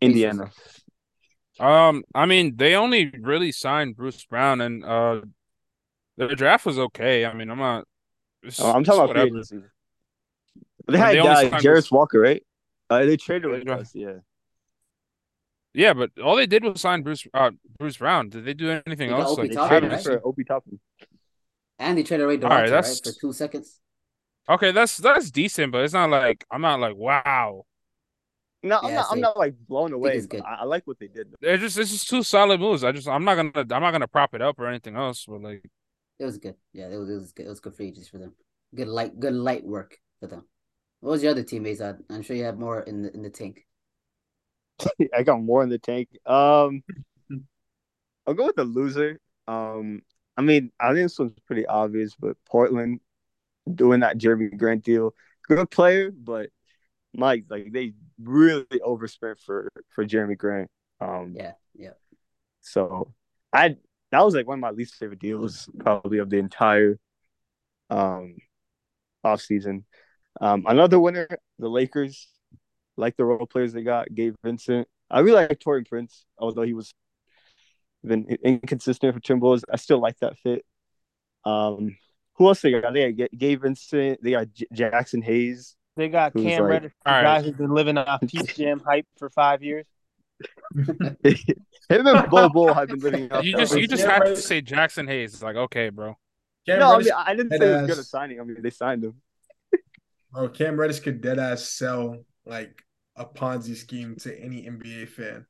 [0.00, 0.50] Indiana.
[1.58, 5.22] Um, I mean, they only really signed Bruce Brown, and uh,
[6.16, 7.26] their draft was okay.
[7.26, 7.86] I mean, I'm not.
[8.60, 9.60] Oh, I'm talking about free agency.
[10.88, 12.42] They had they uh, Jarace Walker, right?
[12.88, 14.18] Uh, they traded with us, yeah.
[15.72, 18.28] Yeah, but all they did was sign Bruce uh, Bruce Brown.
[18.28, 19.38] Did they do anything they else?
[19.38, 20.02] Like, Toppin, right?
[20.02, 20.80] for Obi Toppin.
[21.78, 23.78] And they traded away Durant, right, right, for two seconds.
[24.48, 27.64] Okay, that's that's decent, but it's not like I'm not like wow.
[28.62, 29.06] No, I'm not.
[29.10, 30.20] I'm not like blown away.
[30.44, 31.28] I, I, like what they did.
[31.40, 32.84] They're just it's just two solid moves.
[32.84, 35.24] I just I'm not gonna I'm not gonna prop it up or anything else.
[35.26, 35.70] But like
[36.18, 36.56] it was good.
[36.72, 37.46] Yeah, it was it was good.
[37.46, 38.34] It was good for ages for them.
[38.74, 40.44] Good light good light work for them.
[41.00, 41.80] What was your other teammates?
[41.80, 43.66] I, I'm sure you have more in the in the tank.
[45.16, 46.08] I got more in the tank.
[46.26, 46.82] Um,
[48.26, 49.20] I'll go with the loser.
[49.48, 50.02] Um,
[50.36, 53.00] I mean, I think this one's pretty obvious, but Portland
[53.72, 55.14] doing that Jerami Grant deal,
[55.48, 56.50] good player, but
[57.12, 60.70] Mike, like they really overspent for for Jerami Grant.
[61.00, 61.90] Um, yeah, yeah.
[62.60, 63.12] So
[63.52, 63.76] I
[64.12, 66.98] that was like one of my least favorite deals probably of the entire
[67.90, 68.36] um
[69.24, 69.84] off season.
[70.40, 71.28] Um, another winner,
[71.58, 72.28] the Lakers,
[73.00, 74.86] like the role players they got, Gabe Vincent.
[75.10, 76.94] I really like Taurean Prince, although he was
[78.04, 79.62] been inconsistent for Timberwolves.
[79.70, 80.64] I still like that fit.
[81.44, 81.96] Um,
[82.36, 82.92] who else they got?
[82.92, 84.22] They got Gabe Vincent.
[84.22, 85.76] They got J- Jaxson Hayes.
[85.96, 89.28] They got Cam like, Reddish, the guy who's been living off Peach Jam hype for
[89.30, 89.86] five years.
[90.74, 93.44] Him and Bol Bol have been living off.
[93.44, 95.34] You just you just have to say Jaxson Hayes.
[95.34, 96.16] It's like okay, bro.
[96.66, 98.40] Cam no, Reddish I, mean, I didn't say it was good a signing.
[98.40, 99.14] I mean, they signed him.
[100.32, 102.82] Bro, Cam Reddish could dead ass sell like
[103.16, 105.46] a Ponzi scheme to any NBA fan.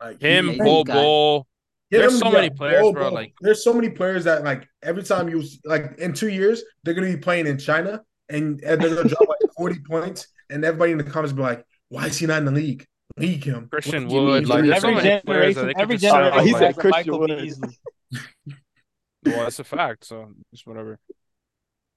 [0.00, 1.46] Like him, Bol Bol.
[1.90, 3.08] There's so many players, Bol, bro.
[3.08, 6.94] Like there's so many players that like every time you like in two years they're
[6.94, 10.92] gonna be playing in China and, and they're gonna drop like 40 points, and everybody
[10.92, 12.86] in the comments be like, "Why is he not in the league?
[13.16, 17.30] League him." Christian Wood, like every generation, every generation, he said Christian Wood.
[19.24, 20.04] well, that's a fact.
[20.04, 20.98] So just whatever.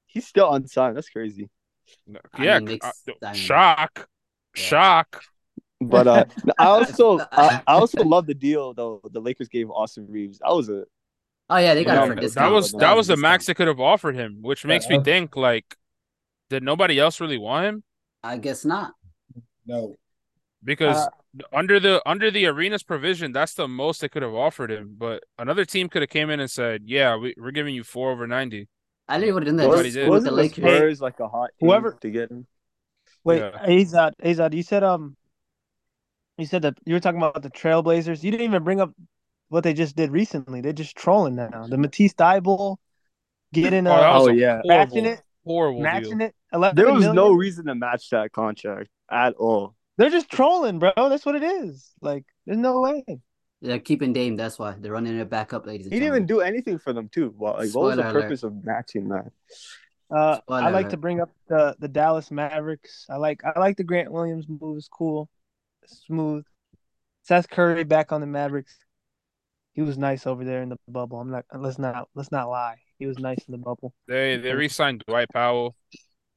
[0.05, 0.97] He's still unsigned.
[0.97, 1.49] That's crazy.
[2.05, 4.03] No, yeah, mean, uh, shock, yeah.
[4.57, 5.21] Shock.
[5.79, 6.25] But uh,
[6.59, 10.39] I also I, I, also love the deal though the Lakers gave Austin Reaves.
[10.39, 10.85] That was a
[11.49, 12.49] Oh yeah, they got Yeah, for that discount.
[12.49, 14.99] that was That that was the max they could have offered him, which makes me
[15.01, 15.75] think like,
[16.49, 17.83] did nobody else really want him?
[18.23, 18.93] I guess not.
[19.65, 19.95] No.
[20.63, 21.09] Because Uh,
[21.53, 24.95] under the under the Arenas provision, that's the most they could have offered him.
[24.97, 28.11] But another team could have came in and said, "Yeah, we, we're giving you four
[28.11, 28.67] over 90.
[29.07, 30.07] I literally would have done that Nobody just did.
[30.07, 30.63] the Wasn't the Lakers.
[30.63, 32.47] Spurs like a hot team Whoever- to get him?
[33.27, 33.65] Wait, Yeah.
[33.65, 35.17] Azad, Azad, you said um,
[36.37, 38.23] you said that you were talking about the Trailblazers.
[38.23, 38.93] You didn't even bring up
[39.49, 40.61] what they just did recently.
[40.61, 41.67] They're just trolling now.
[41.67, 42.77] The Matisse Thybulle
[43.53, 44.61] getting Oh, that uh, was Oh, a yeah.
[44.63, 46.27] matching it, horrible matching deal.
[46.27, 46.35] it.
[46.53, 49.75] 11 There was no reason to match that contract at all.
[49.97, 50.91] They're just trolling, bro.
[50.95, 51.91] That's what it is.
[52.01, 53.03] Like, there's no way.
[53.61, 54.35] They're keeping Dame.
[54.35, 55.87] That's why they're running it back up, ladies.
[55.87, 57.33] And He didn't even do anything for them too.
[57.35, 58.21] Well, like, what was the Spoiler alert.
[58.23, 59.31] purpose of matching that?
[60.09, 63.05] Uh, I like to bring up the the Dallas Mavericks.
[63.09, 64.77] I like I like the Grant Williams move.
[64.77, 65.29] It's cool,
[65.85, 66.45] smooth.
[67.23, 68.73] Seth Curry back on the Mavericks.
[69.73, 71.19] He was nice over there in the bubble.
[71.19, 71.45] I'm not.
[71.53, 72.07] Let's not.
[72.15, 72.77] Let's not lie.
[72.99, 73.93] He was nice in the bubble.
[74.07, 75.75] They they re-signed Dwight Powell.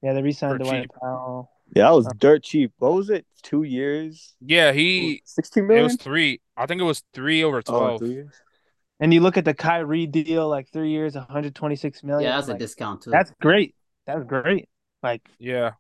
[0.03, 0.91] Yeah, they re-signed Dwight cheap.
[1.01, 1.51] Powell.
[1.75, 2.73] Yeah, that was dirt cheap.
[2.79, 3.25] What was it?
[3.43, 4.35] Two years?
[4.41, 5.85] Yeah, he sixteen million.
[5.85, 6.41] it was three.
[6.57, 8.01] I think it was three over Oh, twelve.
[8.01, 8.35] three years.
[9.01, 12.31] And you look at the Kyrie deal, like three years, 126 million.
[12.31, 13.11] Yeah, that's a discount too.
[13.11, 13.75] That's great.
[14.07, 14.69] That's great.
[15.03, 15.73] Like, yeah,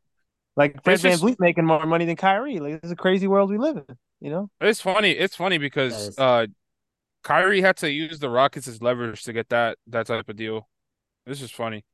[0.56, 2.58] like Fred It's Van just- making more money than Kyrie.
[2.58, 3.96] Like, this is a crazy world we live in.
[4.20, 4.50] You know?
[4.60, 5.12] it's funny.
[5.12, 6.18] It's funny because is.
[6.18, 6.46] uh,
[7.24, 10.68] Kyrie had to use the Rockets as leverage to get that that type of deal.
[11.26, 11.84] This is funny.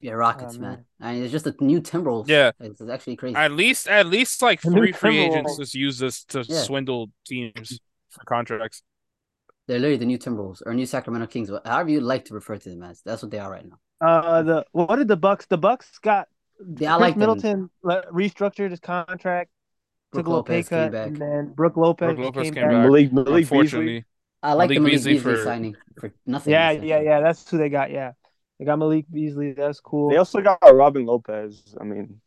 [0.00, 0.70] yeah, Rockets, Oh, man.
[0.70, 0.84] man.
[1.00, 2.28] I mean, it's just a new Timberwolves.
[2.28, 2.52] Yeah.
[2.60, 3.36] it's, it's actually crazy.
[3.36, 6.62] At least at least like The three free agents just use this to Yeah.
[6.62, 7.80] swindle teams
[8.10, 8.82] for contracts.
[9.68, 12.56] They're literally the new Timberwolves or new Sacramento Kings, wh- however you like to refer
[12.56, 13.02] to them as.
[13.04, 13.78] That's what they are right now.
[14.00, 15.46] Uh, the what did the Bucks?
[15.46, 16.26] The Bucks got
[16.78, 17.16] Yeah, I like.
[17.16, 19.50] Middleton le- restructured his contract,
[20.10, 21.06] Brook took a little pay Lopez came cut, back.
[21.08, 22.72] and then Brook Lopez, Brook Lopez came, came back.
[22.72, 22.82] back.
[22.84, 24.04] Malik, Malik Beasley.
[24.42, 26.52] I like the Malik Malik Beasley Beasley, for- signing for nothing.
[26.52, 27.20] Yeah, yeah, yeah.
[27.20, 27.90] That's who they got.
[27.90, 28.12] Yeah,
[28.58, 29.52] they got Malik Beasley.
[29.52, 30.10] That's cool.
[30.10, 31.74] They also got Robin Lopez.
[31.78, 32.20] I mean,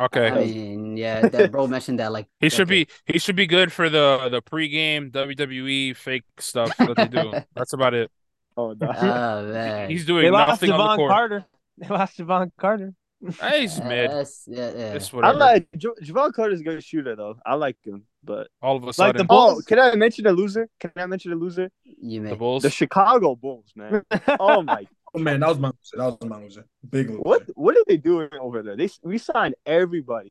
[0.00, 0.28] okay.
[0.30, 3.72] I mean, yeah, that bro mentioned that like He should be he should be good
[3.72, 7.32] for the the pregame WWE fake stuff that they do.
[7.54, 8.10] That's about it.
[8.56, 8.88] oh, no.
[8.88, 11.10] Oh man, He's they doing lost nothing on the Jevon court.
[11.10, 11.44] Carter.
[11.78, 12.94] They lost Jevon Carter.
[13.40, 14.10] Hey, he's Uh, mid.
[14.10, 14.98] that's- yeah, yeah.
[15.22, 17.36] I like J- Jevon Carter's a good shooter though.
[17.46, 20.32] I like him, but All of a Like sudden, the oh, can I mention a
[20.32, 20.68] loser?
[20.80, 21.70] Can I mention a loser?
[21.84, 22.30] You may.
[22.30, 22.62] the Bulls.
[22.62, 24.02] The Chicago Bulls, man.
[24.38, 24.86] Oh my,
[25.16, 25.96] Oh man, that was my loser.
[25.96, 26.66] That was my loser.
[26.90, 27.20] Big loser.
[27.22, 28.76] what what are they doing over there?
[28.76, 30.30] They we signed everybody.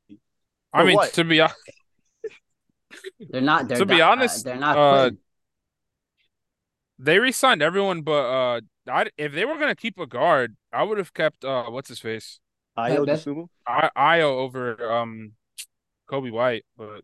[0.72, 1.14] I mean, what?
[1.14, 1.50] to be hon-
[3.30, 3.68] They're not.
[3.68, 4.78] They're To be not- uh, honest, they're not.
[4.78, 5.12] uh,
[7.00, 10.98] they re-signed everyone, but uh, I, if they were gonna keep a guard, I would
[10.98, 12.40] have kept uh, what's his face,
[12.78, 13.26] Ayo bet.
[13.68, 15.34] I Ayo over um,
[16.10, 16.66] Coby White.
[16.78, 17.02] But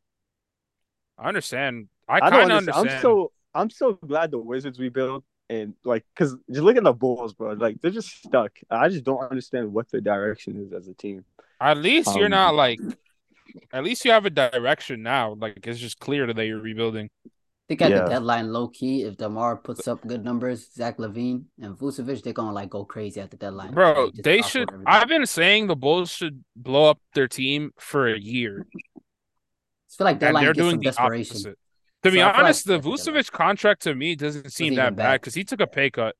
[1.17, 1.89] I understand.
[2.07, 2.77] I, I kind don't of understand.
[2.77, 2.97] understand.
[2.97, 6.93] I'm so I'm so glad the Wizards rebuild and like because just look at the
[6.93, 7.53] Bulls, bro.
[7.53, 8.51] Like they're just stuck.
[8.69, 11.25] I just don't understand what their direction is as a team.
[11.59, 12.79] At least you're Um, not like.
[13.73, 15.35] At least you have a direction now.
[15.43, 17.09] Like it's just clear that you're rebuilding.
[17.25, 17.29] I
[17.67, 18.03] think at Yeah.
[18.03, 22.33] the deadline, low key, if Demar puts up good numbers, Zach LaVine and Vucevic, they're
[22.33, 23.73] gonna like go crazy at the deadline.
[23.73, 24.69] Bro, just they should.
[24.85, 30.05] I've been saying the Bulls should blow up their team for a year, I feel
[30.05, 31.35] like and deadline they're gets some doing the desperation.
[31.35, 31.57] opposite.
[32.03, 35.21] To be So honest, like- the Vucevic contract to me doesn't seem that bad bad.
[35.21, 36.15] because he took a pay cut.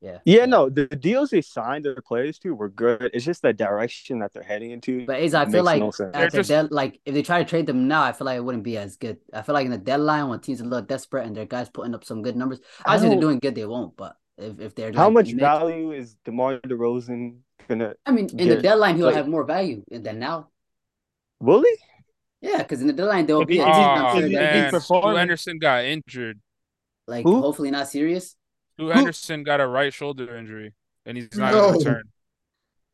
[0.00, 0.18] Yeah.
[0.26, 3.10] Yeah, no, the deals they signed the players to were good.
[3.14, 5.06] It's just the direction that they're heading into.
[5.06, 7.48] But Aza, I feel like no at the just- dead, like if they try to
[7.48, 9.16] trade them now, I feel like it wouldn't be as good.
[9.32, 11.70] I feel like in the deadline when teams are a little desperate and their guys
[11.70, 13.96] putting up some good numbers, I obviously they're doing good, they won't.
[13.96, 17.94] But if, if they're How like, much mid- value is DeMar DeRozan gonna?
[18.04, 20.50] I mean, in the deadline he'll Like- have more value than now.
[21.40, 21.76] Will he?
[22.44, 23.84] Yeah, because in the deadline they'll be he- a if team.
[23.84, 26.40] Oh sure if he- that if he's man, beats, Stu performing- got injured.
[27.06, 27.40] like Who?
[27.40, 28.36] hopefully not serious.
[28.74, 30.74] Stu Anderson got a right shoulder injury,
[31.06, 31.60] and he's not No.
[31.66, 32.02] gonna return.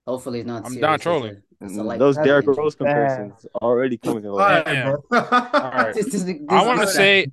[0.07, 0.65] Hopefully it's not.
[0.65, 0.81] I'm serious.
[0.83, 1.43] not trolling.
[1.61, 2.47] it's a Those light Derrick.
[2.47, 4.51] Rose comparisons already coming All along.
[4.51, 4.97] right, Damn.
[5.11, 5.21] bro.
[5.21, 5.95] All right.
[5.95, 7.27] This- this- this- I want to say,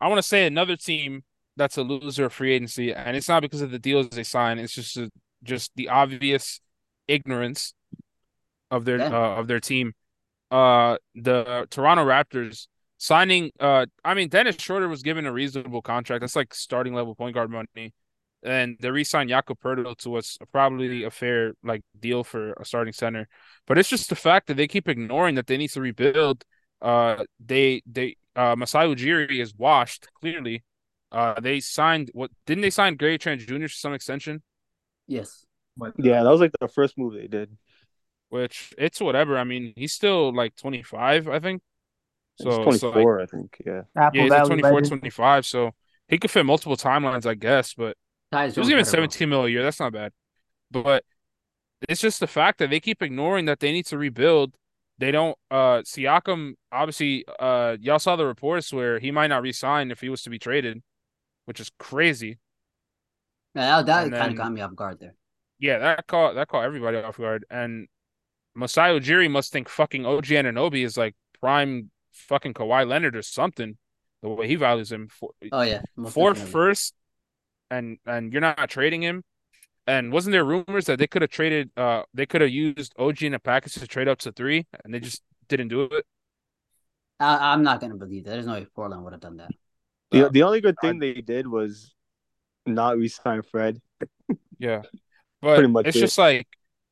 [0.00, 1.22] I want to say another team
[1.56, 4.58] that's a loser of free agency, and it's not because of the deals they sign.
[4.58, 5.10] It's just a,
[5.42, 6.60] just the obvious
[7.06, 7.74] ignorance
[8.70, 9.06] of their Yeah.
[9.16, 9.94] uh, of their team.
[10.50, 12.66] Uh, the Toronto Raptors
[12.98, 13.50] signing.
[13.58, 16.20] Uh, I mean, Dennis Schroeder was given a reasonable contract.
[16.20, 17.94] That's like starting level point guard money,
[18.42, 22.92] and they re-signed Jakob Poeltl to us probably a fair like deal for a starting
[22.92, 23.28] center.
[23.66, 26.44] But it's just the fact that they keep ignoring that they need to rebuild.
[26.80, 30.64] Uh, they they uh Masai Ujiri is washed clearly.
[31.12, 33.62] Uh, they signed what didn't they sign Gary Trent Jr.
[33.62, 34.42] for some extension?
[35.06, 35.44] Yes.
[35.98, 37.56] Yeah, that was like the first move they did.
[38.30, 39.38] Which it's whatever.
[39.38, 41.62] I mean, he's still like 25, I think.
[42.38, 43.56] It's So, twenty so like, I think.
[43.66, 43.82] Yeah.
[43.96, 44.88] Apple yeah, he's like 24, legend.
[44.88, 45.46] 25.
[45.46, 45.72] So
[46.08, 47.74] he could fit multiple timelines, I guess.
[47.74, 47.96] But
[48.32, 49.62] Tyus He was Jones given 17 mil a year.
[49.62, 50.12] That's not bad.
[50.70, 51.04] But
[51.88, 54.54] it's just the fact that they keep ignoring that they need to rebuild.
[54.98, 59.90] They don't uh Siakam obviously uh y'all saw the reports where he might not resign
[59.90, 60.82] if he was to be traded,
[61.46, 62.38] which is crazy.
[63.54, 65.14] Yeah, that, that kind of got me off guard there.
[65.58, 67.44] Yeah, that caught that caught everybody off guard.
[67.50, 67.88] And
[68.60, 73.76] Masai Ujiri must think fucking OG Anunoby is like prime fucking Kawhi Leonard or something.
[74.22, 76.94] The way he values him for Oh yeah, most first,
[77.70, 79.24] and and you're not trading him.
[79.86, 81.70] And wasn't there rumors that they could have traded?
[81.76, 84.92] Uh, they could have used OG in a package to trade up to three, and
[84.92, 86.04] they just didn't do it.
[87.18, 88.32] I, I'm not gonna believe that.
[88.32, 89.50] There's no way Portland would have done that.
[90.10, 91.94] The, Uh, the only good thing they did was
[92.66, 93.80] not re-sign Fred.
[94.58, 94.82] Yeah,
[95.42, 96.00] but Pretty much it's it.
[96.00, 96.46] just like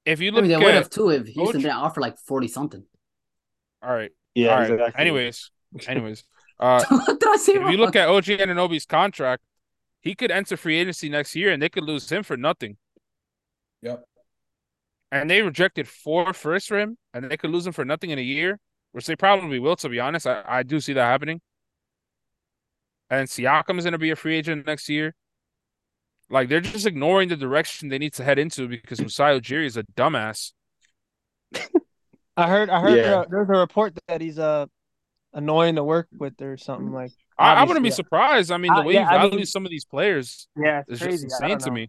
[0.09, 2.01] if you I look mean, they at would have too if Houston OG didn't offer
[2.01, 2.85] like forty something.
[3.83, 4.71] all right, Yeah, all right.
[4.71, 4.95] exactly.
[4.95, 5.51] Anyways,
[5.87, 6.25] anyways,
[6.61, 7.55] uh, did I say?
[7.55, 7.73] if wrong?
[7.73, 9.43] you look at OG Anunoby's contract,
[10.01, 12.77] he could enter free agency next year, and they could lose him for nothing.
[13.83, 14.05] Yep.
[15.11, 18.19] And they rejected four first for him, and they could lose him for nothing in
[18.19, 18.59] a year,
[18.93, 19.77] which they probably will.
[19.77, 21.41] To be honest, I, I do see that happening.
[23.11, 25.15] And Siakam is going to be a free agent next year.
[26.31, 29.77] Like they're just ignoring the direction they need to head into because Masai Ujiri is
[29.77, 30.53] a dumbass.
[32.37, 32.71] I heard.
[32.71, 33.21] I heard Yeah.
[33.21, 34.67] uh, there's a report that he's uh
[35.33, 37.13] annoying to work with or something like.
[37.39, 38.51] I, I wouldn't be Obviously, surprised.
[38.53, 41.01] I mean, the Uh, way yeah, he I mean- some of these players Yeah, it's
[41.01, 41.27] is crazy.
[41.29, 41.89] just insane to me.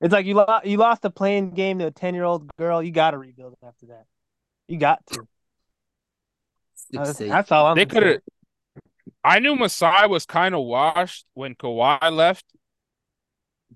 [0.00, 0.66] It's like you lost.
[0.66, 2.82] You lost a playing game to a ten year old girl.
[2.82, 4.04] You got to rebuild after that.
[4.68, 5.26] You got to.
[6.74, 7.76] Six, That's, that's all I'm.
[7.76, 8.18] They could have.
[9.22, 12.44] I knew Masai was kind of washed when Kawhi left,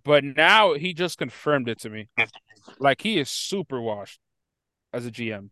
[0.08, 2.08] but now he just confirmed it to me.
[2.78, 4.20] Like he is super washed
[4.92, 5.50] as a GM.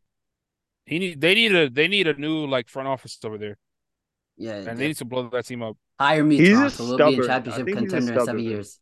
[0.86, 3.58] He need they need a they need a new like front office over there,
[4.36, 4.78] yeah, and yeah.
[4.78, 5.76] they need to blow that team up.
[6.00, 6.68] hire me, He's Toronto.
[6.68, 8.80] just We'll be a championship think he's just contender in seven years.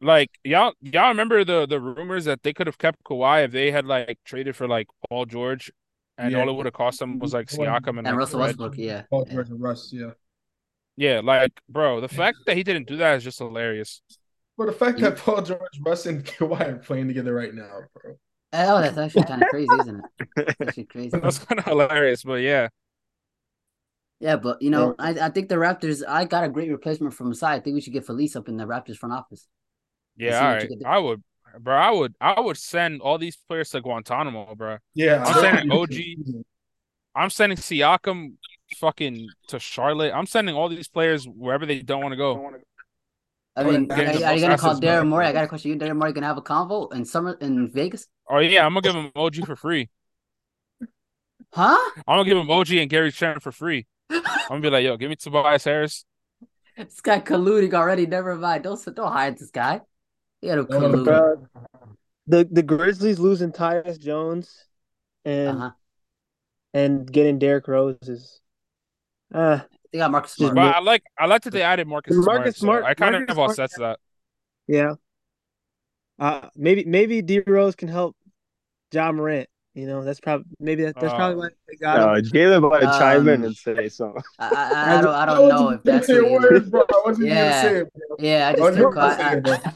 [0.00, 3.70] Like y'all y'all remember the the rumors that they could have kept Kawhi if they
[3.70, 5.70] had like traded for like Paul George,
[6.18, 6.40] and Yeah.
[6.40, 8.58] all it would have cost them was like Siakam and, And like, Russell Fred?
[8.58, 9.02] Westbrook, yeah.
[9.10, 9.24] Paul.
[9.26, 10.12] George and Russ, yeah.
[10.96, 14.02] Yeah, like bro, the fact that he didn't do that is just hilarious.
[14.58, 18.16] But the fact that Paul George, Russ, and Kawhi are playing together right now, bro.
[18.54, 20.28] Oh, that's actually kind of crazy, isn't it?
[20.36, 21.08] That's actually crazy.
[21.08, 22.68] That's kind of hilarious, but yeah.
[24.20, 26.02] Yeah, but you know, I, I think the Raptors.
[26.06, 27.54] I got a great replacement for Masai.
[27.54, 29.48] I think we should get Felice up in the Raptors front office.
[30.18, 30.68] Yeah, what all you right.
[30.68, 30.84] can do.
[30.84, 31.22] I would,
[31.60, 31.74] bro.
[31.74, 34.76] I would, I would send all these players to Guantanamo, bro.
[34.94, 36.44] Yeah, I'm sending OG.
[37.14, 38.34] I'm sending Siakam
[38.76, 40.12] fucking to Charlotte.
[40.14, 42.52] I'm sending all these players wherever they don't want to go.
[43.54, 45.06] I Oh, mean, yeah, are, you- are you gonna call assets Daryl.
[45.06, 45.26] Morey?
[45.26, 45.68] I got a question.
[45.68, 48.06] You, and Daryl Morey, gonna have a convo in summer in Vegas?
[48.28, 49.90] Oh yeah, I'm gonna give him OG for free.
[51.52, 51.76] Huh?
[51.96, 53.86] I'm gonna give him OG and Gary Trent for free.
[54.10, 56.04] I'm gonna be like, yo, give me Tobias Harris.
[56.76, 58.06] This guy colluding already.
[58.06, 58.64] Never mind.
[58.64, 59.82] Don't don't hire this guy.
[60.40, 61.04] He had a No, no, collude.
[61.04, 61.46] Bro,
[62.26, 64.64] the the Grizzlies losing Tyus Jones,
[65.26, 65.70] and Uh-huh.
[66.72, 68.40] and getting Derrick Rose is.
[69.34, 69.60] Uh,
[69.92, 70.54] They got Marcus Smart.
[70.54, 72.54] But I like, I like that they added Marcus, Marcus Smart.
[72.56, 73.98] so Smart- I kind Marcus of all Smart- sets that.
[74.66, 74.94] yeah.
[76.18, 78.16] Uh, maybe maybe D Rose can help
[78.92, 79.48] John Morant.
[79.74, 82.08] You know, that's probably maybe that, that's Uh, probably why they got him.
[82.10, 84.22] Uh, Jalen about to chime in Um, and say something.
[84.38, 86.38] I, I, I don't I don't know if that's what what you you.
[86.40, 86.80] word, bro.
[86.82, 87.62] I wasn't Yeah.
[87.62, 88.16] say bro.
[88.18, 89.18] Yeah, I I just was keep gonna quiet.
[89.18, 89.52] say it, bro.
[89.54, 89.72] I,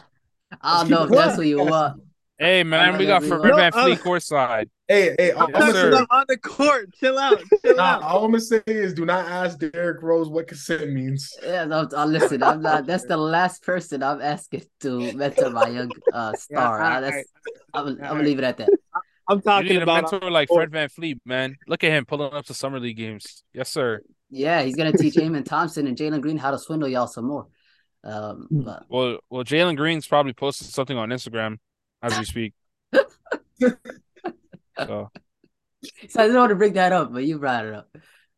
[0.62, 2.02] I don't know if that's what you want.
[2.38, 4.68] Hey man, we got Yeah, Fred no, Van Fleet courtside.
[4.86, 6.94] Hey, hey, all Yes, I'm gonna say, Chill out on the court.
[6.94, 7.42] Chill out.
[7.64, 8.02] Chill nah, out.
[8.02, 11.32] all I'm gonna say is, do not ask Derrick Rose what consent means.
[11.42, 12.86] Yeah, no, uh, listen, I'm not.
[12.86, 16.78] That's the last person I'm asking to mentor my young uh, star.
[16.78, 17.26] Yeah, Uh, that's, alright.
[17.72, 18.68] I'm, I'm gonna leave it at that.
[19.28, 21.56] I'm talking You talking need a about mentor like Fred VanVleet, man.
[21.66, 23.44] Look at him pulling up to summer league games.
[23.54, 24.02] Yes, sir.
[24.28, 27.46] Yeah, he's gonna teach Amen Thompson and Jalen Green how to swindle y'all some more.
[28.04, 31.58] Um, but Well, well, Jalen Green's probably posted something on Instagram
[32.06, 32.54] as we speak.
[34.78, 35.10] So,
[36.08, 37.88] so I didn't want to bring that up, but you brought it up.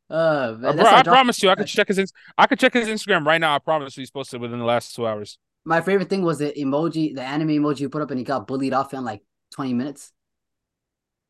[0.08, 1.98] Uh, Uh, man, bro, I promise you, I could check his.
[1.98, 3.54] Ins- I could check his Instagram right now.
[3.54, 5.38] I promise you, he's posted within the last two hours.
[5.64, 8.46] My favorite thing was the emoji, the anime emoji you put up, and he got
[8.46, 9.22] bullied off in like
[9.52, 10.12] 20 minutes.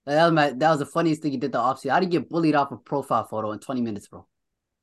[0.07, 1.91] That was my that was the funniest thing he did the offseason.
[1.91, 4.28] How do you get bullied off a profile photo in 20 minutes, bro?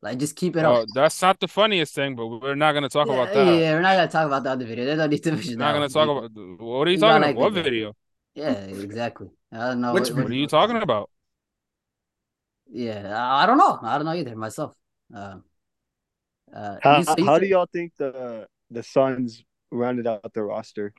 [0.06, 0.88] Like just keep it Oh, up.
[0.94, 3.46] that's not the funniest thing, but we're not gonna talk yeah, about that.
[3.48, 4.86] Yeah, we're not gonna talk about the other video.
[4.86, 5.66] They don't need to mention that.
[5.66, 6.32] not gonna talk about.
[6.62, 7.36] What are you You talking about?
[7.36, 7.64] What like it.
[7.64, 7.94] video?
[8.36, 9.30] Yeah, exactly.
[9.52, 9.94] I don't know.
[9.94, 11.10] Which What are you talking about?
[12.68, 13.80] Yeah, I I don't know.
[13.82, 14.76] I don't know either myself.
[15.16, 15.38] Uh,
[16.54, 20.94] uh, How, you- you how do y'all think the the Suns rounded out the roster?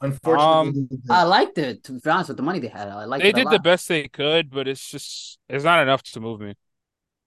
[0.00, 1.84] Unfortunately, I liked it.
[1.84, 3.60] To be honest, with the money they had, I liked They it a did the
[3.60, 6.54] best they could, but it's just it's not enough to move me.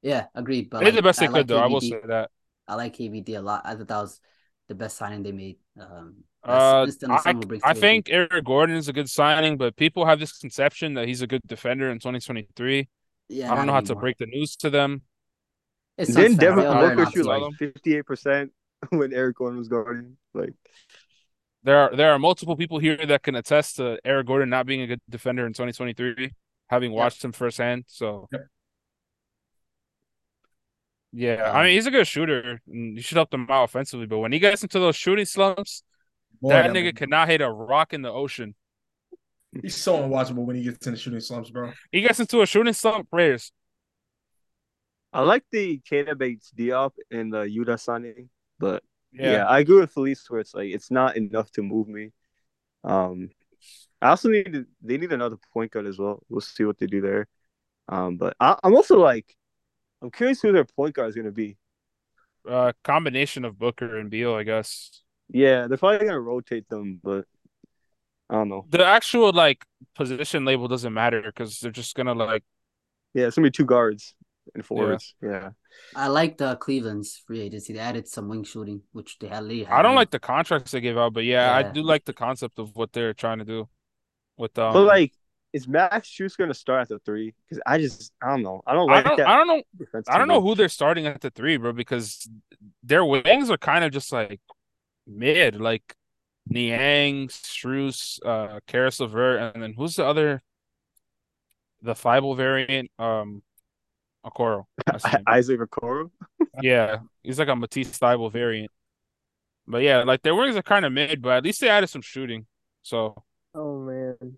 [0.05, 0.69] Yeah, agreed.
[0.69, 1.59] But They did the like, best they I like could, though.
[1.59, 2.29] I will say that.
[2.67, 3.63] I like KVD a lot.
[3.65, 4.21] I thought that was
[4.67, 5.57] the best signing they made.
[5.79, 9.75] Um, Uh, I, someone who brings I think Eric Gordon is a good signing, but
[9.75, 12.87] people have this conception that he's a good defender in 2023.
[13.29, 15.01] yeah, I don't not know how to break the news to them.
[15.97, 17.53] It's Didn't Suns fans, Devin they all know Booker shoot like Tell 'em.
[17.57, 18.51] fifty eight percent
[18.89, 20.17] when Eric Gordon was guarding?
[20.35, 20.53] Like,
[21.63, 24.81] There are there are multiple people here that can attest to Eric Gordon not being
[24.81, 26.31] a good defender in 2023,
[26.69, 26.99] having Yep.
[26.99, 27.85] watched him firsthand.
[27.87, 28.47] So, Yep.
[31.17, 32.61] Yeah, I Um, mean he's a good shooter.
[32.67, 35.81] You should help them out offensively, but when he gets into those shooting slumps,
[36.41, 38.53] Boy, that that nigga man- cannot hit a rock in the ocean.
[39.61, 41.71] He's so unwatchable when he gets into shooting slumps, bro.
[41.89, 43.53] He gets into a shooting slump, prayers.
[45.13, 48.29] I like the Keita Bates-Diop and the Yuta signing,
[48.59, 48.83] but
[49.13, 49.31] yeah.
[49.31, 52.11] Yeah, I agree with Felice where it's like it's not enough to move me.
[52.83, 53.29] Um,
[54.01, 56.21] I also need to, they need another point guard as well.
[56.27, 57.27] We'll see what they do there.
[57.87, 59.33] Um, but I, I'm also like,
[60.05, 61.57] I'm curious who their point guard is going to be.
[62.47, 65.01] uh, combination of Booker and Beal, I guess.
[65.29, 67.25] Yeah, they're probably going to rotate them, but
[68.29, 68.65] I don't know.
[68.69, 69.65] The actual like
[69.95, 72.43] position label doesn't matter because they're just gonna like
[73.13, 74.13] Yeah, it's gonna be two guards
[74.53, 75.15] and forwards.
[75.21, 75.49] Yeah,
[75.95, 77.73] I like the Cleveland's free agency.
[77.73, 79.43] They added some wing shooting, which they had.
[79.43, 82.13] Lee I don't like the contracts they gave out, but yeah, I do like the
[82.13, 83.69] concept of what they're trying to do
[84.37, 84.73] with um.
[84.73, 85.13] but like,
[85.55, 87.33] is Max Strus going to start at the three?
[87.47, 88.61] Because I just I don't know.
[88.67, 89.27] I don't I like don't, that.
[89.27, 89.61] I don't know,
[90.09, 92.27] I don't know who they're starting at the three, bro, because
[92.83, 94.41] their wings are kind of just like
[95.07, 95.95] mid, like
[96.45, 100.43] Niang, Strus, uh, Caris LeVert, and then who's the other,
[101.81, 103.41] the Thybulle variant, um,
[104.25, 104.65] Okoro.
[104.85, 105.21] That's his.
[105.27, 106.11] Isaac Okoro.
[106.61, 108.71] Yeah, he's like a Matisse Thybulle variant.
[109.67, 112.01] But yeah, like their wings are kind of mid, but at least they added some
[112.01, 112.45] shooting.
[112.81, 113.23] So
[113.53, 114.37] Oh man.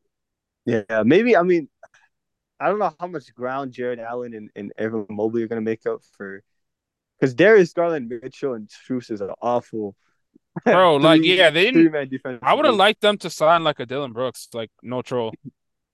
[0.68, 1.36] Yeah, maybe.
[1.38, 1.70] I mean,
[2.60, 5.66] I don't know how much ground Jarrett Allen and, and Evan Mobley are going to
[5.70, 6.44] make up for.
[7.20, 9.96] Because Darius Garland, Mitchell, and Strus is an awful.
[10.66, 12.40] Bro, like, yeah, they didn't- defense.
[12.42, 15.34] I would have liked them to sign like a Dillon Brooks, like no troll.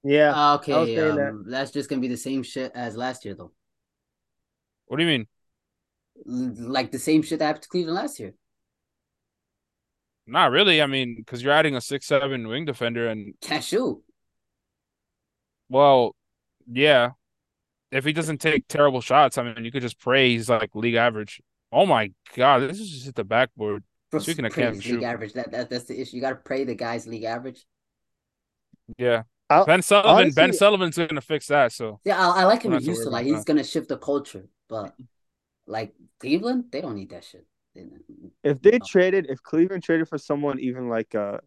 [0.04, 0.34] Yeah.
[0.36, 1.30] Ah, I was okay, saying that.
[1.30, 3.52] um, that's just gonna be the same shit as last year, though.
[4.88, 5.28] What do you mean?
[6.26, 8.34] Like the same shit that happened to Cleveland last year.
[10.26, 10.82] Not really.
[10.82, 14.02] I mean, because you're adding a six seven wing defender, and Can't shoot.
[15.70, 16.16] Well,
[16.72, 17.12] yeah,
[17.92, 20.96] if he doesn't take terrible shots, I mean, you could just pray he's like league
[20.96, 21.42] average.
[21.72, 23.84] Oh my god, this is just hit the backboard.
[24.12, 25.04] Bro, Speaking of praise Cam league Shoot.
[25.04, 25.34] average.
[25.34, 26.16] That, that that's the issue.
[26.18, 27.66] You gotta pray the guy's league average.
[28.98, 30.32] Yeah, I- Ben Sullivan.
[30.34, 31.72] ben Sullivan's gonna fix that.
[31.72, 33.12] So Yeah, I, I like him We're in Houston.
[33.12, 33.46] Like he's that.
[33.46, 34.94] gonna shift the culture, but
[35.66, 37.46] like Cleveland, they don't need that shit.
[37.74, 37.88] They-
[38.44, 38.86] If they No.
[38.86, 41.40] traded, if Cleveland traded for someone even like uh,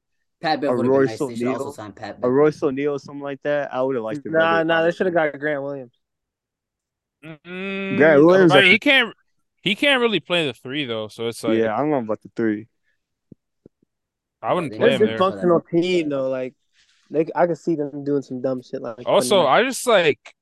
[0.47, 1.20] Pat Bev A would have been nice.
[1.20, 3.97] Royce They also O'Neal- sign Pat a Royce O'Neale or something like that, I would
[3.97, 4.31] have liked it.
[4.31, 4.64] Nah, better.
[4.64, 5.93] nah, they should have got Grant Williams.
[7.24, 9.14] Mm, Gary Williams, but I- he can't.
[9.62, 11.09] He can't really play the three though.
[11.09, 12.68] So it's like yeah, I don't know about the three.
[14.40, 15.18] I wouldn't Yeah, play they him a there.
[15.18, 16.28] functional team though.
[16.28, 16.55] Like
[17.10, 19.06] they, I could see them doing some dumb shit like.
[19.06, 20.35] Also, I just like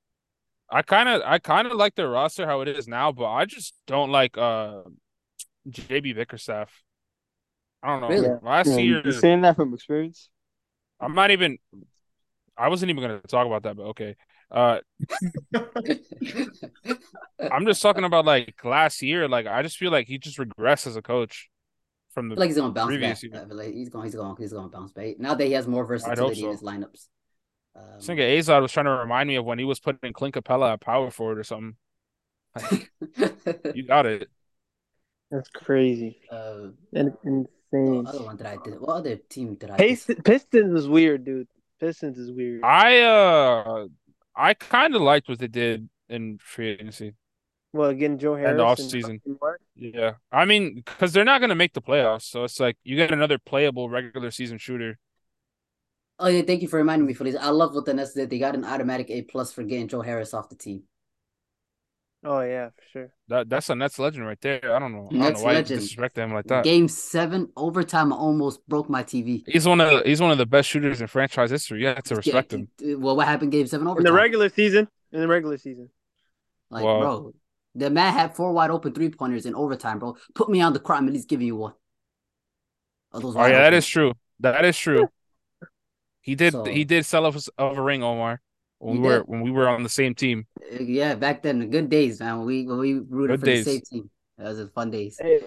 [0.69, 3.47] I kind of I kind of like their roster how it is now, but I
[3.47, 4.83] just don't like uh
[5.71, 6.84] JB Bickerstaff.
[7.85, 8.09] I don't know.
[8.09, 8.39] Really?
[8.43, 10.31] Last Yeah, year, you saying that from experience?
[11.01, 11.59] I'm not even.
[12.57, 14.17] I wasn't even going to talk about that, but okay.
[14.51, 14.79] Uh,
[17.51, 19.29] I'm just talking about like last year.
[19.29, 21.49] Like I just feel like he just regressed as a coach
[22.15, 22.37] from the.
[22.37, 23.33] like he's gonna bounce Previous back.
[23.33, 23.47] year.
[23.51, 24.05] Like he's going.
[24.05, 24.37] He's going.
[24.39, 25.19] He's going to bounce back.
[25.19, 27.09] Now that he has more versatility in his lineups.
[27.77, 30.35] Um, I think Azad was trying to remind me of when he was putting Clint
[30.35, 31.77] Capela at power forward or something.
[32.57, 32.91] Like,
[33.75, 34.29] you got it.
[35.31, 38.07] that's crazy uh, and the insane.
[38.07, 38.81] other one that I did.
[38.81, 39.77] What other team did I?
[39.77, 41.49] Pistons, Pistons is weird, dude.
[41.81, 42.63] Pistons is weird.
[42.63, 43.87] I uh,
[44.35, 47.15] I kind of liked what they did in free agency.
[47.73, 49.21] well, again, Joe Harris And off season.
[49.75, 53.13] Yeah, I mean, because they're not gonna make the playoffs, so it's like you get
[53.13, 54.99] another playable regular season shooter.
[56.19, 57.37] Oh yeah, thank you for reminding me, Felice.
[57.37, 58.31] I love what the Nets did.
[58.31, 60.85] They got an automatic A plus for getting Joe Harris off the team.
[62.27, 63.09] Oh yeah, for sure.
[63.29, 64.75] That that's a Nets legend right there.
[64.75, 65.09] I don't know.
[65.11, 65.81] I don't know why you legend.
[65.81, 66.65] disrespect him like that.
[66.65, 69.45] Game seven overtime almost broke my TV.
[69.47, 71.81] He's one of the, he's one of the best shooters in franchise history.
[71.83, 73.01] You have to respect Yeah, him.
[73.01, 73.53] Well, what happened?
[73.53, 74.07] Game seven overtime?
[74.07, 75.91] In the regular season, in the regular season.
[76.71, 77.01] Like, Wow.
[77.01, 77.35] bro,
[77.75, 80.17] the man had four wide open three pointers in overtime, bro.
[80.35, 81.75] Put me on the crime, at least giving you one.
[83.13, 83.79] Of those Oh yeah, that open.
[83.79, 84.13] is true.
[84.41, 85.09] That is true.
[86.23, 88.41] He did So- he did sell us of a ring, Omar.
[88.85, 90.47] When He we were when we were on the same team.
[90.61, 92.45] Uh, Yeah, back then, the good days, man.
[92.45, 93.65] We when we rooted Good for days.
[93.65, 94.11] the same team.
[94.37, 95.17] That was the fun days.
[95.19, 95.41] Hey,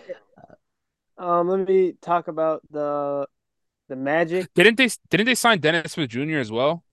[1.19, 3.27] um, let me talk about the
[3.89, 4.49] the Magic.
[4.55, 6.37] Didn't they didn't they sign Dennis Smith Jr.
[6.39, 6.83] as well?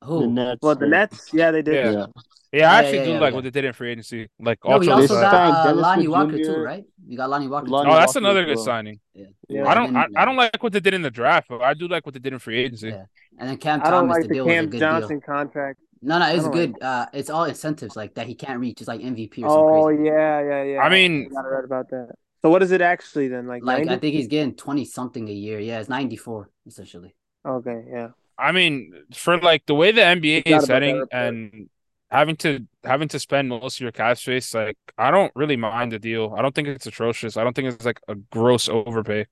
[0.00, 0.30] The Who?
[0.30, 0.58] Nets.
[0.62, 1.94] Well, the Nets, yeah, they did.
[1.94, 2.06] Yeah.
[2.52, 2.60] Yeah.
[2.60, 3.34] Yeah, I Yeah, actually yeah, do yeah, like yeah.
[3.36, 4.28] what they did in free agency.
[4.38, 5.34] Like No, we also got
[5.68, 6.44] uh, Lonnie Walker Jr..
[6.44, 6.84] too, right?
[7.06, 7.68] You got Lonnie Walker.
[7.68, 7.90] Lonnie.
[7.90, 8.64] Oh, that's Walker another good well.
[8.64, 9.00] signing.
[9.14, 9.26] Yeah.
[9.48, 9.66] Yeah.
[9.66, 9.96] I don't.
[9.96, 12.06] I, I don't uh, like what they did in the draft, but I do like
[12.06, 12.88] what they did in free agency.
[12.88, 13.04] Yeah.
[13.38, 15.18] And then Cam I don't Thomas, like the the deal was a Cam good Johnson
[15.18, 15.20] deal.
[15.20, 15.78] contract.
[16.00, 16.80] No, no, it's don't good.
[16.80, 18.80] Uh, it's all incentives like that he can't reach.
[18.80, 20.04] It's like MVP or something Oh crazy.
[20.04, 20.80] yeah, yeah, yeah.
[20.80, 22.14] I mean- I read about that.
[22.42, 23.46] So what is it actually then?
[23.48, 23.90] Like, Like 90?
[23.90, 25.58] I think he's getting twenty something a year.
[25.58, 27.14] Yeah, it's ninety four essentially.
[27.44, 28.08] Okay, yeah.
[28.38, 31.08] I mean, for like the way the NBA is about that report.
[31.10, 31.68] and
[32.10, 35.92] having to having to spend most of your cap space, like I don't really mind
[35.92, 36.34] the deal.
[36.36, 37.36] I don't think it's atrocious.
[37.36, 39.26] I don't think it's like a gross overpay.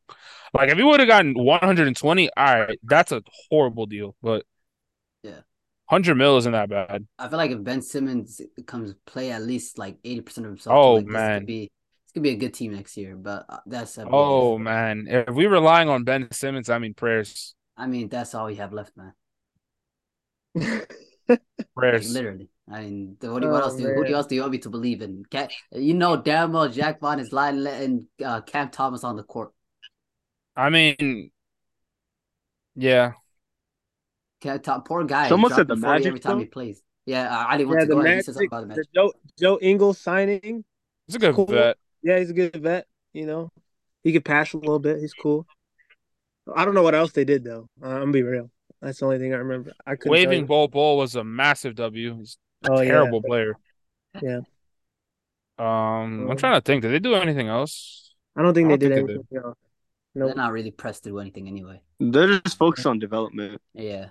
[0.54, 4.16] Like if you would have gotten 120, all right, that's a horrible deal.
[4.22, 4.44] But
[5.22, 5.40] Yeah.
[5.88, 7.06] 100 mil isn't that bad.
[7.18, 10.76] I feel like if Ben Simmons comes play at least like eighty percent of himself,
[10.76, 11.28] Oh, like, this man.
[11.28, 11.70] could be
[12.04, 13.16] this could be a good team next year.
[13.16, 14.58] But uh, that's a Oh if.
[14.58, 18.56] man, if we're relying on Ben Simmons, I mean prayers, I mean, that's all we
[18.56, 19.14] have left, man.
[21.28, 21.42] Like,
[21.74, 22.06] prayers.
[22.06, 22.48] literally.
[22.70, 24.10] I mean, the- what, do you- what Oh, else do you, who do man.
[24.10, 25.24] you else do you want me to believe in?
[25.30, 29.22] Ca you know damn well Jacque Vaughn is lying letting uh, Cam Thomas on the
[29.22, 29.52] court.
[30.56, 31.30] I mean,
[32.74, 33.12] yeah,
[34.40, 35.28] Cam Tom, poor guy.
[35.28, 36.38] Someone he's said the dropping 40 every time though?
[36.40, 36.82] he plays.
[37.04, 38.10] Yeah, uh, Ali wants yeah, to go ahead.
[38.10, 40.64] He Magic, said about the the Joe Joe Ingles signing.
[41.06, 41.46] it's a good Cool.
[41.46, 41.76] bet.
[42.02, 42.86] Yeah, he's a good vet.
[43.12, 43.50] You know,
[44.02, 44.98] he could pass a little bit.
[45.00, 45.46] He's cool.
[46.54, 47.68] I don't know what else they did though.
[47.82, 48.50] Uh, I'm gonna be real.
[48.82, 49.72] That's the only thing I remember.
[49.86, 50.46] I couldn't Waving you.
[50.46, 52.16] Bol Bol was a massive W.
[52.18, 52.88] He's a Oh, yeah.
[52.90, 53.54] terrible player.
[54.22, 54.40] Yeah.
[55.58, 55.66] Um,
[56.26, 56.82] I'm Um, trying to think.
[56.82, 58.14] Did they do anything else?
[58.36, 59.38] I don't think I they don't did think anything.
[59.44, 59.56] else.
[60.14, 61.80] They're not really pressed to do anything anyway.
[62.00, 63.60] They're just focused on development.
[63.74, 64.08] Yeah.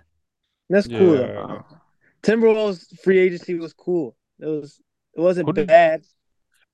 [0.70, 1.62] That's cool Yeah.
[2.24, 4.16] Timberwolves free agency was cool.
[4.40, 4.80] It was.
[5.16, 6.04] It wasn't Who did- bad.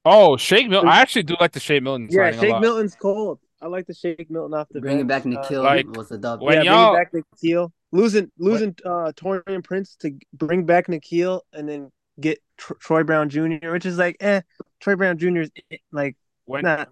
[0.03, 0.89] Oh, Shake Milton.
[0.89, 2.61] I actually do like the Shake Milton Yeah, Shake lot.
[2.61, 3.39] Milton's cold.
[3.61, 5.23] I like the Shake Milton off the Bringing bench.
[5.26, 6.41] back Uh, Nickeil like, was the dub.
[6.41, 11.41] when yeah, y'all- bringing back Nickeil, losing losing uh Taurean Prince to bring back Nickeil
[11.53, 14.41] and then get Tr- Troy Brown Jr., which is like, eh,
[14.80, 15.41] Troy Brown Jr.
[15.41, 16.15] is eh, like
[16.45, 16.89] When not.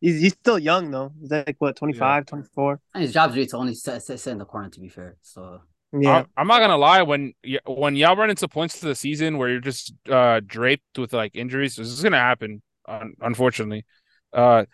[0.00, 1.12] He's he's still young though.
[1.20, 2.80] He's like what 25, 24?
[2.94, 5.16] And his job's really to only sit, sit, sit in the corner, to be fair.
[5.22, 5.60] So
[5.92, 7.02] Yeah, I'm, I'm not gonna lie.
[7.02, 7.34] When
[7.66, 11.36] when y'all run into points to the season where you're just uh draped with like
[11.36, 12.62] injuries, this is gonna happen.
[12.88, 13.84] Un- unfortunately,
[14.32, 14.64] uh,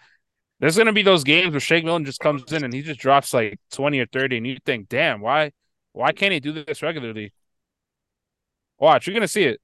[0.60, 3.34] there's gonna be those games where Shake Milton just comes in and he just drops
[3.34, 5.52] like 20 or 30, and you think, damn, why
[5.98, 7.32] why can't he do this regularly?
[8.78, 9.60] Watch, you're gonna see it.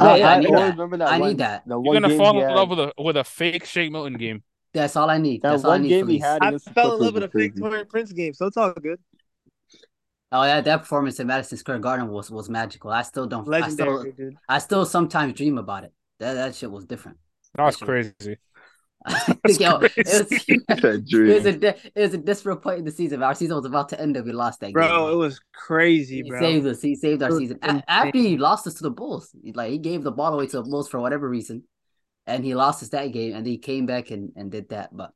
[0.00, 0.70] Yeah, yeah, I I, need that.
[0.70, 1.62] remember that I need that.
[1.66, 4.42] You're gonna fall he in had- love with a with a fake Shake Milton game.
[4.72, 5.42] that's all I need.
[5.42, 5.88] That That's all I one need.
[5.88, 7.60] game he had I fell in love with a fake crazy.
[7.62, 9.00] Taurean Prince game, so it's all good.
[10.32, 12.90] Oh yeah, that performance in Madison Square Garden was was magical.
[12.92, 13.52] I still don't.
[13.52, 14.36] I still, dude.
[14.48, 15.92] I still sometimes dream about it.
[16.20, 17.18] That that shit was different.
[17.56, 18.36] That was crazy.
[19.48, 23.22] Yo, it was, it was a it was a desperate point in the season.
[23.22, 24.72] Our season was about to end, and we lost that game.
[24.74, 26.38] Bro, it was crazy, He bro.
[26.38, 26.82] saved us.
[26.82, 27.58] He saved our season.
[27.62, 27.82] Insane.
[27.88, 30.62] after he lost us to the Bulls, like he gave the ball away to the
[30.62, 31.62] Bulls for whatever reason,
[32.26, 34.94] and he lost us that game, and he came back and, and did that.
[34.94, 35.12] But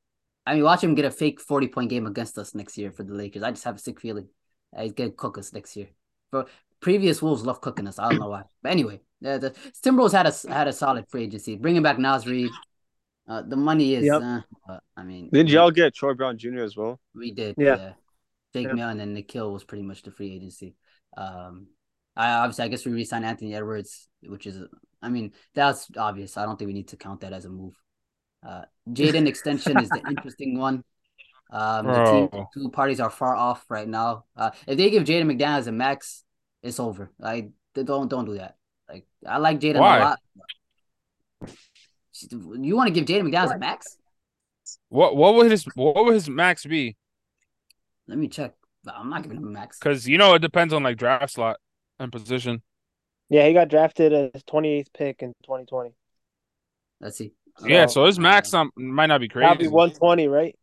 [0.47, 3.03] I mean, watch him get a fake forty point game against us next year for
[3.03, 3.43] the Lakers.
[3.43, 4.29] I just have a sick feeling
[4.79, 5.89] he's gonna cook us next year.
[6.31, 6.47] For
[6.81, 7.99] previous Wolves love cooking us.
[7.99, 9.51] I don't know why, but anyway, uh, the
[9.83, 11.57] Timberwolves had a had a solid free agency.
[11.57, 12.51] Bringing back Naz Reid.
[13.27, 14.23] Uh, the money is, Yep.
[14.23, 16.59] uh, but, I mean, Did we- y'all get Troy Brown Jr.
[16.63, 17.01] as well?
[17.15, 17.77] we did, Yeah.
[17.77, 17.93] yeah.
[18.53, 18.73] Jake Yeah.
[18.75, 20.77] Milton and Nickeil was pretty much the free agency.
[21.17, 21.69] Um,
[22.17, 24.63] I obviously I guess we re-signed Anthony Edwards, which is,
[25.03, 26.37] I mean, that's obvious.
[26.37, 27.75] I don't think we need to count that as a move.
[28.47, 30.85] Uh, Jaden extension is the interesting one.
[31.51, 32.49] Um, the team, Bro.
[32.55, 34.25] two parties are far off right now.
[34.37, 36.25] Uh, if they give Jaden McDaniels a max,
[36.63, 37.11] it's over.
[37.19, 38.57] Like, don't don't do that.
[38.89, 40.19] Like, I like Jaden a lot.
[42.23, 43.97] You want to give Jaden McDaniels a max?
[44.89, 46.97] What what would his what would his max be?
[48.07, 48.55] Let me check.
[48.87, 49.79] I'm not giving him a max.
[49.79, 51.57] Because you know it depends on like draft slot
[51.99, 52.63] and position.
[53.31, 55.91] Yeah, he got drafted as 28th pick in 2020.
[57.01, 57.33] Let's see.
[57.65, 59.45] yeah, oh, so his max not, might not be crazy.
[59.45, 59.75] That'd be crazy.
[59.75, 60.57] 120, right?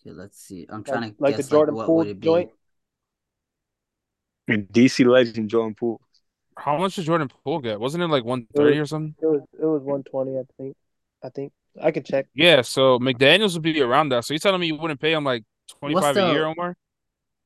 [0.00, 0.66] Okay, let's see.
[0.68, 2.50] I'm trying Like, to like the Jordan what Poole would joint.
[4.48, 6.00] And DC legend Jordan Poole.
[6.56, 7.78] How much did Jordan Poole get?
[7.78, 9.14] Wasn't it like 130 or something?
[9.20, 10.76] It was it was 120, I think.
[11.22, 12.26] I think I could check.
[12.34, 14.24] Yeah, so McDaniels would be around that.
[14.24, 15.44] So you telling me you wouldn't pay him like
[15.80, 16.76] 25 the- a year or more?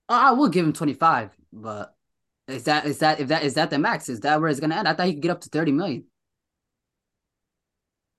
[0.09, 1.95] I will give him 25, but
[2.49, 4.09] is that is that if that is that the max?
[4.09, 4.89] Is that where it's gonna end?
[4.89, 6.05] I thought he could get up to 30 million.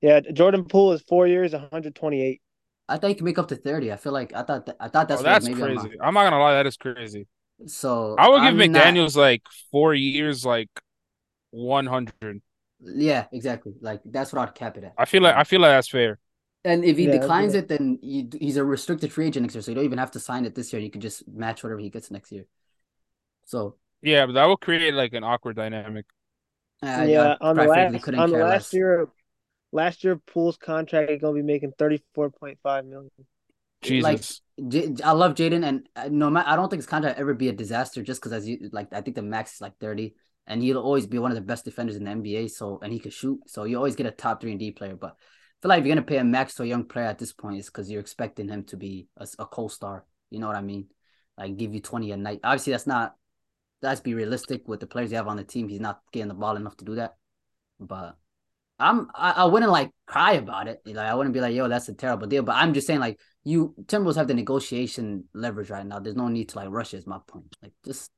[0.01, 2.41] Yeah, Jordan Poole is four years, 128.
[2.88, 3.91] I thought he could make up to 30.
[3.91, 5.97] I feel like I thought that, I thought that's oh, that's maybe I'm crazy.
[6.01, 7.27] I'm not gonna lie, that is crazy.
[7.62, 7.68] Wrong.
[7.68, 10.70] So I would give I'm not- McDaniels like four years, like
[11.52, 12.42] 100.
[12.84, 13.74] yeah, exactly.
[13.82, 14.94] Like that's what I'd cap it at.
[14.98, 16.20] I feel like I feel like that's fair.
[16.64, 19.62] And if he Yeah, declines it, then you, he's a restricted free agent next year,
[19.64, 20.82] so you don't even have to sign it this year.
[20.82, 22.46] You could just match whatever he gets next year.
[23.46, 26.06] So Yeah, but that will create like an awkward dynamic.
[26.84, 28.74] Uh, yeah, on the last couldn't on the last less.
[28.74, 29.08] year,
[29.72, 33.12] last year Poole's contract is gonna be making thirty four point five million.
[33.82, 34.41] Jesus.
[34.68, 37.49] J- I love Jaden, and uh, no matter, I don't think his contract ever be
[37.49, 38.03] a disaster.
[38.03, 41.08] Just because as you like, I think the max is like thirty, and he'll always
[41.08, 42.48] be one of the best defenders in the NBA.
[42.52, 44.95] So and he can shoot, so you always get a top three and D player.
[44.95, 47.18] But I feel like if you're gonna pay a max to a young player at
[47.18, 50.06] this point, it's because you're expecting him to be a, a co-star.
[50.30, 50.88] You know what I mean?
[51.38, 52.41] Like give you twenty a night.
[52.44, 53.16] Obviously, that's not.
[53.82, 55.68] Let's be realistic with the players you have on the team.
[55.68, 57.16] He's not getting the ball enough to do that.
[57.80, 58.16] But
[58.82, 60.82] I'm I, I wouldn't like cry about it.
[60.86, 62.44] Like I wouldn't be like, yo, that's a terrible deal.
[62.44, 65.99] But I'm just saying, like, you Timberwolves have the negotiation leverage right now.
[65.99, 67.56] There's no need to like rush it, is my point.
[67.62, 68.10] Like just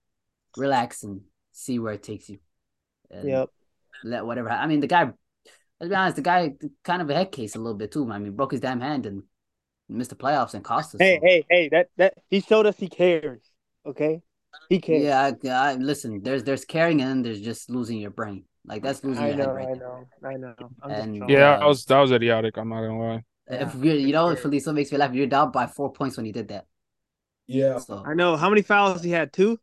[0.58, 1.22] relax and
[1.52, 2.40] see where it takes you.
[3.12, 3.50] And Yep.
[4.04, 5.12] Let whatever ha- I mean the guy
[5.80, 6.54] let's be honest, the guy
[6.84, 8.10] kind of a head case a little bit too.
[8.12, 9.24] I mean, broke his damn hand and
[9.90, 11.02] missed the playoffs and cost us.
[11.02, 11.70] Hey, so- hey, hey!
[11.70, 13.42] That that he showed us he cares.
[13.86, 14.22] Okay,
[14.70, 15.04] he cares.
[15.04, 18.46] Yeah, I, I, listen, there's there's caring and then there's just losing your brain.
[18.66, 19.76] Like that's losing I your know, head right I there.
[19.76, 20.56] know, I know.
[20.82, 21.30] I'm And- just.
[21.30, 22.58] Yeah, uh, that was that was idiotic.
[22.58, 23.24] I'm not gonna lie.
[23.48, 26.26] If you you know, if Felicio makes me laugh, you're down by four points when
[26.26, 26.66] he did that.
[27.48, 27.78] Yeah.
[27.80, 28.38] So I know.
[28.38, 29.34] How many fouls he had?
[29.34, 29.60] Two.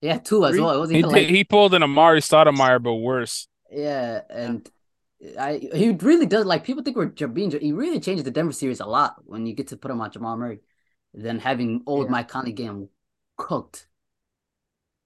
[0.00, 0.60] yeah, two as Three?
[0.60, 0.74] well.
[0.74, 3.48] It wasn't He even did, like he pulled an Amar'e Stoudemire, but worse.
[3.70, 4.68] yeah, and
[5.38, 8.52] I he really does like people think we're j- being he really changes the Denver
[8.52, 10.60] series a lot when you get to put him on Jamal Murray,
[11.14, 12.10] than having old Yeah.
[12.12, 12.90] Mike Conley game
[13.36, 13.88] cooked.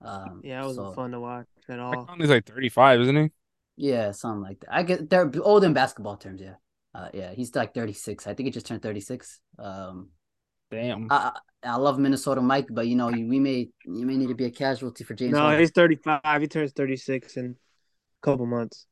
[0.03, 2.09] Um, Yeah, it wasn't so, fun to watch at all.
[2.19, 3.31] He's like 35, isn't he?
[3.77, 4.75] Yeah, something like that.
[4.75, 6.43] I get they're old in basketball terms.
[6.43, 6.57] Yeah,
[6.95, 8.27] uh, yeah, he's like thirty six.
[8.27, 9.41] I think he just turned thirty six.
[9.59, 10.11] Um,
[10.71, 11.07] Damn.
[11.11, 11.33] I
[11.63, 14.35] I I love Minnesota Mike, but you know you, we may you may need to
[14.35, 15.33] be a casualty for James.
[15.33, 15.61] No, Harden.
[15.61, 16.21] he's 35.
[16.41, 18.87] He turns 36 in a couple months.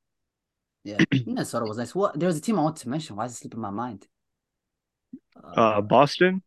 [0.85, 1.95] Yeah, Minnesota was nice.
[1.95, 2.19] What?
[2.19, 3.17] There was a team I want to mention.
[3.17, 4.07] Why is it slipping my mind?
[5.43, 6.43] Uh, Boston,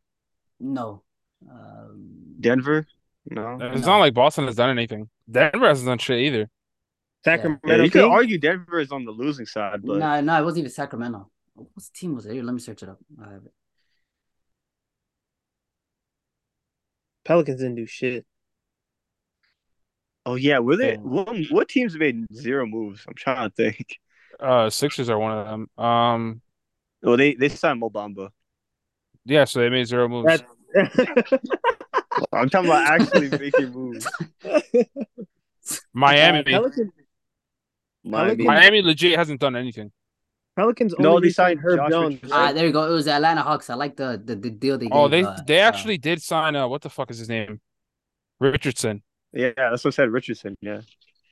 [0.60, 1.04] no.
[1.50, 2.88] Um, Denver.
[3.30, 3.60] No.
[3.62, 5.10] It's not like Boston has done anything.
[5.32, 6.50] Denver hasn't done shit either.
[7.24, 7.62] Sacramento.
[7.68, 8.12] Yeah, you could Kings?
[8.14, 11.30] argue Denver is on the losing side, but no, no, it wasn't even Sacramento.
[11.54, 12.34] What team was it?
[12.34, 12.98] Here, let me search it up.
[13.24, 13.54] I have it.
[17.24, 18.26] Pelicans didn't do shit.
[20.26, 20.96] oh yeah, were they?
[20.96, 23.04] What, what teams made zero moves?
[23.08, 24.00] I'm trying to think.
[24.40, 25.86] Uh, Sixers are one of them.
[25.86, 26.42] Um,
[27.04, 28.30] Well, they they signed Mo Bamba.
[29.26, 30.26] yeah, so they made zero moves.
[30.28, 30.44] That's
[32.34, 34.08] I'm talking about actually making moves.
[35.94, 36.92] Miami, Pelicans,
[38.04, 38.44] Miami.
[38.44, 39.92] Miami legit hasn't done anything.
[40.56, 42.14] Pelicans No, only they signed signed Herb Josh Jones.
[42.16, 42.38] Richardson.
[42.38, 42.56] Ah, right?
[42.56, 42.90] there you go.
[42.90, 43.70] It was the Atlanta Hawks.
[43.70, 44.94] I like the the, the deal they gave.
[44.94, 46.56] Oh, they uh, they uh, actually did sign.
[46.56, 47.62] Uh, what the fuck is his name?
[48.40, 49.04] Richardson.
[49.34, 50.10] Yeah, that's what I said.
[50.10, 50.56] Richardson.
[50.62, 50.82] Yeah,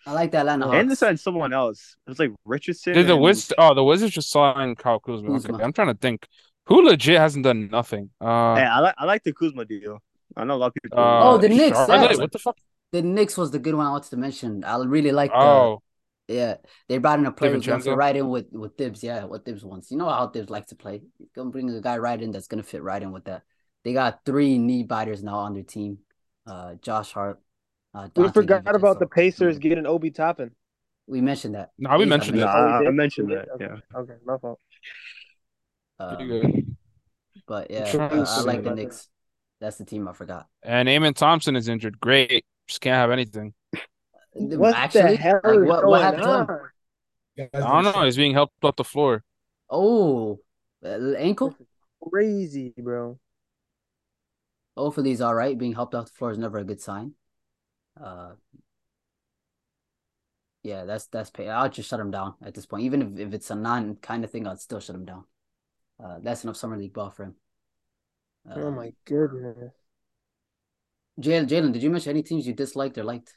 [0.05, 0.77] I like the Atlanta Hawks.
[0.77, 1.97] and they signed someone else.
[2.07, 2.93] It was like Richardson.
[2.93, 3.51] Did the and- Wiz?
[3.57, 5.27] Oh, the Wizards just signed Kyle Kuzma.
[5.27, 5.55] Kuzma.
[5.55, 6.27] Okay, I'm trying to think.
[6.69, 8.09] Who legit hasn't done nothing?
[8.21, 9.99] Uh, Hey, I like I like the Kuzma deal.
[10.37, 10.99] I know a lot of people.
[10.99, 12.11] uh, Oh, the Knicks, Charlotte?
[12.11, 12.17] yeah.
[12.17, 12.57] What the fuck?
[12.91, 14.63] the Knicks was the good one I wanted to mention.
[14.63, 15.81] I really like the Oh,
[16.27, 16.55] yeah.
[16.87, 19.03] They brought in a player who's gonna fit right in with with Thibs.
[19.03, 19.89] Yeah, what Thibs wants.
[19.91, 21.01] You know how Thibs likes to play.
[21.17, 23.43] He's gonna bring a guy right in that's gonna fit right in with that.
[23.83, 25.99] They got three knee biters now on their team.
[26.45, 27.39] Uh, Josh Hart.
[27.93, 28.75] Uh, We forgot DiVincenzo.
[28.75, 30.51] about the Pacers getting Obi Toppin.
[31.07, 31.71] We mentioned that.
[31.79, 32.49] no, we He's mentioned amazing.
[32.49, 32.53] it.
[32.53, 33.45] Nah, Oh, we I, mentioned that.
[33.57, 33.65] did?
[33.65, 33.81] Okay.
[33.91, 33.99] Yeah.
[33.99, 34.59] Okay, my fault.
[35.99, 36.77] Um,
[37.47, 39.09] but yeah, uh, I like the Knicks.
[39.59, 40.47] That's the team I forgot.
[40.63, 41.99] And Amen Thompson is injured.
[41.99, 42.45] Great.
[42.67, 43.53] Just can't have anything.
[44.33, 46.53] What Actually, the hell like, is what, what happened to
[47.43, 47.49] him?
[47.53, 48.05] I don't know.
[48.05, 49.23] He's being helped off the floor.
[49.69, 50.39] Oh,
[50.85, 51.55] uh, ankle.
[52.09, 53.19] Crazy, bro.
[54.77, 55.57] Hopefully he's all right.
[55.57, 57.13] Being helped off the floor is never a good sign.
[58.01, 58.31] Uh,
[60.63, 61.49] yeah, that's that's pay.
[61.49, 62.83] I'll just shut him down at this point.
[62.83, 65.25] Even if, if it's a non kind of thing, I'd still shut him down.
[66.03, 67.35] Uh, that's enough summer league ball for him.
[68.49, 69.73] Oh Um, my goodness.
[71.19, 73.33] Jalen, Jalen, did you mention any teams you disliked or liked?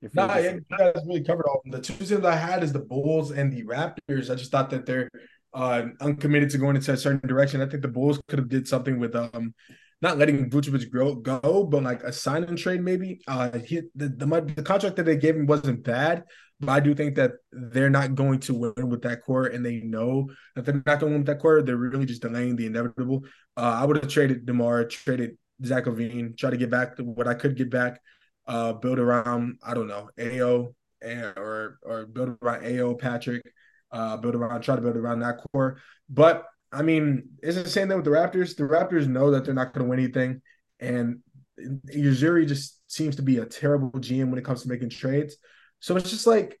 [0.00, 0.66] Your Nah, yeah, favorites?
[0.70, 1.72] you guys really covered all of them.
[1.72, 4.30] The two teams I had is the Bulls and the Raptors.
[4.30, 5.10] I just thought that they're
[5.52, 7.60] uh, uncommitted to going into a certain direction.
[7.60, 9.54] I think the Bulls could have did something with um
[10.02, 13.20] not letting Vucevic grow, go, but like a sign and trade maybe.
[13.26, 14.26] Uh, he, the, the
[14.56, 16.24] the contract that they gave him wasn't bad,
[16.60, 19.80] but I do think that they're not going to win with that core, and they
[19.80, 21.62] know that they're not going to win with that core.
[21.62, 23.22] They're really just delaying the inevitable.
[23.56, 27.28] Uh, I would have traded Demar, traded Zach LaVine, try to get back to what
[27.28, 28.00] I could get back
[28.46, 33.42] uh, build around I don't know Ayo or or build around Ayo Patrick,
[33.90, 35.78] uh, build around try to build around that core.
[36.08, 38.56] But I mean, it's the same thing with the Raptors.
[38.56, 40.42] The Raptors know that they're not going to win anything,
[40.80, 41.20] and
[41.58, 45.36] Ujiri just seems to be a terrible GM when it comes to making trades.
[45.84, 46.58] So it's just like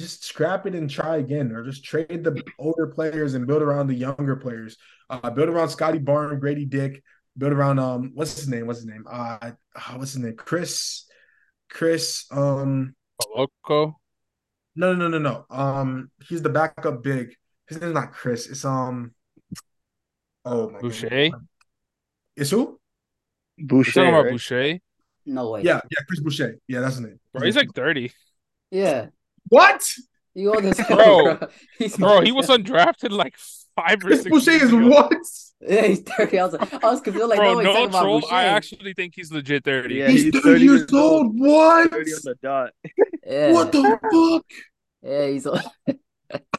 [0.00, 3.86] just scrap it and try again, or just trade the older players and build around
[3.86, 4.76] the younger players.
[5.08, 7.00] Uh, build around Scotty Barn, Gradey Dick.
[7.38, 8.66] Build around um, what's his name?
[8.66, 9.04] What's his name?
[9.08, 9.38] Uh,
[9.76, 10.34] uh, what's his name?
[10.34, 11.04] Chris.
[11.70, 12.26] Chris.
[12.32, 12.96] Um,
[13.36, 14.00] Loco.
[14.74, 15.56] no, no, no, no, no.
[15.56, 17.32] Um, he's the backup big.
[17.68, 18.48] His name's not Chris.
[18.48, 19.14] It's um.
[20.44, 21.08] Oh my Boucher?
[21.10, 21.40] goodness.
[22.34, 22.80] It's who?
[23.56, 23.92] You're Boucher.
[23.92, 24.32] talking about right?
[24.32, 24.78] Boucher?
[25.26, 25.62] No way.
[25.62, 26.58] Yeah, yeah, Chris Boucher.
[26.66, 27.20] Yeah, that's his name.
[27.32, 28.10] Bro, he's like 30.
[28.74, 29.06] Yeah.
[29.48, 29.88] what?
[30.34, 31.36] You owe this Bro.
[31.36, 31.48] bro.
[31.96, 33.36] Bro, he was undrafted like
[33.76, 35.12] five or Chris six Boucher years is what?
[35.60, 36.38] Yeah, he's 30.
[36.38, 37.28] I was, I was confused.
[37.28, 38.24] Like, Bro, no, no talking about troll.
[38.32, 39.94] I actually think he's legit 30.
[39.94, 41.26] Yeah, he's, he's 30, 30 years years old.
[41.26, 41.40] old.
[41.40, 41.90] What?
[41.92, 42.70] 30 on the dot.
[43.24, 43.52] yeah.
[43.52, 44.44] What the fuck?
[45.02, 45.46] Yeah, he's.
[45.46, 46.02] It's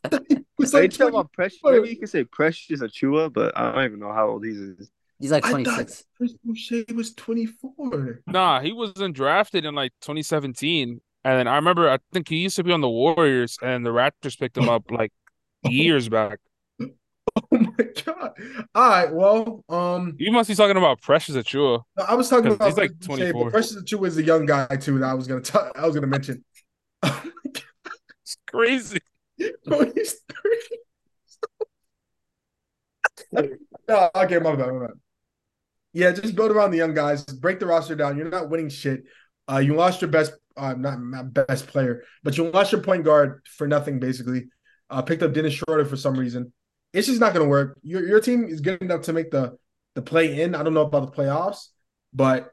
[0.74, 1.60] Are you like talking about 20 Precious?
[1.64, 4.90] Maybe you can say Precious Achiuwa, but I don't even know how old he is.
[5.20, 6.04] He's like 26.
[6.18, 8.22] Chris Boucher was 24.
[8.28, 11.02] Nah, he wasn't drafted in like 2017.
[11.26, 13.89] And then I remember, I think he used to be on the Warriors, and the
[13.89, 15.11] Raptors picked him up like
[15.68, 16.39] years back.
[17.38, 18.31] Oh my god.
[18.76, 21.81] All right, well, um You must be talking about Precious Achiuwa.
[22.07, 23.43] I was talking about he's like 24.
[23.45, 25.95] but Precious Achiuwa is a young guy too that I was gonna talk, I was
[25.95, 26.45] gonna mention.
[27.03, 27.52] Oh my
[28.22, 28.99] It's crazy.
[29.65, 30.22] bro, he's
[33.34, 33.49] 30.
[33.89, 34.93] no, okay, my bad, my bad.
[35.91, 38.18] Yeah, just build around the young guys, break the roster down.
[38.18, 39.03] You're not winning shit.
[39.52, 43.03] Uh, you lost your best, uh, not, not best player, but you lost your point
[43.03, 44.48] guard for nothing, basically.
[44.90, 46.53] Uh, picked up Dennis Schroeder for some reason.
[46.94, 47.77] It's just not going to work.
[47.82, 49.57] Your your team is good enough to make the
[49.95, 50.56] the play in.
[50.56, 51.68] I don't know about the playoffs,
[52.14, 52.52] but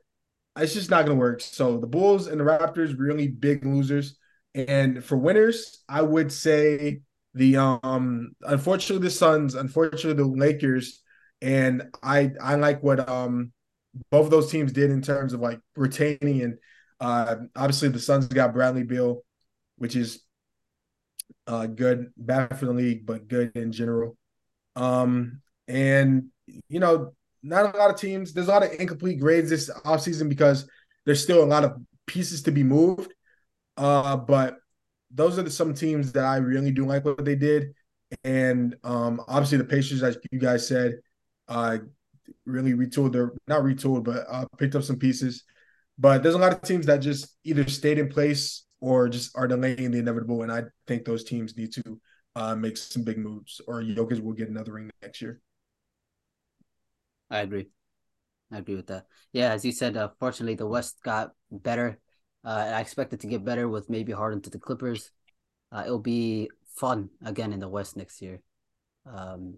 [0.57, 1.41] it's just not going to work.
[1.41, 4.17] So the Bulls and the Raptors really big losers,
[4.55, 7.03] and for winners, I would say
[7.35, 11.03] the um unfortunately the Suns, unfortunately the Lakers,
[11.41, 13.53] and I I like what um
[14.11, 16.59] both of those teams did in terms of like retaining and
[17.03, 19.23] uh obviously the Suns got Bradley Beal,
[19.77, 20.23] which is
[21.49, 24.17] uh good, bad for the league, but good in general.
[24.77, 26.29] Um and
[26.69, 27.13] you know,
[27.43, 30.69] not a lot of teams, there's a lot of incomplete grades this offseason because
[31.05, 31.73] there's still a lot of
[32.07, 33.13] pieces to be moved.
[33.77, 34.59] Uh but
[35.11, 37.75] those are the, some teams that I really do like what they did.
[38.23, 41.01] And um obviously the Pacers, as you guys said,
[41.49, 41.79] uh
[42.47, 45.43] really retooled their not retooled, but uh, picked up some pieces.
[46.03, 49.47] But there's a lot of teams that just either stayed in place or just are
[49.47, 50.43] delaying the inevitable.
[50.43, 52.01] And I think those teams need to
[52.35, 55.41] uh, make some big moves, or Jokic will get another ring next year.
[57.31, 57.69] I agree.
[58.51, 59.07] I agree with that.
[59.33, 62.01] Yeah, as you said, uh, fortunately the West got better.
[62.45, 65.13] Uh, I expect it to get better with maybe Harden to the Clippers.
[65.71, 68.43] Uh, it'll be fun again in the West next year.
[69.07, 69.55] Um,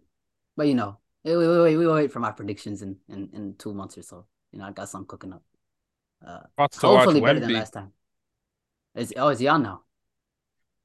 [0.58, 3.72] but you know, we we wait, we wait for my predictions in, in in two
[3.72, 4.26] months or so.
[4.52, 5.42] You know, I got some cooking up.
[6.26, 7.92] Uh, About to watch hopefully better than last time.
[8.94, 9.82] Is oh is he on now?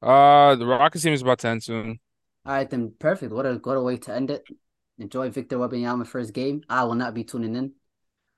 [0.02, 2.00] Uh, the Rockets team is about to end soon.
[2.46, 3.32] All right, then perfect.
[3.32, 4.44] What a what a way to end it.
[4.98, 6.64] Enjoy Victor Wembanyama first game.
[6.70, 7.72] I will not be tuning in.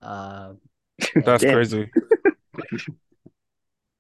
[0.02, 0.54] Uh,
[1.16, 1.90] That's crazy.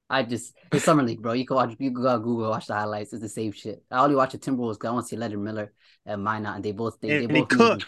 [0.09, 1.33] I just it's summer league, bro.
[1.33, 3.13] You can watch, you can go on Google watch the highlights.
[3.13, 3.81] It's the same shit.
[3.89, 5.73] I only watch the Timberwolves because I want to see Leonard Miller
[6.05, 7.85] and Minott, and they both they, they And he both need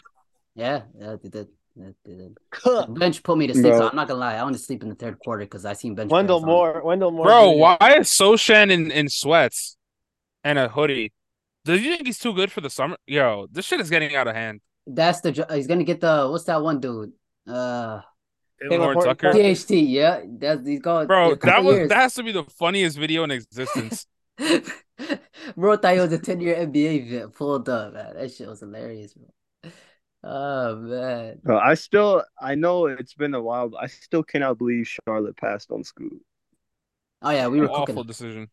[0.55, 1.47] Yeah, yeah, they did.
[1.75, 2.37] Yeah, they did.
[2.51, 2.97] Cook.
[2.99, 4.35] Bench put me to sleep, so I'm not gonna lie.
[4.35, 6.11] I want to sleep in the third quarter because I seen bench.
[6.11, 6.49] Wendell players on.
[6.49, 6.81] Moore.
[6.83, 7.25] Wendell Moore.
[7.25, 7.59] Bro, Jr.
[7.59, 9.75] why is Sochan in, in sweats
[10.43, 11.11] and a hoodie?
[11.65, 12.97] Do you think he's too good for the summer?
[13.07, 14.61] Yo, this shit is getting out of hand.
[14.85, 17.13] That's the he's gonna get the what's that one dude?
[17.47, 18.01] Uh,
[18.61, 19.31] Talen Horton-Tucker.
[19.31, 19.55] Tucker.
[19.55, 19.71] THT.
[19.71, 21.07] Yeah, that's he's going.
[21.07, 21.89] Bro, that was years.
[21.89, 24.05] that has to be the funniest video in existence.
[25.57, 28.15] bro thought he was a 10 year NBA vet pulled up, man.
[28.15, 29.27] That shit was hilarious, bro.
[30.23, 31.41] Oh man.
[31.43, 35.35] Bro, I still, I know it's been a while, but I still cannot believe Charlotte
[35.37, 36.21] passed on Scoot.
[37.21, 38.07] Oh yeah, we were Awful cooking.
[38.07, 38.49] decision.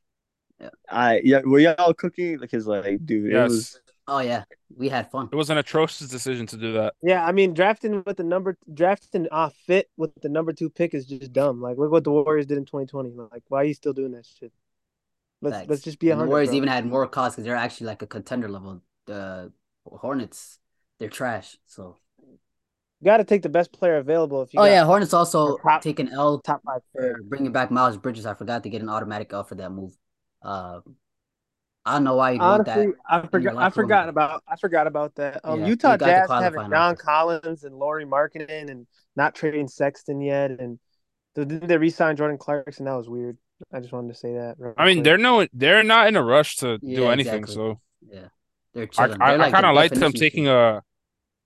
[0.88, 2.38] I yeah, were y'all cooking?
[2.38, 3.50] Because like, dude, it Yes.
[3.50, 4.44] was Oh yeah,
[4.76, 5.30] we had fun.
[5.32, 6.94] It was an atrocious decision to do that.
[7.02, 10.94] Yeah, I mean, drafting with the number drafting off fit with the number two pick
[10.94, 11.60] is just dumb.
[11.60, 13.10] Like, look what the Warriors did in 2020.
[13.10, 14.52] Like, why are you still doing that shit?
[15.42, 15.68] Let's Facts.
[15.68, 16.30] let's just be a the hundred.
[16.30, 16.56] Warriors bro.
[16.58, 18.82] even had more costs because they're actually like a contender level.
[19.06, 19.52] The
[19.86, 20.59] Hornets,
[21.00, 21.56] they're trash.
[21.66, 21.96] So.
[23.02, 24.42] got to take the best player available.
[24.42, 27.52] If you Oh got yeah, Hornets also a top- taking L top five for bringing
[27.52, 28.26] back Miles Bridges.
[28.26, 29.92] I forgot to get an automatic L for that move.
[30.42, 30.80] Uh,
[31.84, 32.94] I don't know why you want Honestly, that.
[33.08, 33.56] I forgot.
[33.56, 34.42] I forgot about.
[34.46, 35.40] I forgot about that.
[35.44, 37.00] Um, Yeah, Utah you got the Jazz having John offers.
[37.02, 38.86] Collins and Lauri Markkanen and
[39.16, 40.78] not trading Sexton yet, and
[41.34, 42.84] so didn't they re-sign Jordan Clarkson?
[42.84, 43.38] That was weird.
[43.72, 44.56] I just wanted to say that.
[44.58, 45.04] real I mean, quick.
[45.04, 47.44] they're no, they're not in a rush to do anything.
[47.44, 47.54] exactly.
[47.54, 48.28] So Yeah,
[48.74, 49.22] they're I, chilling.
[49.22, 50.52] I, They're I like kind of the like them taking team.
[50.52, 50.82] a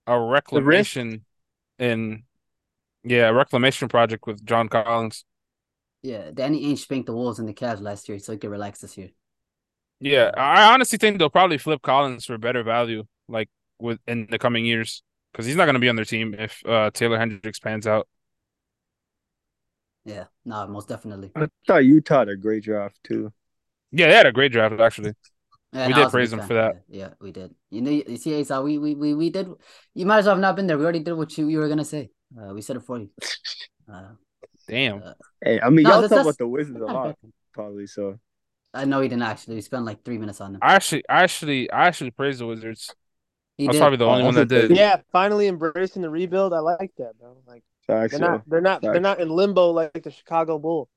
[0.07, 1.25] a reclamation
[1.79, 2.23] in,
[3.03, 5.25] yeah, a reclamation project with John Collins.
[6.01, 8.79] Yeah, Danny Ainge spanked the Wolves and the Cavs last year, so he could relax
[8.79, 9.09] this year.
[9.99, 13.49] Yeah, I honestly think they'll probably flip Collins for better value, like
[13.79, 15.01] with in the coming years,
[15.31, 18.07] because he's not going to be on their team if uh, Taylor Hendricks pans out.
[20.03, 21.31] Yeah, no, most definitely.
[21.35, 23.33] I thought Utah had a great draft too.
[23.91, 25.13] Yeah, they had a great draft actually.
[25.75, 26.75] Yeah, We did I was a praise big him for that.
[26.87, 27.53] Yeah, yeah, we did.
[27.69, 29.47] You know, you see, Asa, we, we we we did.
[29.93, 30.77] You might as well have not been there.
[30.77, 32.09] We already did what you, you were gonna say.
[32.39, 33.09] Uh, we said it for you.
[33.87, 34.13] Uh,
[34.67, 35.03] Damn.
[35.43, 37.15] Hey, I mean, No, y'all that's- talk that's- about the Wizards a lot,
[37.53, 37.85] probably.
[37.85, 38.17] So
[38.73, 39.55] I know he didn't actually.
[39.55, 40.59] We spent like three minutes on them.
[40.63, 42.89] I actually, I actually, I actually praise the Wizards.
[43.57, 43.79] He I was did.
[43.81, 44.71] probably the Oh, only one that did.
[44.75, 46.51] Yeah, finally embracing the rebuild.
[46.53, 47.37] I like that, bro.
[47.45, 50.89] Like facts, they're not they're not they're not in limbo like the Chicago Bull.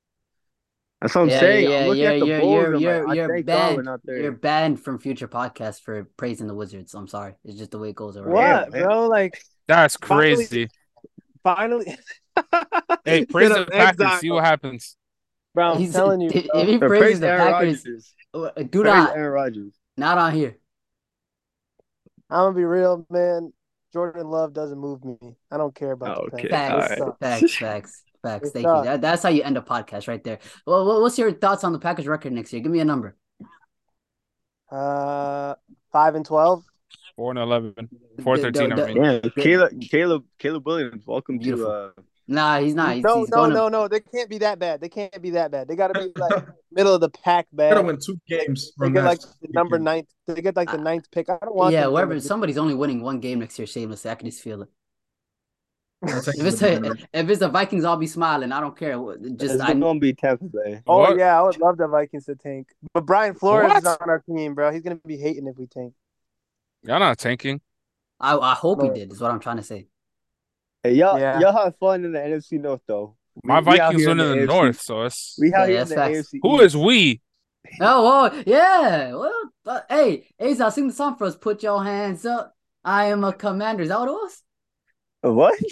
[1.01, 1.69] That's what I'm Yeah, saying.
[1.71, 2.53] yeah, I'm looking yeah, at the you're Bulls.
[2.53, 3.85] you're you're like, you're thank God we're banned.
[3.85, 4.17] not there.
[4.21, 6.93] You're banned from future podcasts for praising the Wizards.
[6.93, 7.35] I'm sorry.
[7.45, 8.33] It's just the way it goes around.
[8.33, 8.83] What, man.
[8.83, 9.07] bro?
[9.07, 10.69] Like That's crazy.
[11.43, 11.97] finally.
[13.05, 13.99] Hey, praise the Packers.
[14.01, 14.19] exile.
[14.19, 14.95] See what happens.
[15.55, 18.13] Bro, I'm He's- telling you, if he praises praise the Aaron Packers, Rodgers.
[18.57, 19.73] uh, do Praise not, Aaron Rodgers.
[19.97, 20.57] not on here.
[22.29, 23.51] I'm gonna be real, man.
[23.93, 25.17] Jordan Love doesn't move me.
[25.51, 26.49] I don't care about the Packers.
[26.51, 27.19] Facts, They suck.
[27.19, 28.45] facts, facts, facts.
[28.47, 28.83] It's Thank you.
[28.83, 30.39] That, that's how you end a podcast right there.
[30.65, 32.61] Well, what's your thoughts on the Packers record next year?
[32.61, 33.15] Give me a number.
[34.71, 35.55] Uh,
[35.91, 36.63] five and twelve.
[37.15, 37.73] Four and eleven.
[38.23, 38.75] Four The- thirteen.
[38.75, 41.03] the- I mean, Yeah, Caleb, Caleb, Caleb Williams.
[41.05, 41.65] Welcome Beautiful.
[41.65, 41.91] to uh,
[42.31, 42.93] Nah, he's not.
[42.93, 43.87] He's, no, he's no, going to- no, no.
[43.87, 44.79] They can't be that bad.
[44.81, 45.67] They can't be that bad.
[45.67, 47.69] They got to be like middle of the pack bad.
[47.71, 47.87] Gotta bad.
[47.87, 49.85] win two games They from get like the number weekend.
[49.85, 50.07] ninth.
[50.27, 51.27] They get like the ninth pick.
[51.29, 51.73] I don't want.
[51.73, 54.61] Yeah, them wherever somebody's only winning one game next year, Shameless, I can just feel
[54.61, 54.69] it.
[56.03, 56.77] I'll take If it's the
[57.13, 58.51] a, if it's the Vikings, I'll be smiling.
[58.51, 58.97] I don't care.
[59.35, 60.81] Just it's I, gonna be Tampa Bay.
[60.87, 61.17] Oh What?
[61.17, 62.67] yeah, I would love the Vikings to tank.
[62.93, 64.01] But Brian Flores is What?
[64.01, 64.71] on our team, bro.
[64.71, 65.93] He's gonna be hating if we tank.
[66.83, 67.61] y'all not tanking.
[68.19, 69.11] I I hope he did.
[69.11, 69.87] Is what I'm trying to say.
[70.83, 71.39] Hey, y'all, Yeah.
[71.39, 73.15] y'all have fun in the NFC North though.
[73.43, 74.47] My we Vikings here win in the AFC.
[74.47, 76.33] north, so it's We out Yeah, here in the facts.
[76.33, 76.39] AFC.
[76.41, 77.21] who is we?
[77.81, 79.13] Oh, oh yeah.
[79.13, 81.35] Well, uh, hey, Asa, sing the song for us.
[81.35, 82.55] Put your hands up.
[82.83, 83.83] I am a commander.
[83.83, 84.43] Is that what it was?
[85.21, 85.57] What?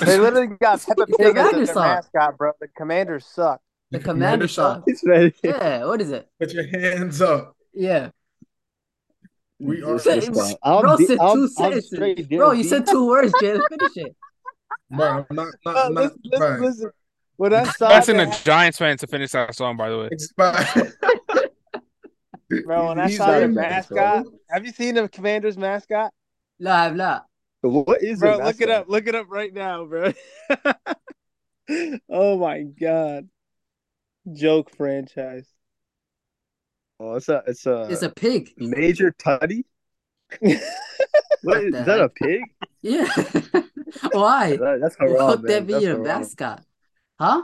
[0.00, 1.82] They literally got Peppa The Pig as Commanders their song.
[1.84, 2.52] mascot, bro.
[2.58, 3.60] The Commanders suck.
[3.90, 4.74] The The commander commander shot.
[4.76, 4.84] song.
[4.86, 5.34] It's ready.
[5.44, 5.84] Yeah.
[5.84, 6.26] What is it?
[6.40, 7.54] Put your hands up.
[7.74, 8.08] Yeah.
[9.60, 9.92] We are.
[9.98, 10.54] This Bro fine.
[10.62, 11.90] I'm said two I'm- I'm sentences.
[11.90, 13.60] straight Bro, you said two words, Jalen.
[13.68, 14.16] Finish it.
[14.90, 16.60] Bro, I'm not, not, not, listen, listen, right.
[16.60, 16.90] listen.
[17.36, 19.98] When I saw That's in that, a Giants fan to finish that song, by the
[19.98, 20.08] way.
[20.12, 20.32] It's
[22.64, 25.56] bro, when I He's saw not the a fan, mascot, have you seen the Commanders
[25.58, 26.10] mascot?
[26.60, 27.20] La, have la.
[27.64, 28.44] What is Bro, it?
[28.44, 28.88] look it up.
[28.88, 30.12] Look it up right now, bro.
[32.10, 33.28] oh my god.
[34.32, 35.48] Joke franchise.
[37.00, 38.52] Oh, it's a it's a It's a pig.
[38.58, 39.64] Major Tuddy.
[41.42, 42.42] What is, the is that a pig?
[42.82, 43.08] Yeah.
[44.12, 44.56] Why?
[44.56, 46.20] That- that's Why haram, would that be That's your haram.
[46.20, 46.64] mascot?
[47.18, 47.42] Huh?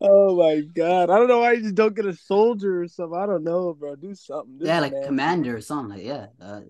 [0.00, 1.10] oh my god.
[1.10, 3.18] I don't know why you just don't get a soldier or something.
[3.18, 3.96] I don't know, bro.
[3.96, 4.58] Do something.
[4.58, 5.06] This Yeah, is like nasty.
[5.06, 5.96] commander or something.
[5.98, 6.26] Like, yeah.
[6.40, 6.60] Uh,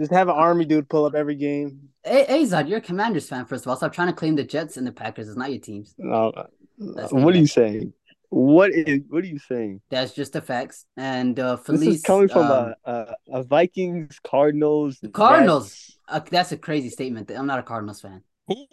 [0.00, 1.88] Just have an army dude pull up every game.
[2.04, 3.76] hey, Azad, you're a Commanders fan, first of all.
[3.76, 5.28] Stop trying to claim the Jets and the Packers.
[5.28, 5.94] It's not your teams.
[5.98, 6.32] No,
[6.78, 7.92] That's what are you saying?
[8.30, 9.82] What is what are you saying?
[9.90, 10.86] That's just the facts.
[10.96, 15.68] And uh, Felice, this is coming from um, a, a a Vikings Cardinals Cardinals.
[15.68, 17.30] Jets, uh, that's a crazy statement.
[17.30, 18.22] I'm not a Cardinals fan.
[18.48, 18.66] Who?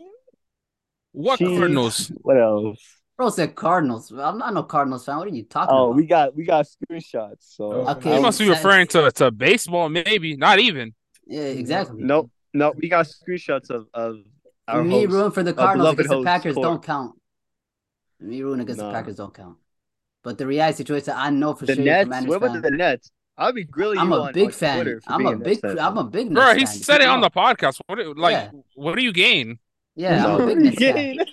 [1.12, 1.52] What Chiefs.
[1.58, 2.12] Cardinals?
[2.22, 2.80] What else?
[3.18, 4.14] Bro said Cardinals.
[4.14, 5.18] I'm not no Cardinals fan.
[5.18, 5.96] What are you talking Oh, about?
[5.98, 7.40] we got we got screenshots.
[7.58, 8.16] So Okay.
[8.16, 10.38] You must be referring to, to baseball, maybe.
[10.38, 10.94] Not even.
[11.30, 12.04] Yeah, exactly.
[12.04, 14.18] no, no, we got screenshots of of
[14.68, 15.12] our Me host.
[15.14, 16.66] rooting for the Cardinals beloved against the Packers Court.
[16.66, 17.12] don't count.
[18.20, 19.58] Me rooting against the Packers don't count.
[20.24, 21.84] But the reality situation, I know for the sure.
[21.86, 22.28] you're a Nets.
[22.28, 23.12] What about the Nets?
[23.38, 25.00] I'll be grilling I'm you a on, big on fan.
[25.08, 25.62] I'm a big.
[25.62, 25.80] Fan.
[25.80, 26.34] I'm a big.
[26.34, 26.76] Bro, Nets he fan.
[26.84, 27.80] said it on the podcast.
[27.88, 28.52] What like Yeah.
[28.76, 29.60] what do you gain?
[29.96, 30.46] Yeah, I'm a No.
[30.48, 31.18] big Nets fan.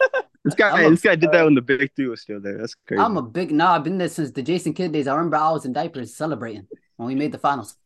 [0.45, 2.57] This guy, a- this guy did that when the big three was still there.
[2.59, 3.03] That's crazy.
[3.03, 3.51] I'm a big.
[3.51, 5.09] No, I've been there since the Jason Kidd days.
[5.09, 7.77] I remember I was in diapers celebrating when we made the finals.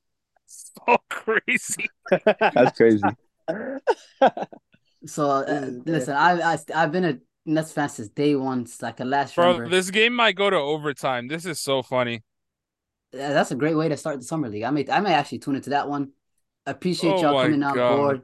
[0.86, 1.90] So crazy.
[2.54, 3.16] That's crazy.
[5.06, 8.62] So uh, listen, I, I I've been a Nets fan since day one.
[8.62, 9.70] It's like a last Bro, member.
[9.70, 11.28] this game might go to overtime.
[11.28, 12.22] This is so funny.
[13.12, 14.62] That's a great way to start the summer league.
[14.62, 16.12] I may I may actually tune into that one.
[16.66, 18.22] Appreciate Oh y'all my coming on board.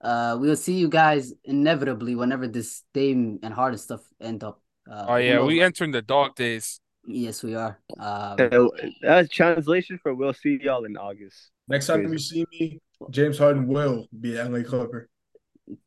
[0.00, 4.62] Uh, we'll see you guys inevitably whenever this Dame and Harden stuff end up.
[4.90, 5.56] Uh, Oh who yeah, knows?
[5.56, 6.80] we entering the dog days.
[7.06, 7.78] Yes we are.
[7.98, 8.68] Um, Uh,
[9.02, 11.50] That's translation for we'll see y'all in August.
[11.68, 12.12] Next time Crazy.
[12.12, 12.80] you see me,
[13.10, 15.08] James Harden will be an LA Clipper.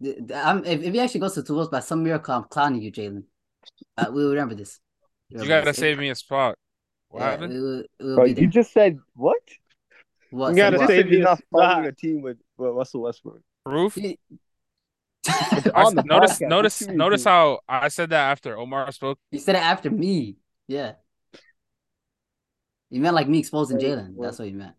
[0.02, 2.44] th- th- I'm, if, if he actually goes to the Wolves by some miracle, I'm
[2.46, 3.24] clowning you, Jalen.
[3.98, 4.80] Uh, we will remember this.
[5.30, 6.58] You gotta Remember save me a spot.
[7.10, 7.54] What Yeah, happened?
[7.54, 9.38] we will, we will Bro, you just said what?
[10.32, 10.88] What, You gotta say what?
[10.90, 11.86] save you're me a not following spot.
[11.88, 13.42] a team with, with Russell Westbrook.
[13.66, 13.96] Proof?
[13.96, 14.20] He-
[15.28, 16.50] I on the s- notice podcast.
[16.50, 19.18] notice What you mean, notice how I said that after Omar spoke.
[19.32, 20.38] He said it after me.
[20.68, 20.94] Yeah.
[22.96, 24.16] You meant like me exposing Jalen.
[24.18, 24.76] That's what you meant.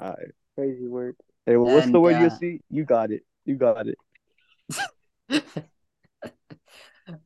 [0.00, 0.32] All right.
[0.54, 1.16] Crazy work.
[1.44, 2.62] Hey, well, what's the And, word you uh, see?
[2.70, 3.26] You got it.
[3.44, 3.98] You got it.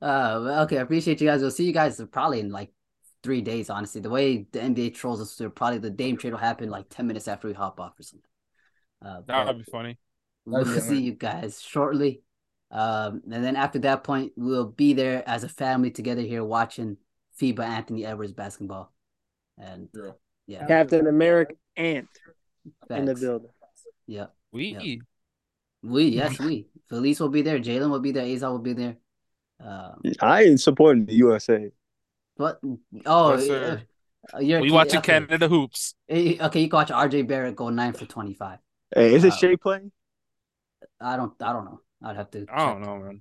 [0.03, 1.41] Uh, okay, I appreciate you guys.
[1.41, 2.71] We'll see you guys probably in like
[3.23, 3.71] three days.
[3.71, 7.07] Honestly, the way the NBA trolls us, probably the Dame trade will happen like ten
[7.07, 8.29] minutes after we hop off or something.
[9.03, 9.99] Uh, that would be funny.
[10.45, 12.23] We'll see you guys shortly.
[12.71, 16.99] Um, and then after that point, we'll be there as a family together here watching
[17.41, 18.93] FIBA Anthony Edwards basketball.
[19.61, 20.11] And yeah,
[20.47, 20.67] yeah.
[20.67, 22.09] Captain America Ant
[22.89, 23.51] in the building.
[24.07, 24.27] Yeah.
[24.53, 24.73] We.
[24.73, 24.99] Yep.
[25.83, 26.67] We, yes, we.
[26.89, 27.59] Felice will be there.
[27.59, 28.25] Jalen will be there.
[28.27, 28.97] Azar will be there.
[29.65, 31.71] Um, I ain't supporting the USA.
[32.37, 32.61] What?
[33.07, 33.83] Oh, Yes, sir.
[34.35, 35.21] uh, you're We watching okay.
[35.21, 35.95] Canada hoops.
[36.11, 38.59] Okay, you can watch RJ Barrett go nine for twenty five.
[38.95, 39.93] Hey, is it Uh, Shai playing?
[41.01, 41.81] I don't, I don't know.
[42.03, 42.47] I'd have to.
[42.53, 43.21] I don't know, man.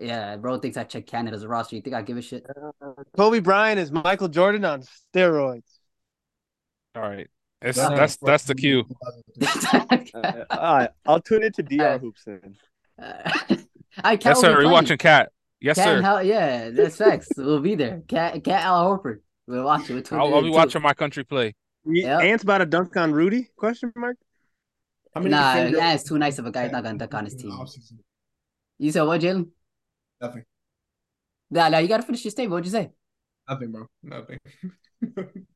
[0.00, 1.76] Yeah, bro thinks I check Canada's roster.
[1.76, 2.46] You think I give a shit?
[3.16, 4.82] Kobe Bryant is Michael Jordan on
[5.14, 5.62] steroids.
[6.94, 7.28] All right.
[7.62, 7.90] It's, Yeah.
[7.94, 8.84] that's that's the cue.
[10.14, 12.56] Uh, all right, I'll tune into DR Uh, hoops then.
[12.98, 14.24] I can't.
[14.24, 14.56] Yes, sir.
[14.56, 15.30] We're watching KAT.
[15.60, 16.02] Yes, KAT, sir.
[16.02, 17.28] hell, yeah, that's facts.
[17.36, 18.02] we'll be there.
[18.08, 19.20] KAT, KAT, Al Horford.
[19.46, 19.94] We'll watch it.
[19.94, 20.54] We'll tune I'll, I'll be too.
[20.54, 21.54] watching my country play.
[21.84, 22.20] Yep.
[22.22, 23.48] Ant's about to dunk on Rudy?
[23.56, 24.16] Question mark.
[25.14, 26.64] How many Nah, fingers- yeah, it's too nice of a guy.
[26.64, 27.52] He's not gonna dunk on his team.
[28.78, 29.48] You said what, Jalen?
[30.20, 30.44] Nothing.
[31.50, 32.52] Nah, nah, you gotta finish your statement.
[32.52, 32.90] What'd you say?
[33.48, 33.86] Nothing, bro.
[34.02, 34.38] Nothing.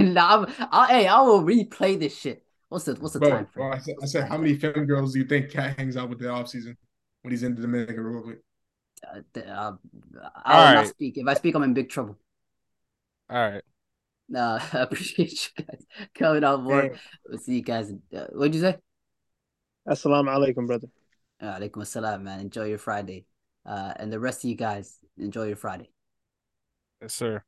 [0.00, 2.44] nah, I'm, I, hey, I will replay this shit.
[2.68, 3.72] What's the what's the bro, time bro.
[3.72, 6.18] I said, I said, how many film girls do you think KAT hangs out with
[6.18, 6.76] the off season
[7.22, 8.38] when he's in the Dominican Republic?
[9.06, 9.72] Uh, uh,
[10.44, 11.16] I will All not speak.
[11.16, 12.18] If I speak, I'm in big trouble.
[13.30, 13.62] All right.
[14.28, 16.92] Nah, I appreciate you guys coming on board.
[16.92, 16.98] Hey,
[17.28, 17.92] We'll see you guys.
[18.14, 18.76] Uh, what'd you say?
[19.88, 20.88] Assalamu alaikum, brother.
[21.40, 22.40] Alaikum assalam, man.
[22.40, 23.26] Enjoy your Friday.
[23.66, 25.90] Uh, and the rest of you guys, enjoy your Friday.
[27.02, 27.42] Yes, sir.